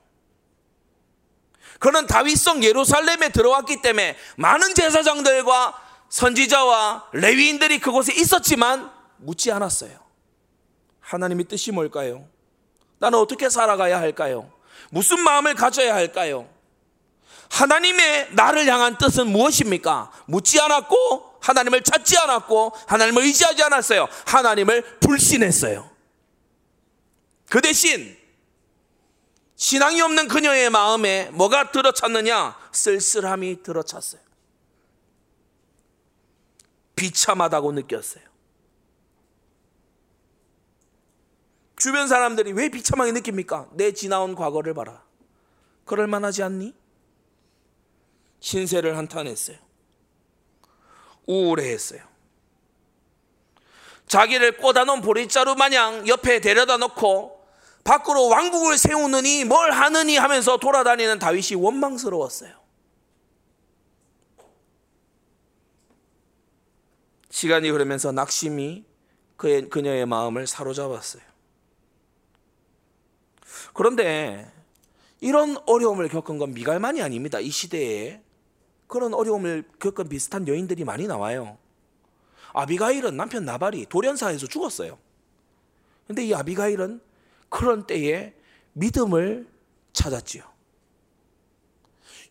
그는 1.79 2.07
다윗성 2.07 2.63
예루살렘에 2.63 3.29
들어왔기 3.29 3.81
때문에 3.81 4.15
많은 4.37 4.73
제사장들과 4.73 5.81
선지자와 6.09 7.09
레위인들이 7.11 7.79
그곳에 7.79 8.13
있었지만 8.13 8.89
묻지 9.17 9.51
않았어요. 9.51 9.99
하나님의 11.01 11.45
뜻이 11.45 11.71
뭘까요? 11.71 12.25
나는 12.99 13.19
어떻게 13.19 13.49
살아가야 13.49 13.99
할까요? 13.99 14.49
무슨 14.89 15.19
마음을 15.19 15.53
가져야 15.53 15.93
할까요? 15.93 16.47
하나님의 17.49 18.29
나를 18.31 18.65
향한 18.67 18.97
뜻은 18.97 19.27
무엇입니까? 19.27 20.11
묻지 20.25 20.59
않았고, 20.61 21.39
하나님을 21.41 21.81
찾지 21.83 22.17
않았고, 22.17 22.73
하나님을 22.87 23.23
의지하지 23.23 23.61
않았어요. 23.63 24.07
하나님을 24.25 24.99
불신했어요. 25.01 25.92
그 27.53 27.61
대신, 27.61 28.17
신앙이 29.55 30.01
없는 30.01 30.27
그녀의 30.27 30.71
마음에 30.71 31.29
뭐가 31.29 31.69
들어찼느냐? 31.69 32.57
쓸쓸함이 32.71 33.61
들어찼어요. 33.61 34.19
비참하다고 36.95 37.73
느꼈어요. 37.73 38.23
주변 41.75 42.07
사람들이 42.07 42.53
왜 42.53 42.69
비참하게 42.69 43.11
느낍니까? 43.11 43.69
내 43.73 43.91
지나온 43.91 44.33
과거를 44.33 44.73
봐라. 44.73 45.03
그럴 45.85 46.07
만하지 46.07 46.41
않니? 46.41 46.73
신세를 48.39 48.97
한탄했어요. 48.97 49.57
우울해했어요. 51.27 52.01
자기를 54.07 54.57
꽂아놓은 54.57 55.01
보리자루 55.01 55.53
마냥 55.53 56.07
옆에 56.07 56.39
데려다 56.39 56.77
놓고 56.77 57.32
밖으로 57.83 58.27
왕국을 58.27 58.77
세우느니 58.77 59.43
뭘 59.45 59.71
하느니 59.71 60.17
하면서 60.17 60.57
돌아다니는 60.57 61.19
다윗이 61.19 61.55
원망스러웠어요. 61.55 62.63
시간이 67.29 67.69
흐르면서 67.69 68.11
낙심이 68.11 68.85
그의, 69.35 69.69
그녀의 69.69 70.05
마음을 70.05 70.47
사로잡았어요. 70.47 71.23
그런데 73.73 74.49
이런 75.19 75.57
어려움을 75.65 76.09
겪은 76.09 76.37
건 76.37 76.53
미갈만이 76.53 77.01
아닙니다. 77.01 77.39
이 77.39 77.49
시대에 77.49 78.21
그런 78.87 79.13
어려움을 79.13 79.63
겪은 79.79 80.07
비슷한 80.07 80.47
여인들이 80.47 80.83
많이 80.83 81.07
나와요. 81.07 81.57
아비가일은 82.53 83.17
남편 83.17 83.43
나발이 83.45 83.87
돌연사에서 83.87 84.47
죽었어요. 84.47 84.99
근데 86.07 86.23
이 86.23 86.33
아비가일은 86.33 87.01
그런 87.53 87.85
때에 87.85 88.33
믿음을 88.73 89.47
찾았지요. 89.93 90.43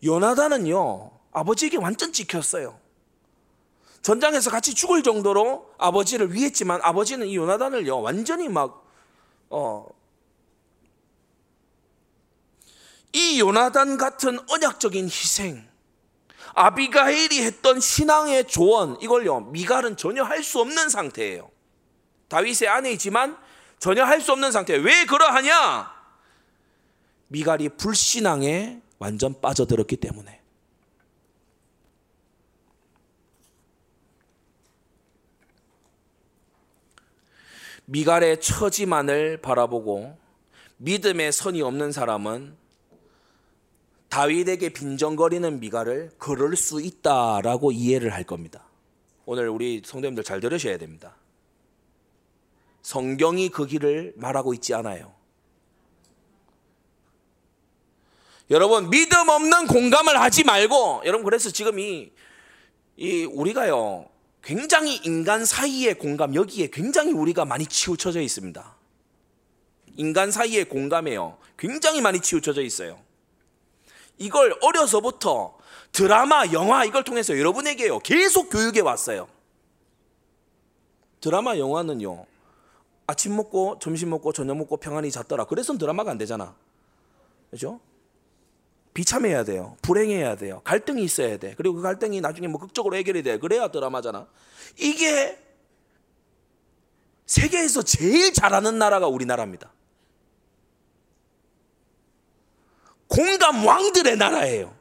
요나단은요, 0.03 1.11
아버지에게 1.31 1.77
완전 1.77 2.11
찍혔어요. 2.11 2.77
전장에서 4.01 4.51
같이 4.51 4.73
죽을 4.75 5.01
정도로 5.01 5.73
아버지를 5.77 6.33
위했지만 6.33 6.81
아버지는 6.83 7.25
이 7.27 7.37
요나단을요, 7.37 8.01
완전히 8.01 8.49
막, 8.49 8.85
어, 9.49 9.87
이 13.13 13.39
요나단 13.39 13.97
같은 13.97 14.37
언약적인 14.49 15.05
희생, 15.05 15.65
아비가일이 16.53 17.41
했던 17.43 17.79
신앙의 17.79 18.49
조언, 18.49 18.99
이걸요, 19.01 19.39
미갈은 19.39 19.95
전혀 19.95 20.23
할 20.23 20.43
수 20.43 20.59
없는 20.59 20.89
상태예요. 20.89 21.49
다윗의 22.27 22.67
아내이지만 22.67 23.37
전혀 23.83 24.05
할 24.05 24.21
수 24.21 24.31
없는 24.31 24.53
상태. 24.53 24.77
왜 24.77 25.03
그러하냐? 25.03 25.91
미갈이 27.27 27.67
불신앙에 27.67 28.81
완전 28.97 29.41
빠져들었기 29.41 29.97
때문에. 29.97 30.39
미갈의 37.83 38.39
처지만을 38.39 39.41
바라보고 39.41 40.17
믿음의 40.77 41.33
선이 41.33 41.61
없는 41.61 41.91
사람은 41.91 42.55
다윗에게 44.07 44.69
빈정거리는 44.69 45.59
미갈을 45.59 46.11
그럴 46.17 46.55
수 46.55 46.79
있다라고 46.79 47.73
이해를 47.73 48.13
할 48.13 48.23
겁니다. 48.23 48.63
오늘 49.25 49.49
우리 49.49 49.81
성도님들 49.83 50.23
잘 50.23 50.39
들으셔야 50.39 50.77
됩니다. 50.77 51.17
성경이 52.83 53.49
그 53.49 53.65
길을 53.65 54.13
말하고 54.17 54.53
있지 54.53 54.73
않아요. 54.75 55.13
여러분 58.49 58.89
믿음 58.89 59.29
없는 59.29 59.67
공감을 59.67 60.19
하지 60.19 60.43
말고 60.43 61.03
여러분 61.05 61.23
그래서 61.23 61.49
지금 61.49 61.79
이, 61.79 62.11
이 62.97 63.23
우리가요 63.23 64.09
굉장히 64.43 64.97
인간 64.97 65.45
사이의 65.45 65.97
공감 65.97 66.35
여기에 66.35 66.67
굉장히 66.67 67.13
우리가 67.13 67.45
많이 67.45 67.65
치우쳐져 67.65 68.19
있습니다. 68.19 68.75
인간 69.95 70.29
사이의 70.29 70.65
공감에요 70.65 71.37
굉장히 71.57 72.01
많이 72.01 72.19
치우쳐져 72.19 72.61
있어요. 72.61 72.99
이걸 74.17 74.55
어려서부터 74.61 75.57
드라마, 75.93 76.45
영화 76.51 76.83
이걸 76.83 77.05
통해서 77.05 77.37
여러분에게요 77.39 77.99
계속 77.99 78.49
교육해 78.49 78.81
왔어요. 78.81 79.29
드라마, 81.21 81.57
영화는요 81.57 82.32
아침 83.07 83.35
먹고 83.35 83.79
점심 83.79 84.09
먹고 84.09 84.31
저녁 84.33 84.57
먹고 84.57 84.77
평안히 84.77 85.11
잤더라. 85.11 85.45
그래서 85.45 85.77
드라마가 85.77 86.11
안 86.11 86.17
되잖아. 86.17 86.55
그죠? 87.51 87.79
비참해야 88.93 89.43
돼요. 89.43 89.75
불행해야 89.81 90.35
돼요. 90.35 90.61
갈등이 90.63 91.03
있어야 91.03 91.37
돼. 91.37 91.55
그리고 91.57 91.75
그 91.75 91.81
갈등이 91.81 92.21
나중에 92.21 92.47
뭐 92.47 92.59
극적으로 92.59 92.95
해결이 92.95 93.23
돼. 93.23 93.39
그래야 93.39 93.69
드라마잖아. 93.69 94.27
이게 94.77 95.39
세계에서 97.25 97.81
제일 97.81 98.33
잘하는 98.33 98.77
나라가 98.77 99.07
우리나라입니다. 99.07 99.71
공감 103.07 103.65
왕들의 103.65 104.17
나라예요. 104.17 104.73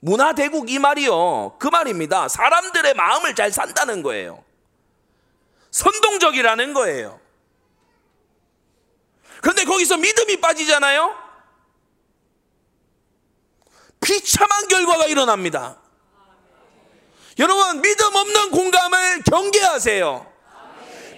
문화대국 0.00 0.70
이 0.70 0.78
말이요. 0.78 1.56
그 1.58 1.68
말입니다. 1.68 2.28
사람들의 2.28 2.94
마음을 2.94 3.34
잘 3.34 3.52
산다는 3.52 4.02
거예요. 4.02 4.44
선동적이라는 5.70 6.72
거예요. 6.72 7.20
그런데 9.40 9.64
거기서 9.64 9.96
믿음이 9.96 10.40
빠지잖아요? 10.40 11.16
비참한 14.00 14.68
결과가 14.68 15.06
일어납니다. 15.06 15.80
여러분, 17.38 17.80
믿음 17.82 18.14
없는 18.14 18.50
공감을 18.50 19.22
경계하세요. 19.22 20.32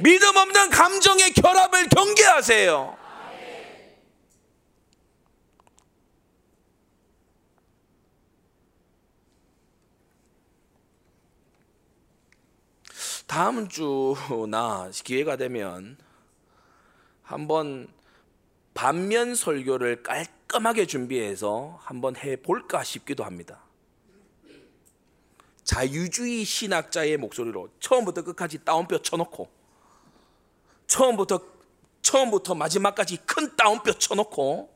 믿음 0.01 0.37
없는 0.37 0.71
감정의 0.71 1.33
결합을 1.33 1.89
경계하세요. 1.89 3.00
다음 13.31 13.69
주나 13.69 14.91
기회가 15.05 15.37
되면 15.37 15.97
한번 17.23 17.87
반면 18.75 19.37
설교를 19.37 20.03
깔끔하게 20.03 20.87
준비해서 20.87 21.79
한번 21.81 22.17
해 22.17 22.35
볼까 22.35 22.83
싶기도 22.83 23.23
합니다. 23.23 23.61
자유주의 25.63 26.45
신학자의 26.45 27.19
목소리로 27.19 27.69
처음부터 27.79 28.25
끝까지 28.25 28.65
따옴표 28.65 28.99
쳐놓고 28.99 29.49
처음부터 30.89 31.41
처음부터 32.03 32.57
마지막까지 32.57 33.19
큰 33.19 33.55
따옴표 33.55 33.93
쳐놓고 33.93 34.75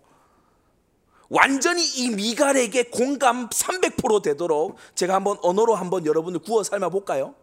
완전히 1.29 1.85
이 1.85 2.11
미갈에게 2.11 2.85
공감 2.85 3.49
300% 3.49 4.23
되도록 4.23 4.77
제가 4.95 5.15
한번 5.15 5.39
언어로 5.43 5.75
한번 5.75 6.07
여러분들 6.07 6.41
구워 6.41 6.63
삶아 6.63 6.91
볼까요? 6.91 7.35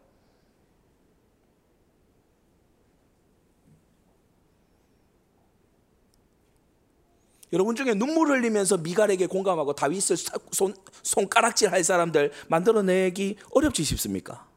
여러분 7.53 7.75
중에 7.75 7.93
눈물 7.93 8.29
흘리면서 8.29 8.77
미갈에게 8.77 9.27
공감하고 9.27 9.73
다윗을 9.73 10.15
손, 10.51 10.73
손가락질 11.03 11.71
할 11.71 11.83
사람들 11.83 12.31
만들어내기 12.47 13.37
어렵지 13.51 13.83
싶습니까? 13.83 14.47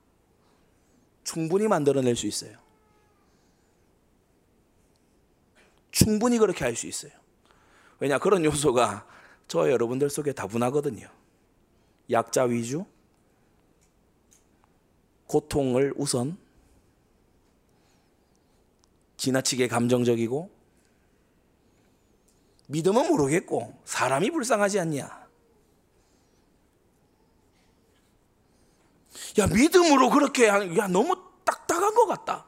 충분히 1.24 1.66
만들어낼 1.66 2.14
수 2.14 2.26
있어요. 2.26 2.57
충분히 5.90 6.38
그렇게 6.38 6.64
할 6.64 6.76
수 6.76 6.86
있어요. 6.86 7.12
왜냐 8.01 8.18
그런 8.18 8.45
요소가 8.45 9.07
저 9.49 9.70
여러분들 9.70 10.11
속에 10.11 10.32
다분하거든요. 10.32 11.09
약자 12.11 12.45
위주, 12.45 12.84
고통을 15.26 15.95
우선, 15.97 16.36
지나치게 19.16 19.68
감정적이고, 19.68 20.51
믿음은 22.66 23.08
모르겠고, 23.08 23.74
사람이 23.84 24.30
불쌍하지 24.30 24.80
않냐? 24.80 25.24
야, 29.38 29.46
믿음으로 29.46 30.10
그렇게, 30.10 30.46
야, 30.46 30.86
너무 30.88 31.16
딱딱한 31.44 31.94
것 31.94 32.06
같다. 32.06 32.46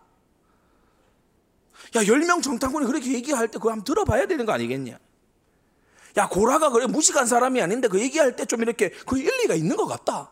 야, 1.96 2.00
10명 2.00 2.42
정탐꾼이 2.42 2.86
그렇게 2.86 3.12
얘기할 3.12 3.48
때 3.48 3.58
그거 3.58 3.70
한번 3.70 3.84
들어봐야 3.84 4.26
되는 4.26 4.46
거 4.46 4.52
아니겠냐? 4.52 4.98
야, 6.16 6.28
고라가 6.28 6.70
그래 6.70 6.86
무식한 6.86 7.26
사람이 7.26 7.60
아닌데 7.60 7.88
그 7.88 8.00
얘기할 8.00 8.36
때 8.36 8.46
좀 8.46 8.62
이렇게 8.62 8.90
그 8.90 9.18
일리가 9.18 9.54
있는 9.54 9.76
것 9.76 9.86
같다. 9.86 10.30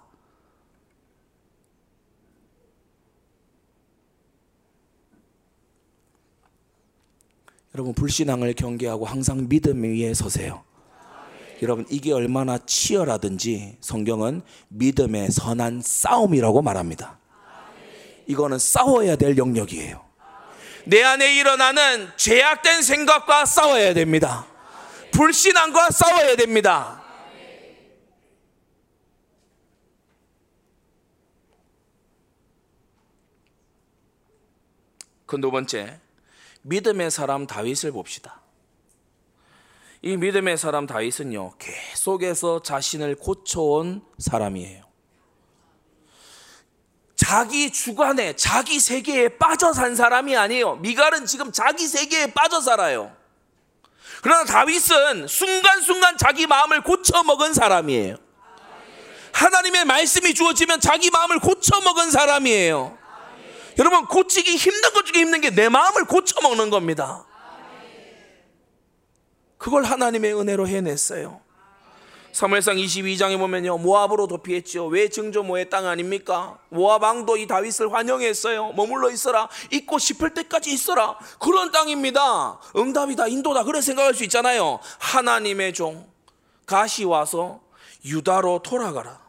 여러분, 7.74 7.92
불신앙을 7.92 8.54
경계하고 8.54 9.04
항상 9.04 9.48
믿음 9.48 9.82
위에 9.82 10.14
서세요. 10.14 10.62
여러분, 11.60 11.84
이게 11.90 12.12
얼마나 12.12 12.56
치열하든지 12.58 13.78
성경은 13.80 14.42
믿음의 14.68 15.32
선한 15.32 15.80
싸움이라고 15.82 16.62
말합니다. 16.62 17.18
이거는 18.26 18.58
싸워야 18.58 19.16
될 19.16 19.36
영역이에요. 19.36 20.04
내 20.86 21.02
안에 21.02 21.34
일어나는 21.34 22.08
죄악된 22.16 22.82
생각과 22.82 23.44
싸워야 23.44 23.92
됩니다. 23.92 24.46
불신앙과 25.10 25.90
싸워야 25.90 26.36
됩니다. 26.36 27.02
그 35.26 35.40
두 35.40 35.50
번째, 35.50 36.03
믿음의 36.64 37.10
사람 37.10 37.46
다윗을 37.46 37.92
봅시다. 37.92 38.40
이 40.00 40.16
믿음의 40.16 40.58
사람 40.58 40.86
다윗은요, 40.86 41.54
계속해서 41.58 42.62
자신을 42.62 43.16
고쳐온 43.16 44.02
사람이에요. 44.18 44.84
자기 47.16 47.70
주관에, 47.70 48.34
자기 48.36 48.80
세계에 48.80 49.36
빠져 49.38 49.72
산 49.72 49.94
사람이 49.94 50.36
아니에요. 50.36 50.76
미갈은 50.76 51.26
지금 51.26 51.52
자기 51.52 51.86
세계에 51.86 52.32
빠져 52.32 52.60
살아요. 52.60 53.14
그러나 54.22 54.44
다윗은 54.44 55.28
순간순간 55.28 56.16
자기 56.16 56.46
마음을 56.46 56.82
고쳐먹은 56.82 57.52
사람이에요. 57.52 58.16
하나님의 59.32 59.84
말씀이 59.84 60.32
주어지면 60.32 60.80
자기 60.80 61.10
마음을 61.10 61.40
고쳐먹은 61.40 62.10
사람이에요. 62.10 63.03
여러분, 63.78 64.06
고치기 64.06 64.56
힘든 64.56 64.90
것 64.92 65.04
중에 65.06 65.20
힘든 65.22 65.40
게 65.40 65.50
내 65.50 65.68
마음을 65.68 66.04
고쳐먹는 66.04 66.70
겁니다. 66.70 67.24
그걸 69.58 69.84
하나님의 69.84 70.34
은혜로 70.38 70.68
해냈어요. 70.68 71.40
사무엘상 72.32 72.76
22장에 72.76 73.38
보면요 73.38 73.78
모압으로 73.78 74.26
도 74.26 74.38
피했지요. 74.38 74.86
왜 74.86 75.08
증조모의 75.08 75.70
땅 75.70 75.86
아닙니까? 75.86 76.58
모압 76.68 77.02
왕도 77.04 77.36
이 77.36 77.46
다윗을 77.46 77.92
환영했어요. 77.92 78.72
머물러 78.72 79.10
있어라. 79.10 79.48
있고 79.70 79.98
싶을 80.00 80.34
때까지 80.34 80.70
있어라. 80.72 81.16
그런 81.38 81.70
땅입니다. 81.70 82.58
응답이다, 82.76 83.28
인도다. 83.28 83.62
그래 83.62 83.80
생각할 83.80 84.14
수 84.14 84.24
있잖아요. 84.24 84.80
하나님의 84.98 85.72
종 85.74 86.10
가시 86.66 87.04
와서 87.04 87.60
유다로 88.04 88.60
돌아가라. 88.64 89.20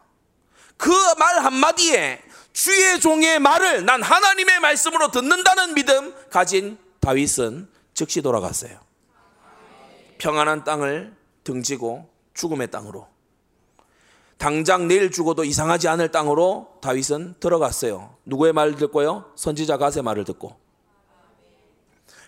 그 0.76 0.90
말 1.18 1.38
한마디에 1.44 2.20
주의 2.56 2.98
종의 2.98 3.38
말을 3.38 3.84
난 3.84 4.02
하나님의 4.02 4.60
말씀으로 4.60 5.10
듣는다는 5.10 5.74
믿음 5.74 6.14
가진 6.30 6.78
다윗은 7.00 7.68
즉시 7.92 8.22
돌아갔어요. 8.22 8.80
평안한 10.16 10.64
땅을 10.64 11.14
등지고 11.44 12.08
죽음의 12.32 12.70
땅으로 12.70 13.08
당장 14.38 14.88
내일 14.88 15.10
죽어도 15.10 15.44
이상하지 15.44 15.86
않을 15.88 16.10
땅으로 16.10 16.78
다윗은 16.80 17.34
들어갔어요. 17.40 18.16
누구의 18.24 18.54
말을 18.54 18.76
듣고요? 18.76 19.30
선지자 19.36 19.76
가세 19.76 20.00
말을 20.00 20.24
듣고. 20.24 20.56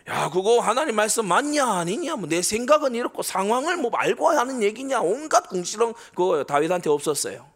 야, 0.09 0.29
그거 0.29 0.61
하나님 0.61 0.95
말씀 0.95 1.26
맞냐 1.26 1.64
아니냐? 1.66 2.16
뭐 2.16 2.29
내 2.29 2.43
생각은 2.43 2.95
이렇고 2.95 3.22
상황을 3.22 3.79
뭐 3.79 3.91
알고 3.95 4.29
하는 4.29 4.62
얘기냐? 4.62 5.01
온갖 5.01 5.49
궁시렁 5.49 5.95
그 6.14 6.45
다윗한테 6.47 6.91
없었어요. 6.91 7.47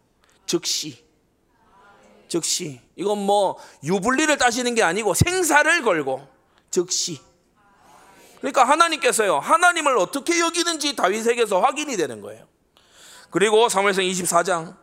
즉시. 0.46 1.11
즉시. 2.32 2.80
이건 2.96 3.18
뭐 3.18 3.58
유불리를 3.84 4.38
따시는 4.38 4.74
게 4.74 4.82
아니고 4.82 5.12
생사를 5.12 5.82
걸고 5.82 6.26
즉시. 6.70 7.20
그러니까 8.38 8.64
하나님께서요. 8.64 9.38
하나님을 9.38 9.98
어떻게 9.98 10.40
여기는지 10.40 10.96
다윗에게서 10.96 11.60
확인이 11.60 11.94
되는 11.98 12.22
거예요. 12.22 12.46
그리고 13.28 13.68
사무엘상 13.68 14.04
24장 14.04 14.74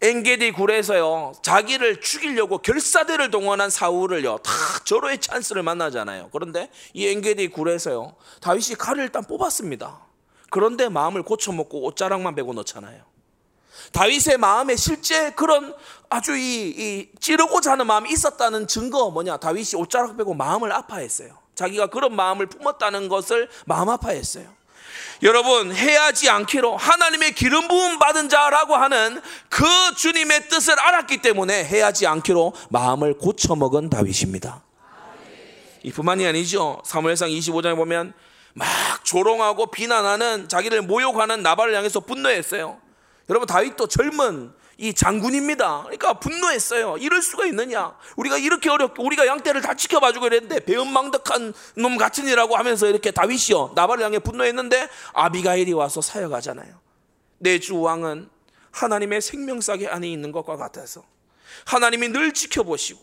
엔게디 0.00 0.52
굴에서요 0.52 1.32
자기를 1.42 2.00
죽이려고 2.00 2.58
결사대를 2.58 3.30
동원한 3.30 3.70
사울을요 3.70 4.38
다 4.38 4.52
절호의 4.84 5.20
찬스를 5.20 5.62
만나잖아요. 5.62 6.30
그런데 6.32 6.70
이 6.94 7.06
엔게디 7.08 7.48
굴에서요 7.48 8.16
다윗이 8.40 8.76
칼을 8.78 9.04
일단 9.04 9.22
뽑았습니다. 9.22 10.00
그런데 10.50 10.88
마음을 10.88 11.22
고쳐먹고 11.22 11.84
옷자락만 11.84 12.34
베고 12.34 12.54
넣잖아요. 12.54 13.04
다윗의 13.92 14.38
마음에 14.38 14.76
실제 14.76 15.30
그런 15.30 15.74
아주 16.08 16.36
이, 16.36 16.68
이 16.68 17.08
찌르고자 17.20 17.72
하는 17.72 17.86
마음이 17.86 18.10
있었다는 18.10 18.66
증거 18.66 19.10
뭐냐? 19.10 19.38
다윗이 19.38 19.70
옷자락 19.76 20.16
빼고 20.16 20.34
마음을 20.34 20.72
아파했어요. 20.72 21.38
자기가 21.54 21.88
그런 21.88 22.14
마음을 22.14 22.46
품었다는 22.46 23.08
것을 23.08 23.48
마음 23.64 23.88
아파했어요. 23.88 24.56
여러분 25.22 25.74
해야지 25.74 26.28
않기로 26.28 26.76
하나님의 26.76 27.32
기름 27.32 27.68
부음 27.68 27.98
받은 27.98 28.28
자라고 28.28 28.76
하는 28.76 29.20
그 29.48 29.64
주님의 29.96 30.48
뜻을 30.48 30.78
알았기 30.78 31.22
때문에 31.22 31.64
해야지 31.64 32.06
않기로 32.06 32.52
마음을 32.68 33.14
고쳐 33.16 33.56
먹은 33.56 33.88
다윗입니다. 33.88 34.62
이뿐만이 35.82 36.26
아니죠. 36.26 36.82
사무엘상 36.84 37.30
25장에 37.30 37.76
보면 37.76 38.12
막 38.52 38.66
조롱하고 39.04 39.70
비난하는 39.70 40.48
자기를 40.48 40.82
모욕하는 40.82 41.42
나발을 41.42 41.74
향해서 41.74 42.00
분노했어요. 42.00 42.78
여러분 43.28 43.46
다윗도 43.46 43.86
젊은 43.88 44.52
이 44.78 44.92
장군입니다. 44.92 45.82
그러니까 45.84 46.14
분노했어요. 46.14 46.98
이럴 46.98 47.22
수가 47.22 47.46
있느냐? 47.46 47.96
우리가 48.16 48.36
이렇게 48.36 48.68
어렵게 48.68 49.02
우리가 49.02 49.26
양떼를 49.26 49.62
다 49.62 49.74
지켜봐 49.74 50.12
주고 50.12 50.26
이랬는데 50.26 50.60
배은망덕한 50.60 51.54
놈 51.76 51.96
같으니라고 51.96 52.56
하면서 52.56 52.86
이렇게 52.86 53.10
다윗이요 53.10 53.72
나발을 53.74 54.04
향해 54.04 54.18
분노했는데 54.18 54.88
아비가일이 55.14 55.72
와서 55.72 56.00
사역하잖아요. 56.00 56.78
내 57.38 57.58
주 57.58 57.80
왕은 57.80 58.28
하나님의 58.70 59.22
생명사계 59.22 59.88
안에 59.88 60.08
있는 60.08 60.32
것과 60.32 60.56
같아서 60.56 61.02
하나님이 61.64 62.08
늘 62.10 62.34
지켜보시고 62.34 63.00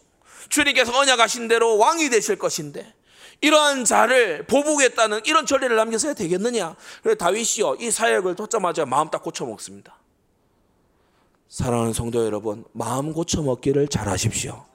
주님께서 0.49 0.95
언약하신 0.95 1.47
대로 1.47 1.77
왕이 1.79 2.09
되실 2.09 2.35
것인데 2.37 2.93
이러한 3.41 3.83
자를 3.83 4.45
보복했다는 4.45 5.21
이런 5.25 5.47
전례를 5.47 5.75
남겨서야 5.75 6.13
되겠느냐? 6.13 6.75
그래 7.01 7.15
다윗이요 7.15 7.77
이 7.79 7.89
사역을 7.89 8.35
듣자마자 8.35 8.85
마음 8.85 9.09
딱 9.09 9.23
고쳐 9.23 9.45
먹습니다. 9.45 9.97
사랑하는 11.53 11.93
성도 11.93 12.25
여러분, 12.25 12.65
마음 12.71 13.13
고쳐 13.13 13.43
먹기를 13.43 13.87
잘하십시오. 13.87 14.65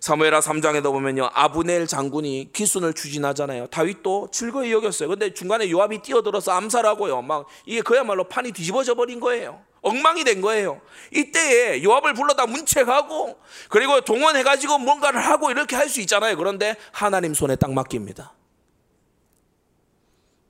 사무엘하 0.00 0.40
3장에도 0.40 0.84
보면요. 0.84 1.28
아브넬 1.34 1.86
장군이 1.86 2.52
기순을 2.54 2.94
추진하잖아요. 2.94 3.66
다윗도 3.66 4.28
즐거이 4.32 4.72
여겼어요. 4.72 5.10
근데 5.10 5.34
중간에 5.34 5.70
요압이 5.70 6.00
뛰어들어서 6.00 6.52
암살하고요. 6.52 7.20
막 7.20 7.46
이게 7.66 7.82
그야말로 7.82 8.24
판이 8.24 8.52
뒤집어져 8.52 8.94
버린 8.94 9.20
거예요. 9.20 9.60
엉망이 9.82 10.24
된 10.24 10.40
거예요. 10.40 10.80
이때에 11.12 11.82
요압을 11.82 12.14
불러다 12.14 12.46
문책하고 12.46 13.36
그리고 13.68 14.00
동원해 14.00 14.42
가지고 14.42 14.78
뭔가를 14.78 15.20
하고 15.20 15.50
이렇게 15.50 15.76
할 15.76 15.90
수 15.90 16.00
있잖아요. 16.00 16.38
그런데 16.38 16.76
하나님 16.92 17.34
손에 17.34 17.56
딱 17.56 17.74
맡깁니다. 17.74 18.35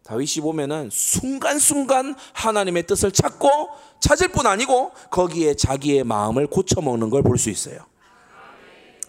다윗이 0.07 0.40
보면은 0.42 0.88
순간순간 0.92 2.14
하나님의 2.32 2.86
뜻을 2.86 3.11
찾고 3.11 3.70
찾을 4.00 4.28
뿐 4.28 4.46
아니고 4.46 4.92
거기에 5.11 5.54
자기의 5.54 6.04
마음을 6.04 6.46
고쳐먹는 6.46 7.11
걸 7.11 7.22
볼 7.22 7.38
수 7.38 7.50
있어요. 7.50 7.78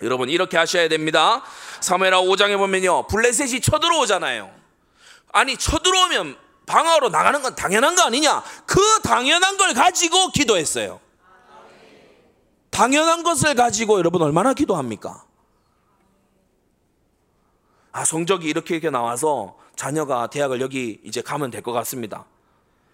여러분 0.01 0.29
이렇게 0.29 0.57
하셔야 0.57 0.87
됩니다. 0.89 1.43
사무엘하 1.81 2.21
5장에 2.21 2.57
보면요. 2.57 3.07
블레셋이 3.07 3.61
쳐들어오잖아요. 3.61 4.49
아니 5.31 5.55
쳐들어오면 5.55 6.35
방어로 6.65 7.09
나가는 7.09 7.41
건 7.41 7.55
당연한 7.55 7.95
거 7.95 8.01
아니냐? 8.03 8.43
그 8.65 8.79
당연한 9.03 9.57
걸 9.57 9.73
가지고 9.73 10.31
기도했어요. 10.31 10.99
당연한 12.71 13.23
것을 13.23 13.53
가지고 13.55 13.99
여러분 13.99 14.21
얼마나 14.23 14.53
기도합니까? 14.53 15.23
아 17.91 18.03
성적이 18.05 18.49
이렇게 18.49 18.75
이렇게 18.75 18.89
나와서 18.89 19.57
자녀가 19.77 20.27
대학을 20.27 20.59
여기 20.59 20.99
이제 21.03 21.21
가면 21.21 21.51
될 21.51 21.61
것 21.61 21.71
같습니다. 21.71 22.25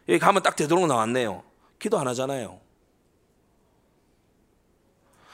여기 0.10 0.20
가면 0.20 0.44
딱 0.44 0.56
되도록 0.56 0.86
나왔네요. 0.86 1.44
기도 1.80 1.98
안 1.98 2.08
하잖아요. 2.10 2.60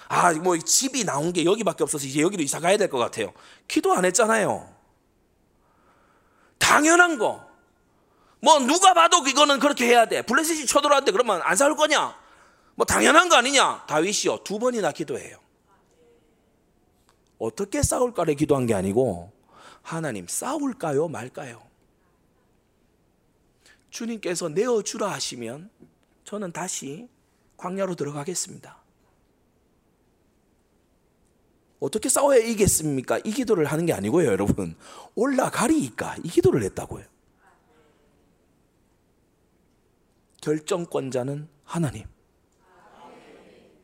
아, 0.08 0.32
뭐 0.34 0.58
집이 0.58 1.04
나온 1.06 1.34
게 1.34 1.46
여기밖에 1.46 1.84
없어서 1.84 2.08
이제 2.08 2.22
여기로 2.22 2.42
이사 2.44 2.60
가야 2.60 2.78
될 2.78 2.90
것 2.90 2.98
같아요. 2.98 3.34
기도 3.68 3.94
안 3.94 4.06
했잖아요. 4.06 4.74
당연한 6.58 7.18
거. 7.18 7.48
뭐 8.42 8.60
누가 8.60 8.94
봐도 8.94 9.18
이거는 9.28 9.60
그렇게 9.60 9.86
해야 9.86 10.06
돼. 10.06 10.22
블레셋이 10.22 10.66
쳐들어왔는데 10.66 11.12
그러면 11.12 11.42
안 11.44 11.56
싸울 11.56 11.76
거냐? 11.76 12.16
뭐 12.76 12.86
당연한 12.86 13.28
거 13.28 13.36
아니냐? 13.36 13.86
다윗이요 13.88 14.44
두 14.44 14.58
번이나 14.60 14.92
기도해요. 14.92 15.38
어떻게 17.38 17.82
싸울까를 17.84 18.36
기도한 18.36 18.66
게 18.66 18.74
아니고 18.74 19.32
하나님 19.90 20.28
싸울까요 20.28 21.08
말까요? 21.08 21.62
주님께서 23.90 24.50
내어주라 24.50 25.12
하시면 25.12 25.72
저는 26.24 26.52
다시 26.52 27.10
광야로 27.58 27.96
들어가겠습니다. 27.96 28.78
어떻게 31.80 32.08
싸워야 32.08 32.38
이겠습니까? 32.38 33.20
이 33.20 33.32
기도를 33.32 33.66
하는 33.66 33.88
게 33.88 33.94
아니고요, 33.94 34.28
여러분. 34.28 34.76
올라가리니까 35.16 36.18
이 36.24 36.30
기도를 36.30 36.62
했다고요. 36.64 37.06
결정권자는 40.42 41.48
하나님. 41.64 42.06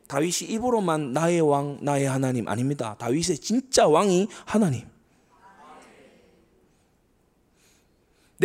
다윗이 0.07 0.51
입으로만 0.51 1.13
나의 1.13 1.41
왕, 1.41 1.79
나의 1.81 2.05
하나님 2.05 2.47
아닙니다. 2.47 2.95
다윗의 2.99 3.39
진짜 3.39 3.87
왕이 3.87 4.27
하나님. 4.45 4.94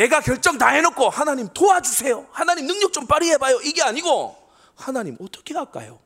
내가 0.00 0.22
결정 0.22 0.56
다 0.56 0.68
해놓고 0.68 1.10
하나님 1.10 1.46
도와주세요. 1.52 2.26
하나님 2.32 2.66
능력 2.66 2.90
좀 2.90 3.06
발휘해봐요. 3.06 3.60
이게 3.64 3.82
아니고 3.82 4.34
하나님 4.74 5.18
어떻게 5.20 5.52
할까요? 5.52 6.00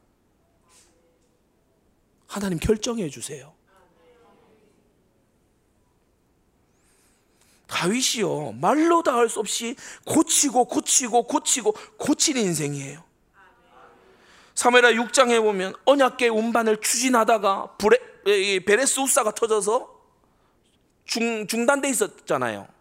하나님 2.26 2.59
결정해 2.59 3.09
주세요. 3.09 3.55
다윗이요 7.68 8.53
말로 8.61 9.03
다 9.05 9.14
할 9.14 9.28
수 9.28 9.38
없이 9.38 9.76
고치고 10.05 10.64
고치고 10.64 11.22
고치고 11.28 11.72
고치는 11.97 12.42
인생이에요. 12.42 13.05
사무엘하 14.57 14.90
6장에 14.92 15.40
보면 15.40 15.74
언약계 15.84 16.28
운반을 16.28 16.80
추진하다가 16.80 17.76
베레스 18.66 18.99
우사가 18.99 19.30
터져서 19.32 19.88
중, 21.05 21.47
중단돼 21.47 21.88
있었잖아요. 21.90 22.74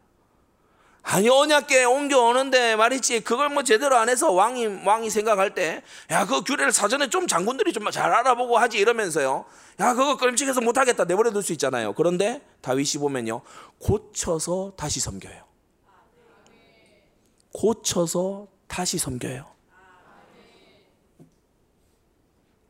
아니 1.06 1.28
언약계 1.30 1.84
옮겨오는데 1.84 2.78
말이지 2.78 3.22
그걸 3.22 3.50
뭐 3.50 3.62
제대로 3.64 3.98
안 3.98 4.08
해서 4.10 4.32
왕이 4.32 4.86
왕이 4.86 5.10
생각할 5.10 5.54
때 5.54 5.84
야 6.10 6.26
그 6.26 6.42
규례를 6.44 6.72
사전에 6.72 7.10
좀 7.10 7.28
장군들이 7.28 7.74
좀 7.74 7.92
잘 7.92 8.12
알아보고 8.14 8.58
하지 8.58 8.78
이러면서요. 8.78 9.46
야 9.82 9.94
그거 9.94 10.16
끔찍해서 10.18 10.62
못하겠다. 10.62 11.04
내버려 11.06 11.32
둘 11.32 11.44
수 11.44 11.52
있잖아요. 11.54 11.94
그런데 11.94 12.42
다윗이 12.62 13.00
보면요. 13.00 13.42
고쳐서 13.80 14.74
다시 14.78 15.00
섬겨요. 15.02 15.44
고쳐서 17.54 18.48
다시 18.68 18.98
섬겨요. 18.98 19.46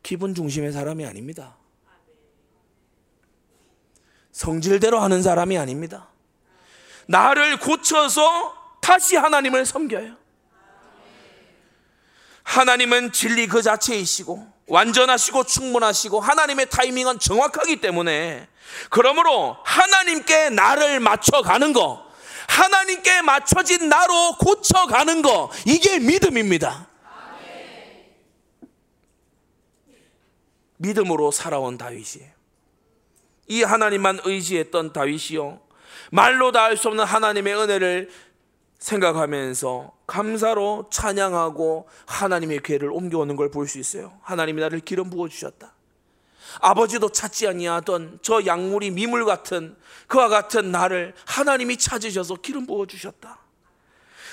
기분 0.01 0.34
중심의 0.36 0.71
사람이 0.73 1.05
아닙니다. 1.05 1.55
성질대로 4.31 4.99
하는 4.99 5.21
사람이 5.21 5.57
아닙니다 5.59 6.09
나를 7.07 7.57
고쳐서 7.57 8.55
다시 8.81 9.15
하나님을 9.15 9.65
섬겨요. 9.65 10.15
하나님은 12.43 13.11
진리 13.13 13.47
그 13.47 13.61
자체이시고 13.61 14.53
완전하시고 14.67 15.45
충분하시고 15.45 16.19
하나님의 16.19 16.69
타이밍은 16.69 17.19
정확하기 17.19 17.77
때문에 17.77 18.47
그러므로 18.89 19.57
하나님께 19.63 20.49
나를 20.49 20.99
맞춰가는 20.99 21.73
거 21.73 22.05
하나님께 22.47 23.21
맞춰진 23.21 23.89
나로 23.89 24.37
고쳐가는 24.37 25.21
거 25.21 25.49
이게 25.65 25.99
믿음입니다. 25.99 26.87
믿음으로 30.77 31.31
살아온 31.31 31.77
다윗이에요. 31.77 32.31
이 33.47 33.63
하나님만 33.63 34.19
의지했던 34.23 34.91
다윗이요. 34.91 35.61
말로 36.14 36.51
다할수 36.51 36.89
없는 36.89 37.05
하나님의 37.05 37.55
은혜를 37.55 38.11
생각하면서 38.78 39.91
감사로 40.05 40.89
찬양하고 40.91 41.89
하나님의 42.05 42.61
괴를 42.61 42.91
옮겨오는 42.91 43.36
걸 43.36 43.49
볼 43.49 43.68
수 43.68 43.80
있어요. 43.80 44.14
하나님이 44.22 44.61
나를 44.61 44.82
기름 44.82 45.09
부어 45.09 45.28
주셨다. 45.28 45.74
아버지도 46.61 47.09
찾지 47.09 47.47
아니하던 47.47 48.20
저 48.22 48.45
약물이 48.45 48.91
미물 48.91 49.26
같은 49.26 49.76
그와 50.05 50.28
같은 50.28 50.72
나를 50.72 51.16
하나님이 51.26 51.78
찾으셔서 51.78 52.36
기름 52.36 52.68
부어 52.68 52.86
주셨다. 52.86 53.39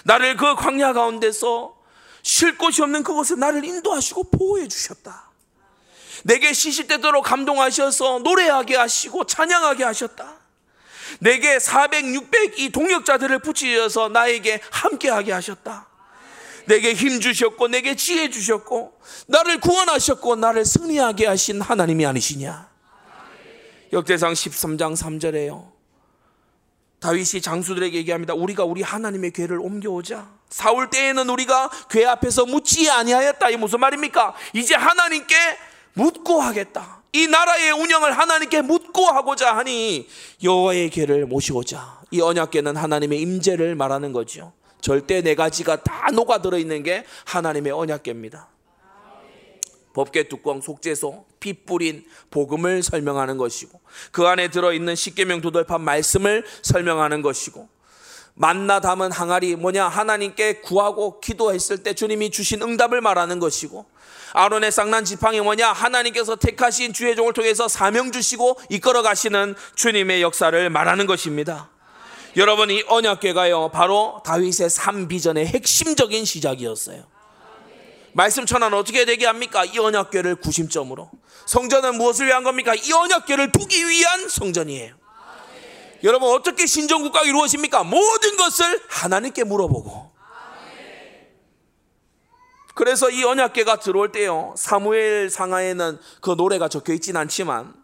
나를 0.04 0.36
그 0.36 0.54
광야 0.56 0.92
가운데서 0.92 1.76
쉴 2.22 2.58
곳이 2.58 2.82
없는 2.82 3.02
그곳에 3.04 3.36
나를 3.36 3.64
인도하시고 3.64 4.24
보호해 4.24 4.68
주셨다. 4.68 5.30
내게 6.24 6.52
시시때도록 6.52 7.24
감동하셔서 7.24 8.18
노래하게 8.18 8.76
하시고 8.76 9.24
찬양하게 9.24 9.84
하셨다. 9.84 10.39
내게 11.18 11.58
400, 11.58 12.14
600 12.14 12.58
이 12.60 12.70
동역자들을 12.70 13.40
붙이셔서 13.40 14.08
나에게 14.08 14.60
함께하게 14.70 15.32
하셨다. 15.32 15.88
내게 16.66 16.94
힘 16.94 17.20
주셨고 17.20 17.68
내게 17.68 17.96
지혜 17.96 18.30
주셨고 18.30 18.98
나를 19.26 19.58
구원하셨고 19.60 20.36
나를 20.36 20.64
승리하게 20.64 21.26
하신 21.26 21.60
하나님이 21.60 22.06
아니시냐? 22.06 22.70
역대상 23.92 24.34
13장 24.34 24.96
3절에요. 24.96 25.70
다윗이 27.00 27.40
장수들에게 27.42 27.96
얘기합니다. 27.98 28.34
우리가 28.34 28.64
우리 28.64 28.82
하나님의 28.82 29.32
궤를 29.32 29.58
옮겨오자. 29.58 30.28
사울 30.50 30.90
때에는 30.90 31.28
우리가 31.30 31.70
궤 31.88 32.04
앞에서 32.04 32.44
묻지 32.44 32.90
아니하였다. 32.90 33.50
이 33.50 33.56
무슨 33.56 33.80
말입니까? 33.80 34.34
이제 34.52 34.74
하나님께 34.74 35.34
묻고 35.94 36.40
하겠다. 36.40 36.99
이 37.12 37.26
나라의 37.26 37.72
운영을 37.72 38.16
하나님께 38.16 38.62
묻고 38.62 39.06
하고자 39.06 39.56
하니 39.56 40.08
여호와의 40.42 40.90
궤를 40.90 41.26
모시고자. 41.26 42.02
이 42.10 42.20
언약궤는 42.20 42.76
하나님의 42.76 43.20
임재를 43.20 43.74
말하는 43.74 44.12
거죠. 44.12 44.52
절대 44.80 45.20
네 45.20 45.34
가지가 45.34 45.82
다 45.82 46.08
녹아 46.12 46.40
들어 46.40 46.58
있는 46.58 46.82
게 46.82 47.04
하나님의 47.26 47.72
언약궤입니다. 47.72 48.48
법계 49.92 50.28
뚜껑 50.28 50.60
속죄소 50.60 51.26
피 51.40 51.52
뿌린 51.52 52.04
복음을 52.30 52.82
설명하는 52.82 53.38
것이고 53.38 53.80
그 54.12 54.26
안에 54.26 54.48
들어 54.48 54.72
있는 54.72 54.94
십계명 54.94 55.40
도돌판 55.40 55.80
말씀을 55.80 56.44
설명하는 56.62 57.22
것이고 57.22 57.68
만나 58.40 58.80
담은 58.80 59.12
항아리 59.12 59.54
뭐냐 59.56 59.86
하나님께 59.86 60.62
구하고 60.62 61.20
기도했을 61.20 61.82
때 61.82 61.92
주님이 61.92 62.30
주신 62.30 62.62
응답을 62.62 63.02
말하는 63.02 63.38
것이고 63.38 63.84
아론의 64.32 64.72
쌍난 64.72 65.04
지팡이 65.04 65.42
뭐냐 65.42 65.70
하나님께서 65.74 66.36
택하신 66.36 66.94
주의 66.94 67.14
종을 67.14 67.34
통해서 67.34 67.68
사명 67.68 68.12
주시고 68.12 68.58
이끌어 68.70 69.02
가시는 69.02 69.56
주님의 69.74 70.22
역사를 70.22 70.70
말하는 70.70 71.04
것입니다. 71.04 71.68
여러분 72.36 72.70
이 72.70 72.82
언약궤가요 72.88 73.72
바로 73.74 74.22
다윗의 74.24 74.70
삶 74.70 75.06
비전의 75.06 75.46
핵심적인 75.46 76.24
시작이었어요. 76.24 77.04
말씀 78.14 78.46
천안 78.46 78.72
어떻게 78.72 79.04
되게 79.04 79.26
합니까? 79.26 79.66
이 79.66 79.78
언약궤를 79.78 80.36
구심점으로. 80.36 81.10
성전은 81.44 81.98
무엇을 81.98 82.26
위한 82.26 82.42
겁니까? 82.42 82.74
이 82.74 82.90
언약궤를 82.90 83.52
두기 83.52 83.86
위한 83.86 84.30
성전이에요. 84.30 84.99
여러분 86.02 86.30
어떻게 86.30 86.66
신정 86.66 87.02
국가가 87.02 87.26
이루어집니까? 87.26 87.84
모든 87.84 88.36
것을 88.36 88.82
하나님께 88.88 89.44
물어보고. 89.44 90.10
그래서 92.74 93.10
이 93.10 93.22
언약궤가 93.24 93.80
들어올 93.80 94.10
때요. 94.10 94.54
사무엘 94.56 95.28
상하에는 95.28 95.98
그 96.22 96.30
노래가 96.30 96.68
적혀 96.68 96.94
있진 96.94 97.16
않지만 97.16 97.74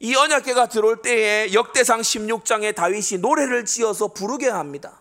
이 0.00 0.14
언약궤가 0.14 0.68
들어올 0.68 1.02
때에 1.02 1.52
역대상 1.54 2.02
16장에 2.02 2.74
다윗이 2.74 3.20
노래를 3.20 3.64
지어서 3.64 4.08
부르게 4.08 4.48
합니다. 4.48 5.00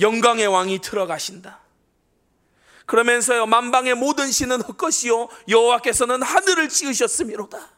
영광의 0.00 0.46
왕이 0.46 0.78
들어가신다. 0.80 1.60
그러면서요 2.86 3.46
만방의 3.46 3.96
모든 3.96 4.30
신은 4.30 4.62
헛것이요 4.62 5.28
여호와께서는 5.48 6.22
하늘을 6.22 6.68
지으셨음이로다. 6.68 7.77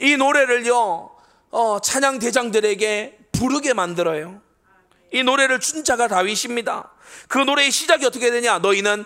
이 0.00 0.16
노래를요 0.16 1.10
어, 1.50 1.80
찬양 1.80 2.18
대장들에게 2.18 3.18
부르게 3.32 3.72
만들어요. 3.72 4.40
이 5.12 5.22
노래를 5.22 5.60
춘 5.60 5.84
자가 5.84 6.08
다윗입니다. 6.08 6.90
그 7.28 7.38
노래의 7.38 7.70
시작이 7.70 8.04
어떻게 8.04 8.30
되냐? 8.30 8.58
너희는 8.58 9.04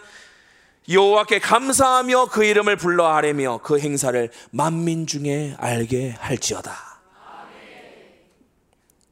여호와께 0.88 1.38
감사하며 1.38 2.26
그 2.26 2.44
이름을 2.44 2.76
불러 2.76 3.06
아뢰며 3.06 3.60
그 3.62 3.78
행사를 3.78 4.30
만민 4.50 5.06
중에 5.06 5.54
알게 5.58 6.16
할지어다. 6.18 7.00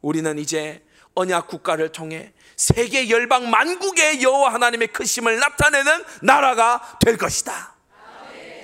우리는 0.01 0.39
이제 0.39 0.83
언약 1.15 1.49
국가를 1.49 1.93
통해 1.93 2.33
세계 2.57 3.11
열방 3.11 3.51
만국의 3.51 4.23
여호와 4.23 4.55
하나님의 4.55 4.89
크심을 4.89 5.39
나타내는 5.39 6.05
나라가 6.23 6.99
될 7.01 7.17
것이다. 7.17 7.75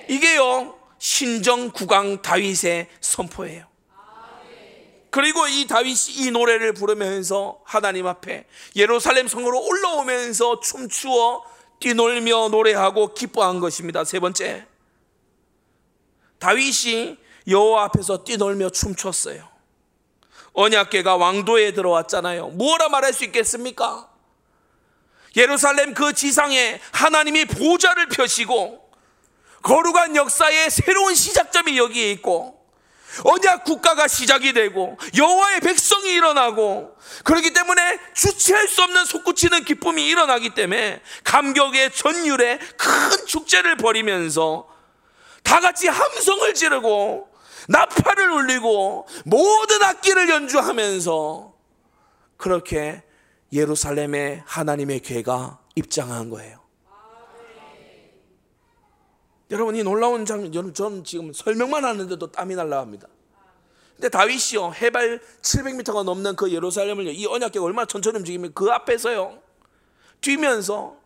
이게요 0.09 0.77
신정 1.05 1.71
국왕 1.71 2.23
다윗의 2.23 2.89
선포예요. 3.03 3.67
그리고 5.11 5.47
이 5.47 5.67
다윗이 5.67 6.15
이 6.17 6.31
노래를 6.31 6.73
부르면서 6.73 7.61
하나님 7.67 8.07
앞에 8.07 8.47
예루살렘 8.75 9.29
성으로 9.29 9.67
올라오면서 9.67 10.61
춤추어 10.61 11.45
뛰놀며 11.79 12.49
노래하고 12.49 13.13
기뻐한 13.13 13.61
것입니다. 13.61 14.03
세 14.05 14.19
번째, 14.19 14.67
다윗이 16.39 17.19
여호와 17.49 17.85
앞에서 17.85 18.25
뛰놀며 18.25 18.71
춤췄어요. 18.71 19.47
언약계가 20.55 21.17
왕도에 21.17 21.75
들어왔잖아요. 21.75 22.49
뭐라 22.49 22.89
말할 22.89 23.13
수 23.13 23.25
있겠습니까? 23.25 24.09
예루살렘 25.37 25.93
그 25.93 26.15
지상에 26.15 26.81
하나님이 26.93 27.45
보좌를 27.45 28.09
펴시고 28.09 28.84
거룩한 29.65 30.15
역사의 30.15 30.71
새로운 30.71 31.15
시작점이 31.15 31.77
여기에 31.79 32.13
있고 32.13 32.63
언약 33.25 33.65
국가가 33.65 34.09
시작이 34.09 34.53
되고 34.53 34.99
여호와의 35.17 35.61
백성이 35.61 36.13
일어나고 36.13 36.97
그렇기 37.23 37.53
때문에 37.53 37.99
주체할 38.13 38.69
수 38.69 38.83
없는 38.83 39.05
솟구치는 39.05 39.65
기쁨이 39.65 40.07
일어나기 40.07 40.51
때문에 40.51 41.01
감격의 41.23 41.93
전율에 41.93 42.59
큰 42.77 43.27
축제를 43.27 43.77
벌이면서 43.77 44.69
다 45.43 45.61
같이 45.61 45.89
함성을 45.89 46.55
지르고 46.55 47.29
나팔을 47.69 48.31
울리고 48.31 49.07
모든 49.25 49.83
악기를 49.83 50.29
연주하면서 50.29 51.55
그렇게 52.37 53.03
예루살렘에 53.53 54.43
하나님의 54.45 55.01
괴가 55.01 55.61
입장한 55.77 56.29
거예요. 56.31 56.64
여러분 59.55 59.77
이 59.77 59.85
놀라운 59.85 60.27
장면 60.27 60.75
저는 60.75 61.05
지금 61.05 61.33
설명만 61.33 61.85
하는데도 61.85 62.33
땀이 62.33 62.57
날라갑니다. 62.57 63.07
근데 63.95 64.09
다윗이요 64.09 64.73
해발 64.75 65.21
700m가 65.43 66.03
넘는 66.03 66.35
그 66.35 66.53
예루살렘을 66.53 67.07
이 67.15 67.25
언약궤가 67.25 67.65
얼마나 67.65 67.87
천천히 67.87 68.19
움직이면 68.19 68.53
그 68.53 68.73
앞에서요 68.73 69.39
뛰면서 70.21 70.97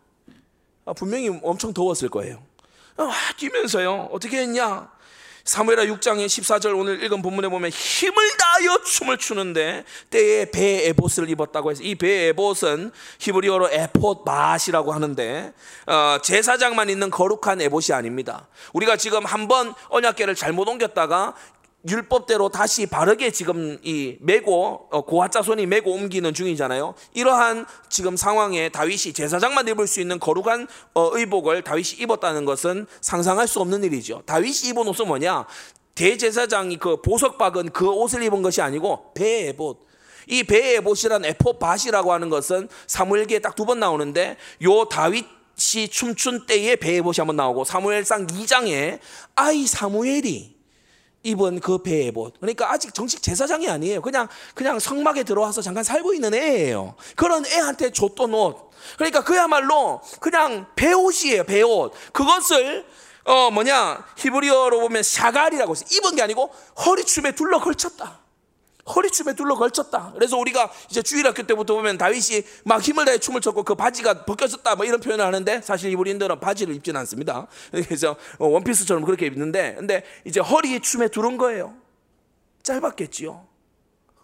아, 0.83 0.93
분명히 0.93 1.29
엄청 1.43 1.71
더웠을 1.71 2.09
거예요. 2.09 2.43
아, 2.97 3.11
뛰면서요 3.37 4.09
어떻게 4.11 4.39
했냐? 4.39 4.91
사무엘하 5.43 5.85
6장의 5.85 6.25
14절 6.27 6.77
오늘 6.77 7.03
읽은 7.03 7.21
본문에 7.21 7.47
보면 7.47 7.69
힘을 7.69 8.15
다하여 8.37 8.83
춤을 8.83 9.17
추는데 9.17 9.85
때에 10.09 10.51
배 10.51 10.87
에봇을 10.87 11.29
입었다고 11.29 11.71
해서 11.71 11.83
이배 11.83 12.27
에봇은 12.27 12.91
히브리어로 13.19 13.69
에폿 13.71 14.23
맛이라고 14.25 14.91
하는데 14.91 15.53
어, 15.87 16.17
제사장만 16.21 16.89
있는 16.89 17.09
거룩한 17.09 17.61
에봇이 17.61 17.93
아닙니다. 17.93 18.47
우리가 18.73 18.97
지금 18.97 19.25
한번 19.25 19.73
언약계를 19.89 20.35
잘못 20.35 20.67
옮겼다가 20.67 21.35
율법대로 21.87 22.49
다시 22.49 22.85
바르게 22.85 23.31
지금 23.31 23.77
이 23.83 24.17
메고 24.19 24.87
어, 24.91 25.01
고아자손이 25.05 25.65
메고 25.65 25.93
옮기는 25.93 26.33
중이잖아요. 26.33 26.93
이러한 27.13 27.65
지금 27.89 28.17
상황에 28.17 28.69
다윗이 28.69 29.13
제사장만 29.13 29.67
입을 29.69 29.87
수 29.87 30.01
있는 30.01 30.19
거룩한 30.19 30.67
어, 30.93 31.09
의복을 31.13 31.63
다윗이 31.63 32.01
입었다는 32.01 32.43
것은 32.45 32.85
상상할 33.01 33.47
수 33.47 33.61
없는 33.61 33.83
일이죠. 33.85 34.23
다윗이 34.25 34.69
입은 34.71 34.87
옷은 34.87 35.07
뭐냐? 35.07 35.45
대제사장이 35.95 36.77
그 36.77 37.01
보석 37.01 37.37
박은 37.37 37.69
그 37.71 37.89
옷을 37.89 38.23
입은 38.23 38.41
것이 38.41 38.61
아니고 38.61 39.13
배에봇. 39.13 39.87
이 40.27 40.43
배에봇이란 40.43 41.25
에포밭이라고 41.25 42.13
하는 42.13 42.29
것은 42.29 42.67
사무엘기에 42.87 43.39
딱 43.39 43.55
두 43.55 43.65
번 43.65 43.79
나오는데 43.79 44.37
요 44.63 44.85
다윗이 44.85 45.87
춤춘 45.89 46.45
때에 46.45 46.75
배에봇이 46.75 47.15
한번 47.17 47.35
나오고 47.37 47.63
사무엘상 47.63 48.27
2장에 48.27 48.99
아이 49.35 49.65
사무엘이 49.65 50.58
입은 51.23 51.59
그 51.59 51.79
배의 51.79 52.11
옷. 52.15 52.33
그러니까 52.39 52.71
아직 52.71 52.93
정식 52.93 53.21
제사장이 53.21 53.69
아니에요. 53.69 54.01
그냥 54.01 54.27
그냥 54.53 54.79
성막에 54.79 55.23
들어와서 55.23 55.61
잠깐 55.61 55.83
살고 55.83 56.13
있는 56.13 56.33
애예요. 56.33 56.95
그런 57.15 57.45
애한테 57.45 57.91
줬던 57.91 58.33
옷. 58.33 58.71
그러니까 58.97 59.23
그야말로 59.23 60.01
그냥 60.19 60.67
배옷이에요. 60.75 61.43
배옷. 61.43 61.93
그것을 62.13 62.85
어 63.25 63.51
뭐냐 63.51 64.05
히브리어로 64.17 64.79
보면 64.79 65.03
샤갈이라고 65.03 65.71
해서 65.71 65.85
입은 65.91 66.15
게 66.15 66.21
아니고 66.21 66.51
허리춤에 66.85 67.33
둘러 67.33 67.59
걸쳤다. 67.59 68.19
허리춤에 68.95 69.33
둘러 69.33 69.55
걸쳤다. 69.55 70.11
그래서 70.13 70.37
우리가 70.37 70.71
이제 70.89 71.01
주일학교 71.01 71.43
때부터 71.43 71.75
보면 71.75 71.97
다윗이 71.97 72.43
막 72.65 72.81
힘을 72.81 73.05
다해 73.05 73.17
춤을 73.19 73.41
췄고 73.41 73.63
그 73.63 73.75
바지가 73.75 74.25
벗겨졌다 74.25 74.75
뭐 74.75 74.85
이런 74.85 74.99
표현을 74.99 75.25
하는데 75.25 75.61
사실 75.61 75.91
이브리인들은 75.91 76.39
바지를 76.39 76.75
입지는 76.75 76.99
않습니다. 77.01 77.47
그래서 77.71 78.15
원피스처럼 78.39 79.03
그렇게 79.03 79.27
입는데 79.27 79.75
근데 79.77 80.03
이제 80.25 80.39
허리 80.39 80.79
춤에 80.79 81.07
두른 81.07 81.37
거예요. 81.37 81.75
짧았겠지요. 82.63 83.47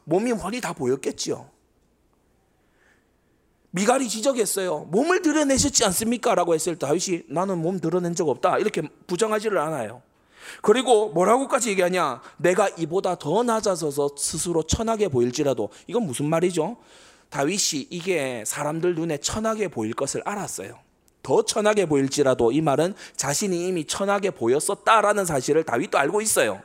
몸이 0.05 0.31
허리 0.31 0.61
다 0.61 0.73
보였겠지요. 0.73 1.49
미갈이 3.71 4.07
지적했어요. 4.07 4.87
몸을 4.89 5.21
드러내셨지 5.21 5.83
않습니까? 5.85 6.33
라고 6.33 6.53
했을 6.53 6.77
때 6.77 6.87
다윗이 6.87 7.23
나는 7.27 7.57
몸 7.57 7.81
드러낸 7.81 8.15
적 8.15 8.29
없다. 8.29 8.57
이렇게 8.59 8.81
부정하지를 9.05 9.57
않아요. 9.57 10.01
그리고 10.61 11.09
뭐라고까지 11.09 11.69
얘기하냐? 11.71 12.21
내가 12.37 12.69
이보다 12.69 13.15
더 13.15 13.43
낮아져서 13.43 14.11
스스로 14.17 14.63
천하게 14.63 15.07
보일지라도 15.07 15.69
이건 15.87 16.03
무슨 16.03 16.27
말이죠? 16.29 16.77
다윗이 17.29 17.87
이게 17.89 18.43
사람들 18.45 18.95
눈에 18.95 19.17
천하게 19.17 19.67
보일 19.67 19.93
것을 19.93 20.21
알았어요. 20.25 20.79
더 21.23 21.41
천하게 21.43 21.87
보일지라도 21.87 22.51
이 22.51 22.61
말은 22.61 22.93
자신이 23.15 23.67
이미 23.67 23.85
천하게 23.85 24.31
보였었다라는 24.31 25.25
사실을 25.25 25.63
다윗도 25.63 25.97
알고 25.97 26.21
있어요. 26.21 26.61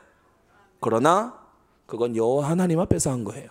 그러나 0.79 1.39
그건 1.87 2.15
여호와 2.15 2.49
하나님 2.49 2.79
앞에서 2.79 3.11
한 3.11 3.23
거예요. 3.23 3.49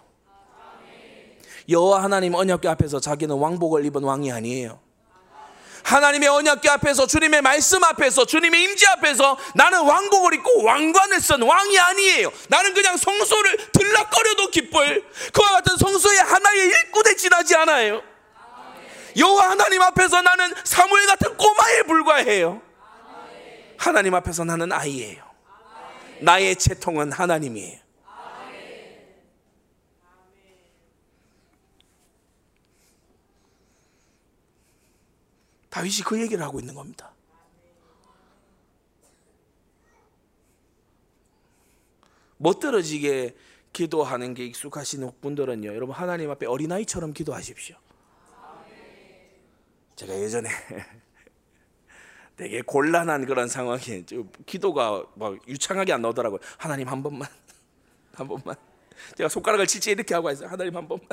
여호와 1.68 2.03
하나님 2.03 2.35
언약궤 2.35 2.68
앞에서 2.68 3.01
자기는 3.01 3.37
왕복을 3.37 3.85
입은 3.87 4.03
왕이 4.03 4.33
아니에요. 4.33 4.78
하나님의 5.83 6.28
언약궤 6.28 6.68
앞에서 6.68 7.07
주님의 7.07 7.43
말씀 7.43 7.83
앞에서 7.83 8.24
주님의 8.24 8.62
임재 8.62 8.87
앞에서 8.87 9.39
나는 9.55 9.81
왕복을 9.81 10.35
입고 10.35 10.64
왕관을 10.64 11.20
쓴 11.20 11.43
왕이 11.43 11.78
아니에요. 11.78 12.33
나는 12.49 12.74
그냥 12.74 12.97
성소를 12.97 13.57
들락거려도 13.72 14.51
기쁠 14.51 15.05
그와 15.33 15.51
같은 15.53 15.76
성소의 15.76 16.18
하나의 16.18 16.66
일꾼에 16.66 17.16
지나지 17.16 17.57
않아요. 17.57 18.03
여호와 19.16 19.51
하나님 19.51 19.83
앞에서 19.83 20.22
나는 20.22 20.55
사무엘 20.64 21.07
같은 21.07 21.37
꼬마에 21.37 21.83
불과해요. 21.83 22.62
하나님 23.76 24.14
앞에서 24.14 24.45
나는 24.45 24.72
아이예요. 24.72 25.24
나의 26.20 26.57
채통은 26.57 27.12
하나님이에요. 27.12 27.80
다윗이 35.71 36.03
그 36.05 36.21
얘기를 36.21 36.45
하고 36.45 36.61
있는 36.61 36.75
겁니다. 36.75 37.14
멋들어지게 42.37 43.37
기도하는 43.73 44.35
게 44.35 44.45
익숙하신 44.47 45.11
분들은요, 45.21 45.68
여러분 45.75 45.95
하나님 45.95 46.31
앞에 46.31 46.47
어린아이처럼 46.47 47.12
기도하십시오. 47.12 47.77
제가 49.95 50.14
예전에 50.14 50.49
되게 52.37 52.62
곤란한 52.62 53.27
그런 53.27 53.49
상황에 53.49 54.05
기도가 54.47 55.05
막 55.14 55.47
유창하게 55.47 55.93
안 55.93 56.01
나오더라고요. 56.01 56.41
하나님 56.57 56.89
한 56.89 57.03
번만, 57.03 57.29
한 58.14 58.27
번만. 58.27 58.57
제가 59.16 59.29
손가락을 59.29 59.66
칠지 59.66 59.91
이렇게 59.91 60.14
하고 60.14 60.31
있어요. 60.31 60.49
하나님 60.49 60.75
한 60.75 60.89
번만, 60.89 61.07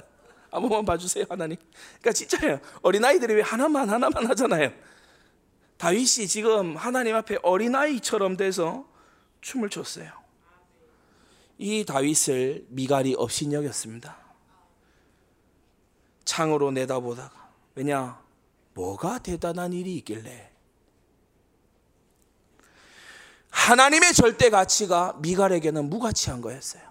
한 0.52 0.62
번만 0.62 0.86
봐주세요, 0.86 1.26
하나님. 1.30 1.58
그러니까 2.00 2.12
진짜예요. 2.14 2.60
어린 2.82 3.04
아이들이 3.04 3.36
왜 3.36 3.41
하나만 3.41 3.89
하나만 3.89 4.28
하잖아요. 4.28 4.72
다윗이 5.78 6.28
지금 6.28 6.76
하나님 6.76 7.16
앞에 7.16 7.38
어린 7.43 7.76
아이처럼 7.76 8.38
돼서 8.38 8.86
춤을 9.41 9.70
췄어요. 9.70 10.12
이 11.58 11.86
다윗을 11.86 12.66
미갈이 12.70 13.16
없인 13.18 13.54
여겼습니다. 13.54 14.18
창으로 16.26 16.72
내다보다가 16.72 17.50
왜냐 17.76 18.22
뭐가 18.74 19.20
대단한 19.20 19.74
일이 19.74 19.95
있길래 19.98 20.52
하나님의 23.50 24.14
절대 24.14 24.50
가치가 24.50 25.14
미갈에게는 25.20 25.89
무가치한 25.89 26.41
거였어요. 26.41 26.86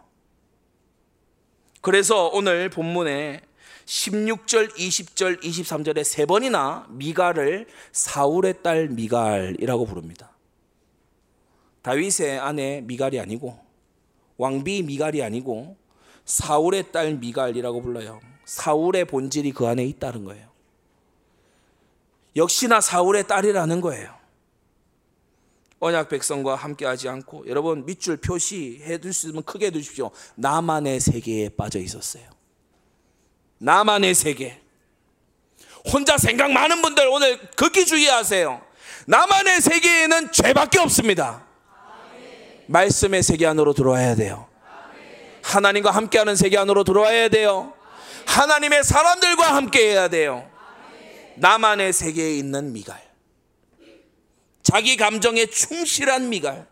그래서 1.87 2.27
오늘 2.33 2.69
본문에 2.69 3.43
16절, 3.85 4.75
20절, 4.75 5.41
23절에 5.41 6.03
세 6.03 6.27
번이나 6.27 6.85
미갈을 6.91 7.69
사울의 7.93 8.55
딸 8.65 8.89
미갈이라고 8.89 9.87
부릅니다. 9.87 10.33
다윗의 11.83 12.41
아내 12.41 12.81
미갈이 12.81 13.21
아니고 13.21 13.57
왕비 14.37 14.83
미갈이 14.83 15.23
아니고 15.23 15.77
사울의 16.25 16.91
딸 16.91 17.15
미갈이라고 17.15 17.81
불러요. 17.81 18.21
사울의 18.47 19.05
본질이 19.05 19.53
그 19.53 19.69
안에 19.69 19.85
있다는 19.85 20.25
거예요. 20.25 20.49
역시나 22.35 22.81
사울의 22.81 23.29
딸이라는 23.29 23.81
거예요. 23.81 24.13
언약 25.79 26.09
백성과 26.09 26.55
함께하지 26.57 27.09
않고 27.09 27.45
여러분 27.49 27.85
밑줄 27.85 28.17
표시해 28.19 28.99
둘 28.99 29.13
수 29.13 29.29
있으면 29.29 29.43
크게 29.45 29.67
해주십시오. 29.67 30.11
나만의 30.37 31.01
세계에 31.01 31.51
빠져 31.51 31.79
있었어요. 31.79 32.25
나만의 33.59 34.15
세계. 34.15 34.61
혼자 35.93 36.19
생각 36.19 36.51
많은 36.51 36.83
분들 36.83 37.07
오늘 37.09 37.39
극히 37.57 37.87
주의하세요. 37.87 38.61
나만의 39.07 39.61
세계에는 39.61 40.33
죄밖에 40.33 40.79
없습니다. 40.81 41.47
말씀의 42.67 43.23
세계 43.23 43.47
안으로 43.47 43.73
들어와야 43.73 44.17
돼요. 44.17 44.49
하나님과 45.43 45.93
함께하는 45.93 46.35
세계 46.35 46.59
안으로 46.59 46.83
들어와야 46.83 47.29
돼요. 47.29 47.73
하나님의 48.27 48.83
사람들과 48.83 49.55
함께 49.55 49.91
해야 49.93 50.09
돼요. 50.09 50.51
나만의 51.37 51.93
세계에 51.93 52.37
있는 52.37 52.73
미갈. 52.73 53.06
자기 54.67 54.97
감정에 54.97 55.47
충실한 55.47 56.29
미갈. 56.29 56.67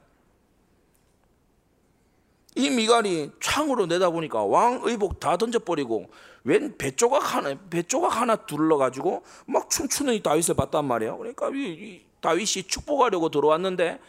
이 2.57 2.69
미갈이 2.69 3.31
창으로 3.41 3.87
내다보니까 3.87 4.43
왕 4.43 4.81
의복 4.83 5.21
다 5.21 5.37
던져버리고 5.37 6.11
웬 6.43 6.77
배조각 6.77 7.37
하나 7.37 7.55
배조각 7.71 8.21
하나 8.21 8.35
둘러가지고 8.35 9.23
막 9.47 9.71
춤추는 9.71 10.15
이 10.15 10.23
다윗을 10.25 10.57
봤단 10.57 10.85
말이에요. 10.87 11.19
그러니까 11.19 11.51
이, 11.51 11.55
이 11.55 12.05
다윗이 12.21 12.65
축복하려고 12.67 13.29
들어왔는데 13.29 14.01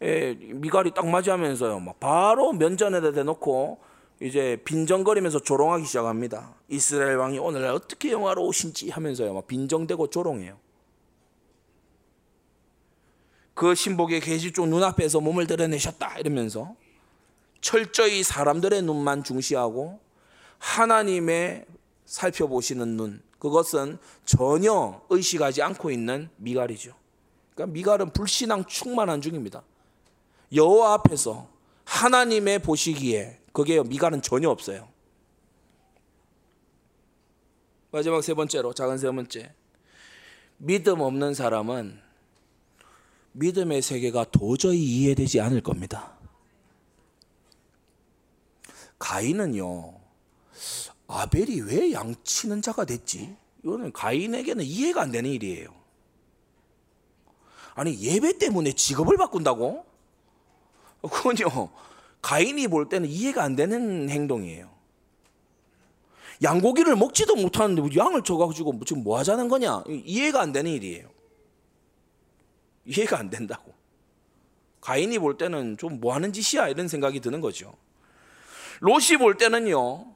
에, 0.00 0.34
미갈이 0.34 0.94
딱 0.94 1.06
맞이하면서요. 1.06 1.80
막 1.80 2.00
바로 2.00 2.54
면전에다 2.54 3.12
대놓고 3.12 3.78
이제 4.22 4.62
빈정거리면서 4.64 5.40
조롱하기 5.40 5.84
시작합니다. 5.84 6.54
이스라엘 6.70 7.16
왕이 7.16 7.38
오늘날 7.38 7.72
어떻게 7.72 8.12
영화로우신지 8.12 8.88
하면서요. 8.88 9.34
막 9.34 9.46
빈정대고 9.46 10.08
조롱해요. 10.08 10.56
그 13.56 13.74
신복의 13.74 14.20
계시 14.20 14.52
쪽 14.52 14.68
눈앞에서 14.68 15.18
몸을 15.20 15.46
드러내셨다 15.46 16.18
이러면서 16.18 16.76
철저히 17.62 18.22
사람들의 18.22 18.82
눈만 18.82 19.24
중시하고 19.24 19.98
하나님의 20.58 21.64
살펴보시는 22.04 22.98
눈 22.98 23.22
그것은 23.38 23.96
전혀 24.26 25.00
의식하지 25.08 25.62
않고 25.62 25.90
있는 25.90 26.28
미갈이죠. 26.36 26.94
그러니까 27.54 27.72
미갈은 27.72 28.10
불신앙 28.12 28.66
충만한 28.66 29.22
중입니다. 29.22 29.62
여호와 30.52 30.92
앞에서 30.92 31.48
하나님의 31.86 32.58
보시기에 32.58 33.40
그게 33.54 33.82
미갈은 33.82 34.20
전혀 34.20 34.50
없어요. 34.50 34.86
마지막 37.90 38.22
세 38.22 38.34
번째로 38.34 38.74
작은 38.74 38.98
세 38.98 39.10
번째 39.10 39.54
믿음 40.58 41.00
없는 41.00 41.32
사람은 41.32 42.05
믿음의 43.36 43.82
세계가 43.82 44.24
도저히 44.30 44.82
이해되지 44.82 45.40
않을 45.40 45.60
겁니다. 45.60 46.16
가인은요 48.98 49.94
아벨이 51.06 51.60
왜 51.60 51.92
양치는 51.92 52.62
자가 52.62 52.86
됐지? 52.86 53.36
이거는 53.62 53.92
가인에게는 53.92 54.64
이해가 54.64 55.02
안 55.02 55.12
되는 55.12 55.30
일이에요. 55.30 55.68
아니 57.74 58.00
예배 58.00 58.38
때문에 58.38 58.72
직업을 58.72 59.18
바꾼다고? 59.18 59.84
그건요 61.02 61.70
가인이 62.22 62.68
볼 62.68 62.88
때는 62.88 63.08
이해가 63.08 63.44
안 63.44 63.54
되는 63.54 64.08
행동이에요. 64.08 64.74
양고기를 66.42 66.96
먹지도 66.96 67.36
못하는데 67.36 67.82
뭐 67.82 67.90
양을 67.94 68.22
줘가지고 68.22 68.80
지금 68.86 69.04
뭐 69.04 69.18
하자는 69.18 69.48
거냐? 69.48 69.84
이해가 69.88 70.40
안 70.40 70.52
되는 70.52 70.70
일이에요. 70.70 71.15
이해가 72.86 73.18
안 73.18 73.30
된다고. 73.30 73.74
가인이 74.80 75.18
볼 75.18 75.36
때는 75.36 75.76
좀 75.78 76.00
뭐 76.00 76.14
하는 76.14 76.32
짓이야? 76.32 76.68
이런 76.68 76.88
생각이 76.88 77.20
드는 77.20 77.40
거죠. 77.40 77.74
롯이 78.80 79.16
볼 79.18 79.36
때는요, 79.36 80.14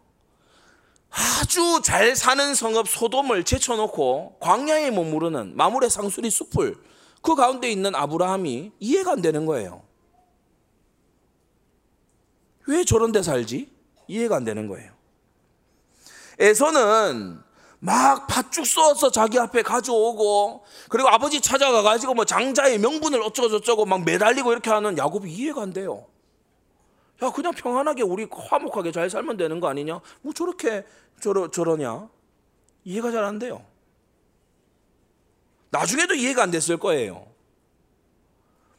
아주 1.11 1.81
잘 1.83 2.15
사는 2.15 2.55
성읍 2.55 2.87
소돔을 2.89 3.45
제쳐놓고 3.45 4.37
광야에 4.41 4.91
머무르는 4.93 5.57
마물의 5.57 5.91
상수리 5.91 6.31
숲을 6.31 6.77
그 7.23 7.35
가운데 7.35 7.71
있는 7.71 7.95
아브라함이 7.95 8.73
이해가 8.79 9.13
안 9.13 9.23
되는 9.23 9.45
거예요. 9.47 9.83
왜 12.67 12.85
저런 12.85 13.11
데 13.11 13.23
살지? 13.23 13.71
이해가 14.07 14.37
안 14.37 14.45
되는 14.45 14.69
거예요. 14.69 14.93
에서는 16.39 17.41
막 17.83 18.27
팥죽 18.27 18.67
쏘아서 18.67 19.11
자기 19.11 19.39
앞에 19.39 19.63
가져오고 19.63 20.65
그리고 20.91 21.09
아버지 21.09 21.41
찾아가 21.41 21.81
가지고 21.83 22.13
뭐 22.15 22.25
장자의 22.27 22.79
명분을 22.79 23.23
어쩌고 23.23 23.49
저쩌고 23.49 23.87
막 23.87 24.05
매달리고 24.05 24.53
이렇게 24.53 24.69
하는 24.71 24.99
야곱이 24.99 25.33
이해가 25.33 25.63
안 25.63 25.73
돼요. 25.73 26.07
야 27.23 27.31
그냥 27.31 27.53
평안하게 27.55 28.03
우리 28.03 28.27
화목하게 28.31 28.93
잘 28.93 29.09
살면 29.09 29.37
되는 29.39 29.61
거 29.61 29.69
아니냐? 29.69 30.01
뭐 30.21 30.33
저렇게 30.35 30.85
저러 31.23 31.51
저러냐? 31.51 32.09
이해가 32.85 33.11
잘 33.13 33.25
안 33.25 33.39
돼요. 33.39 33.65
나중에도 35.71 36.15
이해가 36.15 36.43
안 36.43 36.51
됐을 36.51 36.77
거예요. 36.77 37.27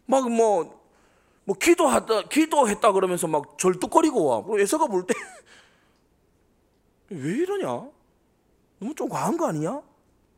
막뭐 0.06 0.80
뭐 1.46 1.56
기도하다 1.60 2.24
기도했다 2.24 2.92
그러면서 2.92 3.26
막 3.28 3.58
절뚝거리고 3.58 4.26
와. 4.26 4.44
그리고 4.44 4.60
에서가 4.60 4.86
볼 4.88 5.06
때 5.08 5.14
왜 7.10 7.32
이러냐? 7.32 7.90
너무 8.82 8.96
좀 8.96 9.08
과한 9.08 9.38
거 9.38 9.48
아니야? 9.48 9.82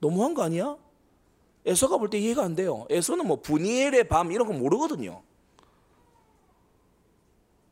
너무한 0.02 0.34
거 0.34 0.44
아니야? 0.44 0.76
에서가 1.66 1.98
볼 1.98 2.10
때 2.10 2.20
이해가 2.20 2.44
안 2.44 2.56
돼요. 2.56 2.86
에서는 2.90 3.26
뭐 3.26 3.38
분이엘의 3.42 4.10
밤 4.10 4.34
이런 4.34 4.46
거 4.46 4.54
모르거든요. 4.54 5.22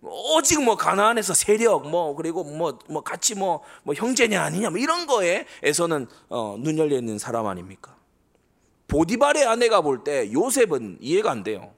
오직 0.01 0.63
뭐 0.63 0.75
가나안에서 0.77 1.33
세력 1.33 1.87
뭐 1.89 2.15
그리고 2.15 2.43
뭐뭐 2.45 3.01
같이 3.03 3.35
뭐뭐 3.35 3.93
형제냐 3.95 4.41
아니냐 4.41 4.69
뭐 4.69 4.79
이런 4.79 5.05
거에 5.05 5.45
에서는 5.61 6.07
어, 6.29 6.55
눈 6.57 6.77
열려 6.77 6.97
있는 6.97 7.19
사람 7.19 7.45
아닙니까? 7.47 7.95
보디발의 8.87 9.45
아내가 9.45 9.81
볼 9.81 10.03
때 10.05 10.31
요셉은 10.31 10.99
이해가 11.01 11.31
안 11.31 11.43
돼요. 11.43 11.73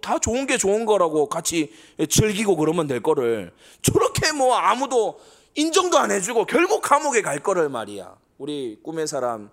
다 0.00 0.18
좋은 0.18 0.46
게 0.46 0.56
좋은 0.56 0.86
거라고 0.86 1.28
같이 1.28 1.72
즐기고 2.08 2.56
그러면 2.56 2.86
될 2.86 3.02
거를 3.02 3.52
저렇게 3.82 4.32
뭐 4.32 4.54
아무도 4.54 5.18
인정도 5.54 5.98
안 5.98 6.10
해주고 6.10 6.46
결국 6.46 6.80
감옥에 6.80 7.20
갈 7.20 7.38
거를 7.38 7.68
말이야. 7.68 8.16
우리 8.38 8.78
꿈의 8.82 9.06
사람 9.06 9.50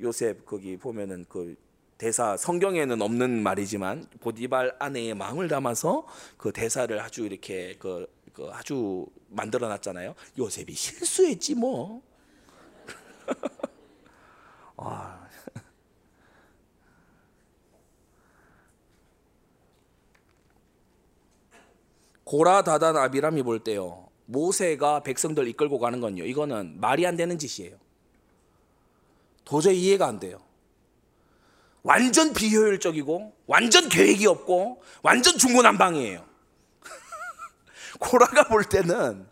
요셉 0.00 0.46
거기 0.46 0.76
보면은 0.76 1.26
그 1.28 1.54
대사 1.98 2.36
성경에는 2.36 3.00
없는 3.00 3.42
말이지만 3.42 4.06
보디발 4.20 4.74
아내의 4.78 5.14
마음을 5.14 5.48
담아서 5.48 6.06
그 6.36 6.50
대사를 6.50 6.98
아주 6.98 7.24
이렇게 7.24 7.76
그, 7.78 8.06
그 8.32 8.48
아주 8.52 9.06
만들어 9.28 9.68
놨잖아요. 9.68 10.14
요셉이 10.38 10.72
실수했지 10.72 11.54
뭐. 11.54 12.02
아. 14.78 15.28
고라 22.24 22.62
다단 22.64 22.96
아비람이 22.96 23.42
볼 23.42 23.60
때요. 23.60 24.01
모세가 24.32 25.02
백성들 25.02 25.46
이끌고 25.48 25.78
가는 25.78 26.00
건요. 26.00 26.24
이거는 26.24 26.80
말이 26.80 27.06
안 27.06 27.16
되는 27.16 27.38
짓이에요. 27.38 27.76
도저히 29.44 29.80
이해가 29.82 30.06
안 30.06 30.18
돼요. 30.18 30.40
완전 31.82 32.32
비효율적이고 32.32 33.34
완전 33.46 33.88
계획이 33.88 34.26
없고 34.26 34.82
완전 35.02 35.36
중구난방이에요. 35.36 36.24
고라가 38.00 38.48
볼 38.48 38.64
때는 38.64 39.26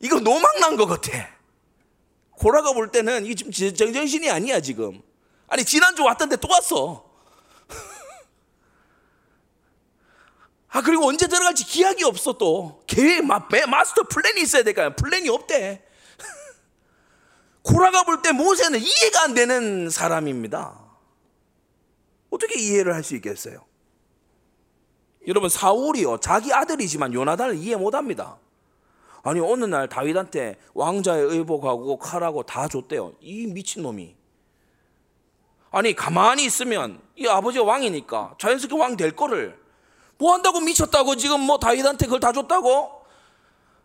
이거 0.00 0.20
노망난 0.20 0.76
것 0.76 0.86
같아. 0.86 1.28
고라가 2.32 2.72
볼 2.72 2.90
때는 2.90 3.24
이게 3.24 3.34
지금 3.34 3.74
정정신이 3.74 4.28
아니야 4.30 4.60
지금. 4.60 5.00
아니 5.46 5.64
지난주 5.64 6.02
왔던데 6.02 6.36
또 6.36 6.48
왔어. 6.50 7.10
아 10.76 10.82
그리고 10.82 11.06
언제 11.08 11.26
들어갈지 11.26 11.64
기약이 11.64 12.04
없어 12.04 12.34
또 12.34 12.82
계획 12.86 13.24
마스터 13.24 14.02
플랜이 14.02 14.42
있어야 14.42 14.62
될까요? 14.62 14.94
플랜이 14.94 15.26
없대. 15.30 15.82
고라가 17.64 18.02
볼 18.02 18.20
때 18.20 18.32
모세는 18.32 18.78
이해가 18.80 19.22
안 19.22 19.32
되는 19.32 19.88
사람입니다. 19.88 20.78
어떻게 22.28 22.60
이해를 22.60 22.92
할 22.94 23.02
수 23.02 23.14
있겠어요? 23.16 23.64
여러분 25.26 25.48
사울이요 25.48 26.18
자기 26.20 26.52
아들이지만 26.52 27.14
요나단을 27.14 27.56
이해 27.56 27.74
못합니다. 27.76 28.36
아니 29.22 29.40
어느 29.40 29.64
날 29.64 29.88
다윗한테 29.88 30.58
왕자의 30.74 31.24
의복하고 31.24 31.96
칼하고 31.96 32.42
다 32.42 32.68
줬대요. 32.68 33.14
이 33.20 33.46
미친 33.46 33.82
놈이. 33.82 34.14
아니 35.70 35.94
가만히 35.94 36.44
있으면 36.44 37.00
이 37.16 37.26
아버지가 37.26 37.64
왕이니까 37.64 38.34
자연스럽게 38.38 38.78
왕 38.78 38.98
될 38.98 39.12
거를 39.12 39.64
뭐 40.18 40.32
한다고 40.32 40.60
미쳤다고 40.60 41.16
지금 41.16 41.40
뭐 41.40 41.58
다윗한테 41.58 42.06
그걸 42.06 42.20
다 42.20 42.32
줬다고? 42.32 43.04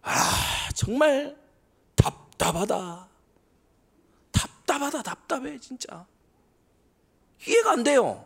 아 0.02 0.70
정말 0.76 1.38
답답하다. 1.96 3.08
답답하다 4.32 5.04
답답해 5.04 5.60
진짜. 5.60 6.06
이해가 7.46 7.72
안 7.72 7.84
돼요. 7.84 8.26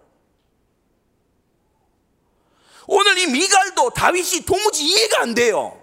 오늘 2.88 3.18
이 3.18 3.28
미갈도 3.28 3.90
다윗이 3.92 4.42
도무지 4.46 4.86
이해가 4.86 5.22
안 5.22 5.34
돼요. 5.34 5.82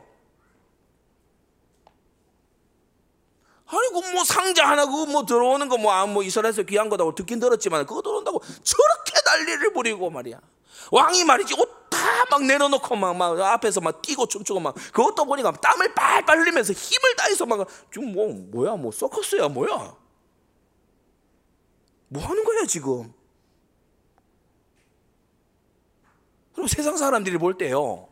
아니 3.66 3.88
그뭐 3.88 4.22
상자 4.24 4.68
하나 4.68 4.84
그거 4.84 5.06
뭐 5.06 5.24
들어오는 5.24 5.66
거뭐 5.68 5.90
아, 5.90 6.06
뭐 6.06 6.22
이스라엘에서 6.22 6.62
귀한 6.64 6.90
거다고 6.90 7.14
듣긴 7.14 7.40
들었지만 7.40 7.86
그거 7.86 8.02
들어온다고 8.02 8.40
저렇게 8.62 9.12
난리를 9.24 9.72
부리고 9.72 10.10
말이야. 10.10 10.38
왕이 10.90 11.24
말이지 11.24 11.54
옷 11.54 11.82
다 11.92 12.24
막 12.32 12.44
내려놓고 12.44 12.96
막, 12.96 13.14
막 13.14 13.38
앞에서 13.38 13.80
막 13.82 14.00
뛰고 14.00 14.26
춤추고 14.26 14.58
막 14.58 14.74
그것도 14.74 15.26
보니까 15.26 15.52
땀을 15.52 15.94
빨빨 15.94 16.38
흘리면서 16.40 16.72
힘을 16.72 17.14
다해서 17.16 17.44
막 17.44 17.68
지금 17.92 18.12
뭐 18.12 18.32
뭐야 18.32 18.76
뭐 18.76 18.90
서커스야 18.90 19.48
뭐야 19.48 19.94
뭐 22.08 22.22
하는 22.24 22.44
거야 22.44 22.64
지금 22.64 23.12
그럼 26.54 26.66
세상 26.68 26.96
사람들이 26.96 27.38
볼 27.38 27.56
때요. 27.58 28.08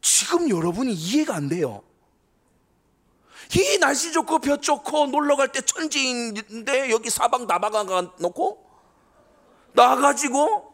지금 0.00 0.48
여러분이 0.48 0.92
이해가 0.92 1.34
안 1.34 1.48
돼요. 1.48 1.82
이 3.54 3.78
날씨 3.78 4.12
좋고 4.12 4.38
볕 4.40 4.62
좋고 4.62 5.06
놀러 5.06 5.36
갈 5.36 5.48
때 5.48 5.60
천지인데 5.60 6.90
여기 6.90 7.10
사방 7.10 7.46
나방가 7.46 8.14
놓고 8.18 8.66
나가지고 9.72 10.65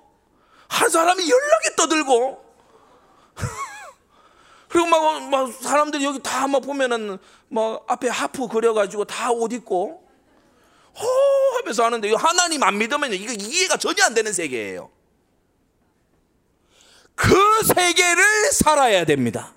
한 0.73 0.89
사람이 0.89 1.23
연락이 1.29 1.77
떠들고 1.77 2.45
그리고 4.68 4.87
막, 4.87 5.29
막 5.29 5.53
사람들이 5.53 6.03
여기 6.05 6.18
다 6.23 6.47
막 6.49 6.61
보면은 6.62 7.18
막 7.49 7.85
앞에 7.89 8.09
하프 8.09 8.49
그려가지고 8.49 9.05
다 9.05 9.31
옷 9.33 9.53
입고 9.53 10.09
호 10.99 11.07
하면서 11.59 11.85
하는데 11.85 12.12
하나님 12.14 12.62
안 12.62 12.79
믿으면 12.79 13.12
이거 13.12 13.33
이해가 13.33 13.77
전혀 13.77 14.05
안 14.05 14.14
되는 14.14 14.33
세계예요. 14.33 14.91
그 17.14 17.62
세계를 17.64 18.53
살아야 18.53 19.05
됩니다. 19.05 19.55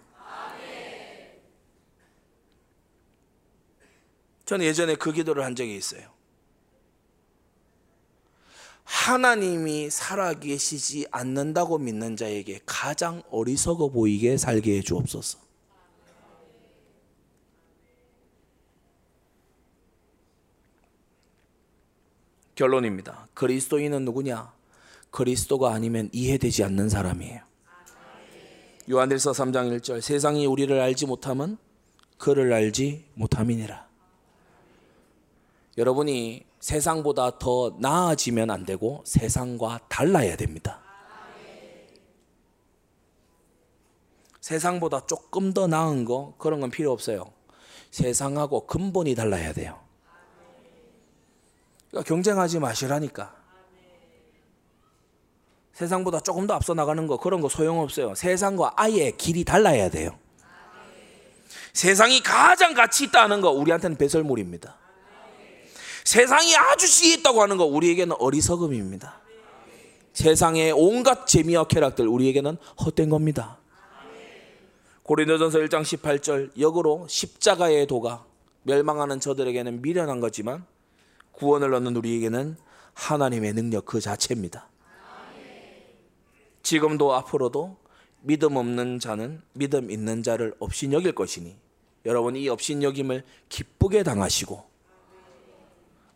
저는 4.46 4.66
예전에 4.66 4.96
그 4.96 5.12
기도를 5.12 5.44
한 5.44 5.56
적이 5.56 5.76
있어요. 5.76 6.15
하나님이 8.86 9.90
살아계시지 9.90 11.08
않는다고 11.12 11.78
믿는 11.80 12.16
자에게 12.16 12.62
가장 12.66 13.22
어리석어 13.30 13.90
보이게 13.90 14.38
살게 14.38 14.78
해 14.78 14.82
주옵소서. 14.82 15.40
결론입니다. 22.54 23.28
그리스도인은 23.34 24.06
누구냐? 24.06 24.54
그리스도가 25.12 25.74
아니면 25.74 26.10
이해되지 26.14 26.64
않는 26.64 26.88
사람이에요. 26.90 27.42
요한일서 28.90 29.32
3장 29.32 29.78
1절 29.78 30.00
세상이 30.00 30.46
우리를 30.46 30.80
알지 30.80 31.06
못함은 31.06 31.58
그를 32.18 32.54
알지 32.54 33.06
못함이니라. 33.16 33.88
여러분이 35.78 36.46
세상보다 36.60 37.38
더 37.38 37.76
나아지면 37.80 38.50
안 38.50 38.66
되고 38.66 39.04
세상과 39.06 39.82
달라야 39.90 40.38
됩니다. 40.38 40.82
세상보다 44.40 45.06
조금 45.08 45.54
더 45.54 45.68
나은 45.68 46.06
거 46.06 46.36
그런 46.38 46.62
건 46.62 46.70
필요 46.70 46.92
없어요. 46.92 47.26
세상하고 47.92 48.68
근본이 48.68 49.16
달라야 49.16 49.54
돼요. 49.54 49.80
그러니까 51.90 52.08
경쟁하지 52.08 52.60
마시라니까. 52.60 53.36
세상보다 55.74 56.22
조금 56.22 56.48
더 56.48 56.54
앞서 56.54 56.74
나가는 56.74 57.06
거 57.06 57.18
그런 57.18 57.42
거 57.42 57.50
소용없어요. 57.50 58.16
세상과 58.16 58.74
아예 58.78 59.12
길이 59.12 59.44
달라야 59.44 59.90
돼요. 59.90 60.18
세상이 61.74 62.22
가장 62.24 62.74
가치 62.74 63.06
있다는 63.06 63.42
거 63.42 63.52
우리한테는 63.52 63.98
배설물입니다. 63.98 64.85
세상이 66.06 66.56
아주 66.56 66.86
있다고 67.14 67.42
하는 67.42 67.58
거 67.58 67.66
우리에게는 67.66 68.16
어리석음입니다. 68.20 69.22
세상의 70.14 70.72
온갖 70.72 71.28
재미와 71.28 71.66
쾌락들 71.66 72.08
우리에게는 72.08 72.58
헛된 72.86 73.10
겁니다. 73.10 73.58
고린도전서 75.04 75.60
1장 75.60 75.82
18절 75.82 76.60
역으로 76.60 77.06
십자가의 77.10 77.88
도가 77.88 78.26
멸망하는 78.64 79.20
저들에게는 79.20 79.82
미련한 79.82 80.20
거지만 80.20 80.66
구원을 81.34 81.74
얻는 81.74 81.96
우리에게는 81.96 82.56
하나님의 82.94 83.54
능력 83.54 83.86
그 83.86 84.00
자체입니다. 84.00 84.70
지금도 86.64 87.14
앞으로도 87.14 87.78
믿음 88.22 88.56
없는 88.56 89.00
자는 89.00 89.42
믿음 89.54 89.92
있는 89.92 90.24
자를 90.24 90.54
없인 90.60 90.94
여길 90.94 91.14
것이니 91.14 91.56
여러분 92.06 92.36
이 92.36 92.48
없인 92.48 92.82
여김을 92.82 93.24
기쁘게 93.50 94.04
당하시고 94.04 94.75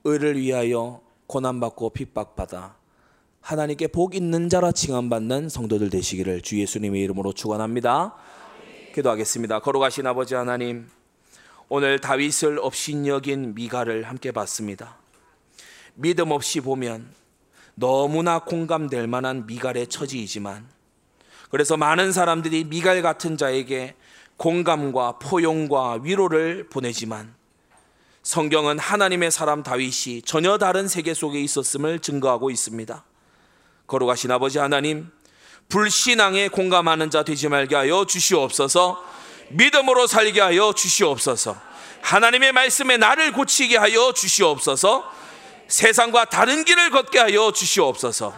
의를 0.03 0.38
위하여 0.38 1.01
고난받고 1.27 1.91
핍박받아 1.91 2.76
하나님께 3.41 3.88
복 3.88 4.15
있는 4.15 4.49
자라 4.49 4.71
칭함받는 4.71 5.49
성도들 5.49 5.89
되시기를 5.89 6.41
주 6.41 6.59
예수님의 6.59 7.01
이름으로 7.03 7.34
축원합니다. 7.34 8.15
기도하겠습니다. 8.93 9.59
걸어가신 9.59 10.05
아버지 10.07 10.35
하나님 10.35 10.89
오늘 11.67 11.99
다윗을 11.99 12.59
없인 12.59 13.07
여긴 13.07 13.53
미가를 13.53 14.03
함께 14.03 14.31
봤습니다. 14.31 14.97
믿음 15.95 16.31
없이 16.31 16.61
보면 16.61 17.07
너무나 17.76 18.39
공감될 18.39 19.07
만한 19.07 19.45
미갈의 19.45 19.88
처지이지만 19.88 20.67
그래서 21.49 21.77
많은 21.77 22.11
사람들이 22.11 22.65
미갈 22.65 23.01
같은 23.01 23.38
자에게 23.38 23.95
공감과 24.38 25.19
포용과 25.19 25.99
위로를 26.03 26.67
보내지만 26.69 27.39
성경은 28.30 28.77
하나님의 28.77 29.31
사람 29.31 29.64
다윗이 29.64 30.22
전혀 30.23 30.60
다른 30.60 30.88
세계 30.88 31.15
속에 31.15 31.41
있었음을 31.41 31.97
증거하고 31.97 32.51
있습니다. 32.51 33.03
거룩하신 33.88 34.30
아버지 34.30 34.60
하나님, 34.60 35.10
불신앙에 35.68 36.49
공감하는 36.49 37.10
자 37.10 37.23
되지 37.23 37.49
말게 37.49 37.73
하여 37.73 38.06
주시옵소서. 38.06 39.03
믿음으로 39.49 40.06
살게 40.06 40.41
하여 40.41 40.73
주시옵소서. 40.73 41.57
하나님의 42.03 42.51
말씀에 42.51 42.97
나를 42.97 43.31
고치게 43.31 43.77
하여 43.77 44.14
주시옵소서. 44.14 45.11
세상과 45.68 46.26
다른 46.26 46.65
길을 46.65 46.91
걷게 46.91 47.18
하여 47.18 47.51
주시옵소서. 47.51 48.35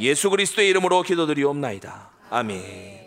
예수 0.00 0.30
그리스도의 0.30 0.68
이름으로 0.70 1.02
기도드리옵나이다. 1.02 2.10
아멘. 2.30 2.97